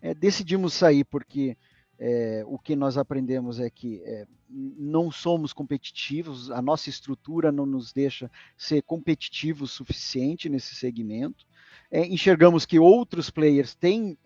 É, 0.00 0.12
decidimos 0.12 0.74
sair 0.74 1.04
porque 1.04 1.56
é, 1.96 2.42
o 2.48 2.58
que 2.58 2.74
nós 2.74 2.98
aprendemos 2.98 3.60
é 3.60 3.70
que 3.70 4.02
é, 4.04 4.26
não 4.50 5.08
somos 5.08 5.52
competitivos, 5.52 6.50
a 6.50 6.60
nossa 6.60 6.90
estrutura 6.90 7.52
não 7.52 7.64
nos 7.64 7.92
deixa 7.92 8.28
ser 8.58 8.82
competitivos 8.82 9.70
o 9.70 9.74
suficiente 9.74 10.48
nesse 10.48 10.74
segmento. 10.74 11.46
É, 11.88 12.04
enxergamos 12.04 12.66
que 12.66 12.80
outros 12.80 13.30
players 13.30 13.76
têm, 13.76 14.18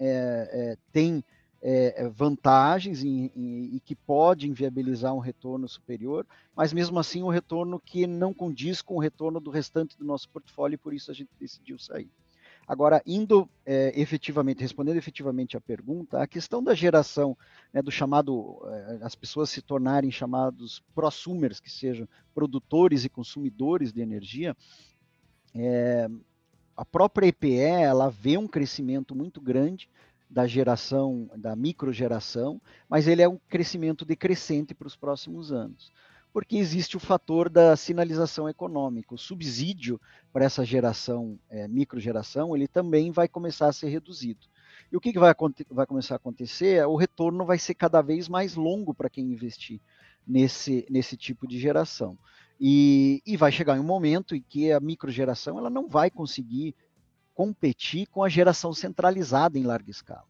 têm 0.90 1.22
é, 1.68 2.08
vantagens 2.08 3.02
em, 3.02 3.28
em, 3.34 3.74
e 3.74 3.80
que 3.80 3.96
podem 3.96 4.52
viabilizar 4.52 5.12
um 5.12 5.18
retorno 5.18 5.68
superior, 5.68 6.24
mas 6.54 6.72
mesmo 6.72 6.96
assim 6.96 7.24
um 7.24 7.28
retorno 7.28 7.80
que 7.80 8.06
não 8.06 8.32
condiz 8.32 8.80
com 8.80 8.94
o 8.94 9.00
retorno 9.00 9.40
do 9.40 9.50
restante 9.50 9.98
do 9.98 10.04
nosso 10.04 10.28
portfólio 10.28 10.76
e 10.76 10.78
por 10.78 10.94
isso 10.94 11.10
a 11.10 11.14
gente 11.14 11.30
decidiu 11.40 11.76
sair. 11.76 12.08
Agora, 12.68 13.02
indo 13.04 13.48
é, 13.64 13.92
efetivamente, 14.00 14.60
respondendo 14.60 14.96
efetivamente 14.96 15.56
a 15.56 15.60
pergunta, 15.60 16.22
a 16.22 16.26
questão 16.28 16.62
da 16.62 16.72
geração, 16.72 17.36
né, 17.72 17.82
do 17.82 17.90
chamado, 17.90 18.60
é, 18.66 18.98
as 19.02 19.16
pessoas 19.16 19.50
se 19.50 19.60
tornarem 19.60 20.10
chamados 20.12 20.84
prosumers, 20.94 21.58
que 21.58 21.70
sejam 21.70 22.08
produtores 22.32 23.04
e 23.04 23.08
consumidores 23.08 23.92
de 23.92 24.00
energia, 24.00 24.56
é, 25.52 26.08
a 26.76 26.84
própria 26.84 27.26
EPE, 27.26 27.56
ela 27.58 28.08
vê 28.08 28.36
um 28.36 28.46
crescimento 28.46 29.16
muito 29.16 29.40
grande 29.40 29.88
da 30.28 30.46
geração, 30.46 31.30
da 31.36 31.54
microgeração, 31.54 32.60
mas 32.88 33.06
ele 33.06 33.22
é 33.22 33.28
um 33.28 33.38
crescimento 33.48 34.04
decrescente 34.04 34.74
para 34.74 34.86
os 34.86 34.96
próximos 34.96 35.52
anos 35.52 35.92
porque 36.36 36.58
existe 36.58 36.98
o 36.98 37.00
fator 37.00 37.48
da 37.48 37.74
sinalização 37.76 38.46
econômica. 38.46 39.14
O 39.14 39.16
subsídio 39.16 39.98
para 40.34 40.44
essa 40.44 40.66
geração, 40.66 41.38
é, 41.48 41.66
microgeração, 41.66 42.54
ele 42.54 42.68
também 42.68 43.10
vai 43.10 43.26
começar 43.26 43.68
a 43.68 43.72
ser 43.72 43.88
reduzido. 43.88 44.46
E 44.92 44.96
o 44.98 45.00
que, 45.00 45.14
que 45.14 45.18
vai, 45.18 45.34
vai, 45.70 45.86
começar 45.86 46.14
a 46.14 46.16
acontecer? 46.16 46.86
O 46.86 46.94
retorno 46.94 47.46
vai 47.46 47.58
ser 47.58 47.72
cada 47.72 48.02
vez 48.02 48.28
mais 48.28 48.54
longo 48.54 48.92
para 48.92 49.08
quem 49.08 49.32
investir 49.32 49.80
nesse, 50.26 50.86
nesse 50.90 51.16
tipo 51.16 51.46
de 51.46 51.58
geração. 51.58 52.18
E, 52.60 53.22
e 53.24 53.34
vai 53.34 53.50
chegar 53.50 53.80
um 53.80 53.82
momento 53.82 54.36
em 54.36 54.44
que 54.46 54.70
a 54.70 54.78
microgeração 54.78 55.56
ela 55.56 55.70
não 55.70 55.88
vai 55.88 56.10
conseguir 56.10 56.74
competir 57.36 58.06
com 58.06 58.24
a 58.24 58.30
geração 58.30 58.72
centralizada 58.72 59.58
em 59.58 59.62
larga 59.62 59.90
escala. 59.90 60.24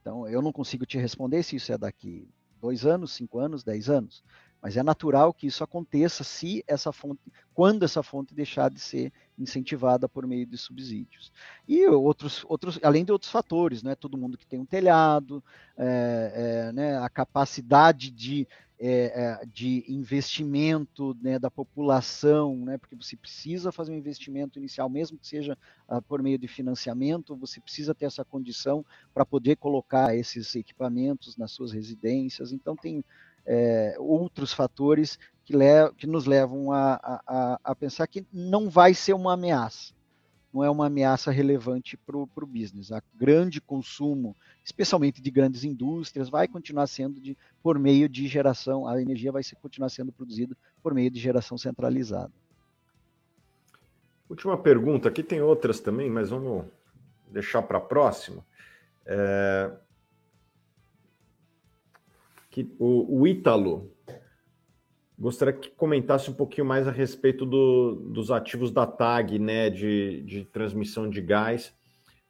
Então, 0.00 0.26
eu 0.28 0.40
não 0.40 0.52
consigo 0.52 0.86
te 0.86 0.96
responder 0.96 1.42
se 1.42 1.56
isso 1.56 1.72
é 1.72 1.76
daqui 1.76 2.28
dois 2.60 2.86
anos, 2.86 3.12
cinco 3.12 3.40
anos, 3.40 3.64
dez 3.64 3.90
anos. 3.90 4.22
Mas 4.62 4.76
é 4.76 4.82
natural 4.82 5.34
que 5.34 5.48
isso 5.48 5.64
aconteça 5.64 6.22
se 6.22 6.64
essa 6.66 6.92
fonte, 6.92 7.20
quando 7.52 7.84
essa 7.84 8.04
fonte 8.04 8.34
deixar 8.34 8.70
de 8.70 8.78
ser 8.78 9.12
incentivada 9.36 10.08
por 10.08 10.28
meio 10.28 10.46
de 10.46 10.56
subsídios. 10.56 11.32
E 11.66 11.84
outros, 11.88 12.44
outros 12.48 12.78
além 12.84 13.04
de 13.04 13.10
outros 13.10 13.32
fatores, 13.32 13.82
né? 13.82 13.96
todo 13.96 14.16
mundo 14.16 14.38
que 14.38 14.46
tem 14.46 14.60
um 14.60 14.64
telhado, 14.64 15.42
é, 15.76 16.68
é, 16.68 16.72
né? 16.72 16.98
a 16.98 17.08
capacidade 17.08 18.12
de, 18.12 18.46
é, 18.78 19.40
é 19.42 19.46
de 19.46 19.84
investimento 19.88 21.16
né? 21.20 21.38
da 21.38 21.50
população, 21.50 22.56
né? 22.56 22.78
porque 22.78 22.94
você 22.94 23.16
precisa 23.16 23.72
fazer 23.72 23.92
um 23.92 23.96
investimento 23.96 24.58
inicial, 24.58 24.88
mesmo 24.88 25.18
que 25.18 25.26
seja 25.26 25.56
uh, 25.88 26.00
por 26.02 26.22
meio 26.22 26.38
de 26.38 26.46
financiamento, 26.48 27.36
você 27.36 27.60
precisa 27.60 27.94
ter 27.94 28.06
essa 28.06 28.24
condição 28.24 28.84
para 29.12 29.26
poder 29.26 29.56
colocar 29.56 30.14
esses 30.14 30.54
equipamentos 30.54 31.36
nas 31.36 31.50
suas 31.50 31.72
residências. 31.72 32.52
Então, 32.52 32.76
tem 32.76 33.04
é, 33.48 33.96
outros 33.98 34.52
fatores 34.52 35.18
que, 35.42 35.54
que 35.96 36.06
nos 36.06 36.26
levam 36.26 36.70
a, 36.70 37.00
a, 37.26 37.60
a, 37.64 37.74
pensar 37.74 38.06
que 38.06 38.26
não 38.30 38.68
vai 38.68 38.92
ser 38.92 39.14
uma 39.14 39.32
ameaça, 39.32 39.94
não 40.52 40.64
é 40.64 40.70
uma 40.70 40.86
ameaça 40.86 41.30
relevante 41.30 41.96
para 41.96 42.16
o 42.16 42.46
business. 42.46 42.90
A 42.90 43.02
grande 43.14 43.60
consumo, 43.60 44.36
especialmente 44.64 45.20
de 45.20 45.30
grandes 45.30 45.64
indústrias, 45.64 46.28
vai 46.28 46.48
continuar 46.48 46.86
sendo 46.86 47.20
de, 47.20 47.36
por 47.62 47.78
meio 47.78 48.08
de 48.08 48.26
geração, 48.26 48.86
a 48.86 49.00
energia 49.00 49.30
vai 49.30 49.42
continuar 49.60 49.88
sendo 49.90 50.12
produzida 50.12 50.56
por 50.82 50.94
meio 50.94 51.10
de 51.10 51.20
geração 51.20 51.58
centralizada. 51.58 52.32
Última 54.28 54.58
pergunta, 54.58 55.08
aqui 55.08 55.22
tem 55.22 55.40
outras 55.40 55.80
também, 55.80 56.10
mas 56.10 56.30
vamos 56.30 56.66
deixar 57.30 57.62
para 57.62 57.78
a 57.78 57.80
próxima. 57.80 58.44
É, 59.06 59.70
que 62.50 62.74
o, 62.78 63.20
o 63.20 63.26
Ítalo 63.26 63.90
gostaria 65.18 65.52
que 65.52 65.70
comentasse 65.70 66.30
um 66.30 66.34
pouquinho 66.34 66.66
mais 66.66 66.86
a 66.86 66.92
respeito 66.92 67.44
do, 67.44 67.96
dos 68.12 68.30
ativos 68.30 68.70
da 68.70 68.86
TAG, 68.86 69.38
né, 69.38 69.68
de, 69.68 70.22
de 70.22 70.44
transmissão 70.44 71.10
de 71.10 71.20
gás. 71.20 71.74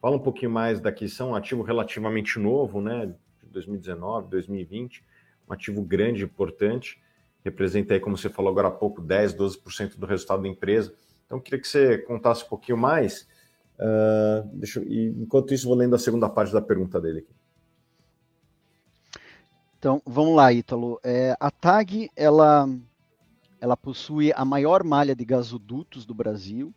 Fala 0.01 0.15
um 0.15 0.19
pouquinho 0.19 0.49
mais 0.49 0.79
daqui, 0.79 1.07
são 1.07 1.31
um 1.31 1.35
ativo 1.35 1.61
relativamente 1.61 2.39
novo, 2.39 2.81
né, 2.81 3.13
de 3.43 3.49
2019, 3.51 4.29
2020, 4.29 5.03
um 5.47 5.53
ativo 5.53 5.83
grande, 5.83 6.23
importante, 6.23 6.99
representa 7.43 7.93
aí, 7.93 7.99
como 7.99 8.17
você 8.17 8.29
falou 8.29 8.51
agora 8.51 8.69
há 8.69 8.71
pouco, 8.71 9.01
10, 9.01 9.35
12% 9.35 9.97
do 9.97 10.05
resultado 10.05 10.41
da 10.41 10.47
empresa. 10.47 10.93
Então, 11.25 11.39
queria 11.39 11.59
que 11.59 11.67
você 11.67 11.99
contasse 11.99 12.43
um 12.43 12.47
pouquinho 12.47 12.77
mais. 12.77 13.27
Uh, 13.77 14.59
eu, 14.75 14.83
enquanto 15.21 15.53
isso, 15.53 15.67
vou 15.67 15.77
lendo 15.77 15.95
a 15.95 15.99
segunda 15.99 16.27
parte 16.27 16.51
da 16.51 16.61
pergunta 16.61 16.99
dele 16.99 17.19
aqui. 17.19 17.33
Então, 19.79 20.01
vamos 20.05 20.35
lá, 20.35 20.51
Ítalo. 20.51 20.99
É, 21.01 21.37
a 21.39 21.49
TAG, 21.49 22.11
ela, 22.13 22.67
ela 23.61 23.77
possui 23.77 24.33
a 24.33 24.43
maior 24.43 24.83
malha 24.83 25.15
de 25.15 25.23
gasodutos 25.23 26.05
do 26.05 26.13
Brasil, 26.13 26.75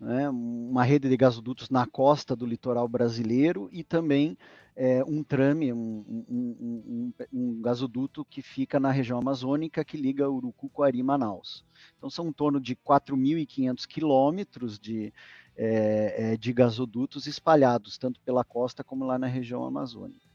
né, 0.00 0.30
uma 0.30 0.82
rede 0.82 1.10
de 1.10 1.16
gasodutos 1.16 1.68
na 1.68 1.86
costa 1.86 2.34
do 2.34 2.46
litoral 2.46 2.88
brasileiro 2.88 3.68
e 3.70 3.84
também 3.84 4.34
é, 4.74 5.04
um 5.04 5.22
trame, 5.22 5.74
um, 5.74 6.02
um, 6.08 6.56
um, 6.58 7.12
um, 7.34 7.60
gasoduto 7.60 8.24
que 8.24 8.40
fica 8.40 8.80
na 8.80 8.90
região 8.90 9.18
amazônica 9.18 9.84
que 9.84 9.98
liga 9.98 10.30
Urucuquari 10.30 11.00
e 11.00 11.02
Manaus. 11.02 11.66
Então 11.98 12.08
são 12.08 12.28
em 12.28 12.32
torno 12.32 12.58
de 12.58 12.74
4.500 12.74 13.86
quilômetros 13.86 14.78
de, 14.78 15.12
é, 15.54 16.32
é, 16.32 16.36
de 16.38 16.50
gasodutos 16.54 17.26
espalhados 17.26 17.98
tanto 17.98 18.22
pela 18.22 18.42
costa 18.42 18.82
como 18.82 19.04
lá 19.04 19.18
na 19.18 19.26
região 19.26 19.64
amazônica. 19.64 20.27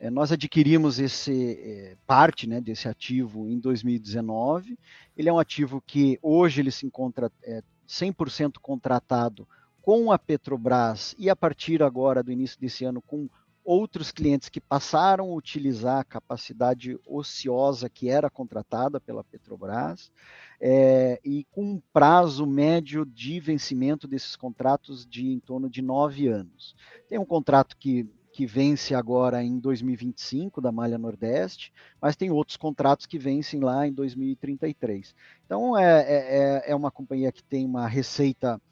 É, 0.00 0.10
nós 0.10 0.30
adquirimos 0.30 0.98
esse 0.98 1.58
é, 1.60 1.96
parte 2.06 2.46
né, 2.46 2.60
desse 2.60 2.88
ativo 2.88 3.48
em 3.48 3.58
2019. 3.58 4.78
Ele 5.16 5.28
é 5.28 5.32
um 5.32 5.38
ativo 5.38 5.82
que 5.84 6.18
hoje 6.22 6.60
ele 6.60 6.70
se 6.70 6.86
encontra 6.86 7.32
é, 7.42 7.62
100% 7.88 8.58
contratado 8.60 9.46
com 9.82 10.12
a 10.12 10.18
Petrobras 10.18 11.14
e 11.18 11.28
a 11.28 11.34
partir 11.34 11.82
agora 11.82 12.22
do 12.22 12.30
início 12.30 12.60
desse 12.60 12.84
ano 12.84 13.02
com 13.02 13.28
outros 13.64 14.10
clientes 14.10 14.48
que 14.48 14.60
passaram 14.60 15.26
a 15.26 15.34
utilizar 15.34 15.98
a 15.98 16.04
capacidade 16.04 16.98
ociosa 17.06 17.88
que 17.88 18.08
era 18.08 18.30
contratada 18.30 18.98
pela 18.98 19.22
Petrobras 19.22 20.10
é, 20.60 21.20
e 21.24 21.44
com 21.50 21.72
um 21.72 21.82
prazo 21.92 22.46
médio 22.46 23.04
de 23.04 23.38
vencimento 23.40 24.08
desses 24.08 24.36
contratos 24.36 25.06
de 25.06 25.26
em 25.26 25.38
torno 25.38 25.68
de 25.68 25.82
nove 25.82 26.28
anos. 26.28 26.74
Tem 27.08 27.18
um 27.18 27.26
contrato 27.26 27.76
que 27.76 28.08
que 28.38 28.46
vence 28.46 28.94
agora 28.94 29.42
em 29.42 29.58
2025 29.58 30.60
da 30.60 30.70
Malha 30.70 30.96
Nordeste, 30.96 31.72
mas 32.00 32.14
tem 32.14 32.30
outros 32.30 32.56
contratos 32.56 33.04
que 33.04 33.18
vencem 33.18 33.58
lá 33.58 33.84
em 33.84 33.92
2033. 33.92 35.12
Então 35.44 35.76
é, 35.76 36.02
é, 36.02 36.14
é, 36.68 36.70
é 36.70 36.76
uma 36.76 36.88
companhia 36.88 37.32
que 37.32 37.42
tem 37.42 37.66
uma 37.66 37.88
receita 37.88 38.62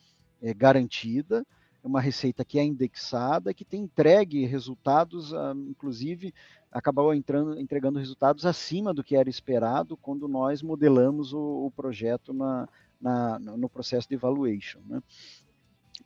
é, 0.40 0.54
garantida, 0.54 1.44
é 1.82 1.86
uma 1.88 2.00
receita 2.00 2.44
que 2.44 2.60
é 2.60 2.64
indexada, 2.64 3.52
que 3.52 3.64
tem 3.64 3.82
entregue 3.82 4.46
resultados, 4.46 5.34
ah, 5.34 5.52
inclusive 5.68 6.32
acabou 6.70 7.12
entrando, 7.12 7.58
entregando 7.58 7.98
resultados 7.98 8.46
acima 8.46 8.94
do 8.94 9.02
que 9.02 9.16
era 9.16 9.28
esperado 9.28 9.96
quando 9.96 10.28
nós 10.28 10.62
modelamos 10.62 11.32
o, 11.32 11.66
o 11.66 11.72
projeto 11.72 12.32
na, 12.32 12.68
na, 13.00 13.36
no 13.40 13.68
processo 13.68 14.08
de 14.08 14.14
evaluation. 14.14 14.78
Né? 14.86 15.02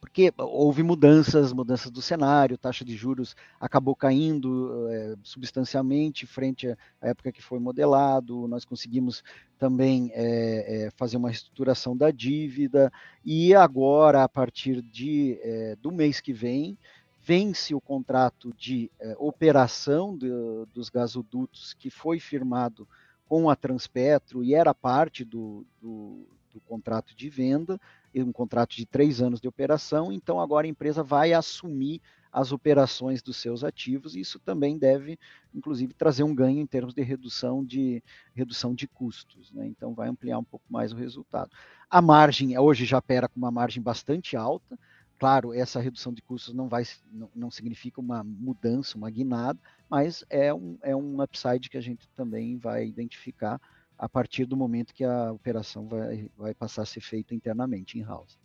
Porque 0.01 0.33
houve 0.39 0.83
mudanças, 0.83 1.53
mudanças 1.53 1.91
do 1.91 2.01
cenário, 2.01 2.57
taxa 2.57 2.85
de 2.85 2.97
juros 2.97 3.37
acabou 3.61 3.95
caindo 3.95 4.89
é, 4.89 5.15
substancialmente 5.23 6.27
frente 6.27 6.69
à 7.01 7.09
época 7.09 7.31
que 7.31 7.43
foi 7.43 7.59
modelado, 7.59 8.49
nós 8.49 8.65
conseguimos 8.65 9.23
também 9.59 10.11
é, 10.15 10.87
é, 10.87 10.91
fazer 10.97 11.19
uma 11.19 11.29
reestruturação 11.29 11.95
da 11.95 12.11
dívida, 12.11 12.91
e 13.23 13.55
agora, 13.55 14.25
a 14.25 14.29
partir 14.29 14.81
de, 14.81 15.39
do 15.83 15.93
mês 15.93 16.19
que 16.19 16.33
vem, 16.33 16.79
vence 17.21 17.75
o 17.75 17.81
contrato 17.81 18.55
de 18.57 18.91
operação 19.19 20.17
de, 20.17 20.31
dos 20.73 20.89
gasodutos 20.89 21.75
que 21.75 21.91
foi 21.91 22.19
firmado 22.19 22.89
com 23.29 23.51
a 23.51 23.55
Transpetro 23.55 24.43
e 24.43 24.55
era 24.55 24.75
parte 24.75 25.25
do, 25.25 25.65
do, 25.81 26.27
do 26.53 26.61
contrato 26.61 27.15
de 27.15 27.29
venda, 27.29 27.79
um 28.15 28.33
contrato 28.33 28.77
de 28.77 28.87
três 28.87 29.21
anos 29.21 29.41
de 29.41 29.49
operação, 29.49 30.13
então 30.13 30.41
agora 30.41 30.67
a 30.67 30.71
empresa 30.71 31.03
vai 31.03 31.33
assumir 31.33 32.01
as 32.33 32.53
operações 32.53 33.23
dos 33.23 33.37
seus 33.37 33.65
ativos, 33.65 34.15
e 34.15 34.21
isso 34.21 34.39
também 34.39 34.79
deve, 34.79 35.19
inclusive, 35.53 35.93
trazer 35.93 36.23
um 36.23 36.35
ganho 36.35 36.61
em 36.61 36.67
termos 36.67 36.95
de 36.95 37.03
redução 37.03 37.65
de, 37.65 38.03
redução 38.35 38.73
de 38.73 38.87
custos. 38.87 39.51
Né? 39.53 39.67
Então, 39.67 39.95
vai 39.95 40.09
ampliar 40.09 40.39
um 40.39 40.45
pouco 40.45 40.65
mais 40.69 40.93
o 40.93 40.97
resultado. 40.97 41.51
A 41.91 42.01
margem, 42.01 42.57
hoje 42.57 42.85
já 42.85 42.99
opera 42.99 43.29
com 43.29 43.37
uma 43.37 43.51
margem 43.51 43.83
bastante 43.83 44.37
alta, 44.37 44.79
Claro, 45.21 45.53
essa 45.53 45.79
redução 45.79 46.15
de 46.15 46.23
custos 46.23 46.55
não, 46.55 46.67
vai, 46.67 46.83
não, 47.13 47.29
não, 47.35 47.51
significa 47.51 48.01
uma 48.01 48.25
mudança, 48.25 48.97
uma 48.97 49.11
guinada, 49.11 49.61
mas 49.87 50.25
é 50.31 50.53
um, 50.53 50.79
é 50.81 50.97
um 50.97 51.21
upside 51.21 51.69
que 51.69 51.77
a 51.77 51.81
gente 51.83 52.09
também 52.17 52.57
vai 52.57 52.87
identificar 52.87 53.61
a 54.01 54.09
partir 54.09 54.47
do 54.47 54.57
momento 54.57 54.95
que 54.95 55.05
a 55.05 55.31
operação 55.31 55.87
vai, 55.87 56.27
vai 56.35 56.55
passar 56.55 56.83
a 56.83 56.87
ser 56.87 57.03
feita 57.03 57.35
internamente 57.35 57.99
em 57.99 58.03
house. 58.03 58.39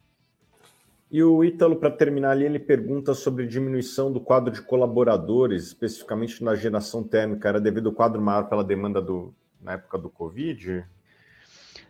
E 1.09 1.23
o 1.23 1.41
Ítalo, 1.45 1.77
para 1.77 1.89
terminar 1.89 2.31
ali, 2.31 2.43
ele 2.43 2.59
pergunta 2.59 3.13
sobre 3.13 3.47
diminuição 3.47 4.11
do 4.11 4.19
quadro 4.19 4.51
de 4.51 4.61
colaboradores, 4.61 5.67
especificamente 5.67 6.43
na 6.43 6.55
geração 6.55 7.01
térmica. 7.01 7.47
Era 7.47 7.61
devido 7.61 7.87
ao 7.87 7.95
quadro 7.95 8.21
maior 8.21 8.49
pela 8.49 8.65
demanda 8.65 9.01
do, 9.01 9.33
na 9.61 9.73
época 9.73 9.97
do 9.97 10.09
Covid? 10.09 10.85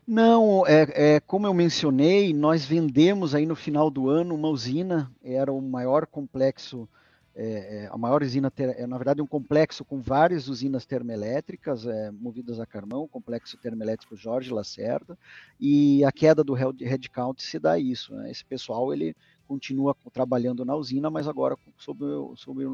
Não, 0.05 0.63
é, 0.67 1.15
é, 1.15 1.19
como 1.19 1.47
eu 1.47 1.53
mencionei, 1.53 2.35
nós 2.35 2.63
vendemos 2.63 3.33
aí 3.33 3.47
no 3.47 3.55
final 3.55 3.89
do 3.89 4.07
ano 4.09 4.35
uma 4.35 4.49
usina, 4.49 5.11
era 5.23 5.51
o 5.51 5.59
maior 5.59 6.05
complexo, 6.05 6.87
é, 7.35 7.83
é 7.83 7.89
a 7.91 7.97
maior 7.97 8.23
usina, 8.23 8.49
ter, 8.49 8.69
é, 8.79 8.87
na 8.87 8.97
verdade 8.97 9.21
um 9.21 9.27
complexo 9.27 9.83
com 9.83 10.01
várias 10.01 10.47
usinas 10.47 10.85
termoelétricas 10.85 11.85
é, 11.85 12.11
movidas 12.11 12.59
a 12.59 12.65
carvão, 12.65 13.03
o 13.03 13.07
complexo 13.07 13.57
termoelétrico 13.57 14.15
Jorge 14.15 14.53
Lacerda, 14.53 15.17
e 15.59 16.03
a 16.05 16.11
queda 16.11 16.43
do 16.43 16.53
headcount 16.53 17.43
se 17.43 17.59
dá 17.59 17.77
isso, 17.77 18.15
né? 18.15 18.31
esse 18.31 18.45
pessoal 18.45 18.93
ele 18.93 19.15
continua 19.47 19.95
trabalhando 20.11 20.65
na 20.65 20.75
usina, 20.75 21.09
mas 21.09 21.27
agora 21.27 21.55
sob, 21.77 22.03
sob 22.35 22.65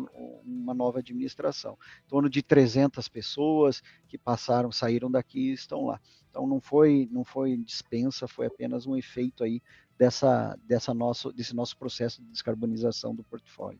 uma 0.46 0.74
nova 0.74 1.00
administração. 1.00 1.78
Em 2.06 2.10
torno 2.10 2.30
de 2.30 2.42
300 2.42 3.08
pessoas 3.10 3.84
que 4.08 4.18
passaram, 4.18 4.72
saíram 4.72 5.12
daqui 5.12 5.50
e 5.50 5.54
estão 5.54 5.86
lá. 5.86 6.00
Então 6.30 6.48
não 6.48 6.62
foi, 6.62 7.10
não 7.12 7.26
foi 7.26 7.58
dispensa, 7.58 8.28
foi 8.28 8.46
apenas 8.46 8.88
um 8.88 8.96
efeito 8.96 9.44
aí 9.44 9.62
dessa, 9.98 10.58
dessa 10.64 10.94
nosso, 10.94 11.32
desse 11.34 11.54
nosso 11.54 11.78
processo 11.78 12.22
de 12.22 12.30
descarbonização 12.30 13.14
do 13.14 13.24
portfólio. 13.24 13.80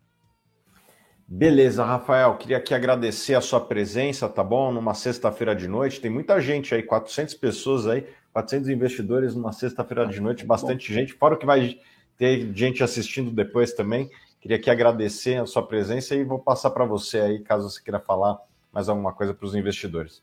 Beleza, 1.28 1.84
Rafael, 1.86 2.38
queria 2.38 2.58
aqui 2.58 2.74
agradecer 2.74 3.36
a 3.36 3.42
sua 3.42 3.62
presença, 3.62 4.28
tá 4.28 4.44
bom? 4.44 4.72
Numa 4.72 4.94
sexta-feira 4.94 5.56
de 5.56 5.68
noite, 5.68 6.02
tem 6.02 6.12
muita 6.12 6.40
gente 6.42 6.76
aí, 6.76 6.84
400 6.84 7.34
pessoas 7.36 7.88
aí, 7.88 8.06
400 8.34 8.70
investidores 8.70 9.34
numa 9.34 9.54
sexta-feira 9.54 10.06
de 10.06 10.20
noite, 10.20 10.46
bastante 10.46 10.94
gente, 10.94 11.14
fora 11.14 11.36
o 11.36 11.38
que 11.38 11.46
vai 11.46 11.80
ter 12.18 12.54
gente 12.54 12.84
assistindo 12.84 13.32
depois 13.32 13.74
também. 13.74 14.10
Queria 14.42 14.58
aqui 14.58 14.70
agradecer 14.70 15.42
a 15.42 15.46
sua 15.46 15.66
presença 15.66 16.16
e 16.16 16.24
vou 16.24 16.40
passar 16.40 16.72
para 16.72 16.86
você 16.86 17.20
aí, 17.20 17.40
caso 17.40 17.70
você 17.70 17.82
queira 17.82 18.00
falar 18.00 18.38
mais 18.72 18.90
alguma 18.90 19.14
coisa 19.14 19.34
para 19.34 19.46
os 19.46 19.56
investidores. 19.56 20.22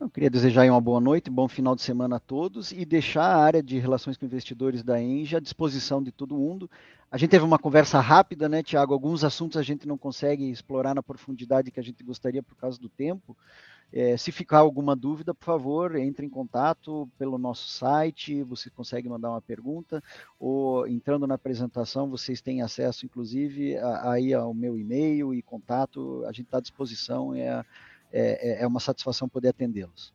Eu 0.00 0.08
queria 0.08 0.30
desejar 0.30 0.64
uma 0.70 0.80
boa 0.80 1.00
noite, 1.00 1.28
bom 1.28 1.48
final 1.48 1.74
de 1.74 1.82
semana 1.82 2.16
a 2.16 2.20
todos 2.20 2.70
e 2.70 2.84
deixar 2.84 3.24
a 3.24 3.42
área 3.42 3.60
de 3.60 3.80
relações 3.80 4.16
com 4.16 4.24
investidores 4.24 4.80
da 4.80 5.02
Engie 5.02 5.34
à 5.34 5.40
disposição 5.40 6.00
de 6.00 6.12
todo 6.12 6.36
mundo. 6.36 6.70
A 7.10 7.18
gente 7.18 7.30
teve 7.30 7.44
uma 7.44 7.58
conversa 7.58 7.98
rápida, 7.98 8.48
né, 8.48 8.62
Tiago? 8.62 8.94
Alguns 8.94 9.24
assuntos 9.24 9.56
a 9.56 9.62
gente 9.62 9.88
não 9.88 9.98
consegue 9.98 10.48
explorar 10.48 10.94
na 10.94 11.02
profundidade 11.02 11.72
que 11.72 11.80
a 11.80 11.82
gente 11.82 12.04
gostaria 12.04 12.40
por 12.44 12.54
causa 12.54 12.78
do 12.78 12.88
tempo. 12.88 13.36
É, 13.92 14.16
se 14.16 14.30
ficar 14.30 14.58
alguma 14.58 14.94
dúvida, 14.94 15.34
por 15.34 15.44
favor, 15.44 15.96
entre 15.96 16.24
em 16.24 16.28
contato 16.28 17.08
pelo 17.18 17.36
nosso 17.36 17.68
site, 17.68 18.40
você 18.44 18.70
consegue 18.70 19.08
mandar 19.08 19.30
uma 19.30 19.40
pergunta, 19.40 20.00
ou 20.38 20.86
entrando 20.86 21.26
na 21.26 21.34
apresentação, 21.34 22.08
vocês 22.08 22.40
têm 22.40 22.62
acesso, 22.62 23.04
inclusive, 23.04 23.76
aí 24.02 24.32
ao 24.32 24.54
meu 24.54 24.78
e-mail 24.78 25.34
e 25.34 25.42
contato, 25.42 26.22
a 26.24 26.30
gente 26.30 26.44
está 26.44 26.58
à 26.58 26.60
disposição, 26.60 27.34
é, 27.34 27.64
é, 28.12 28.62
é 28.62 28.66
uma 28.66 28.80
satisfação 28.80 29.28
poder 29.28 29.48
atendê-los. 29.48 30.12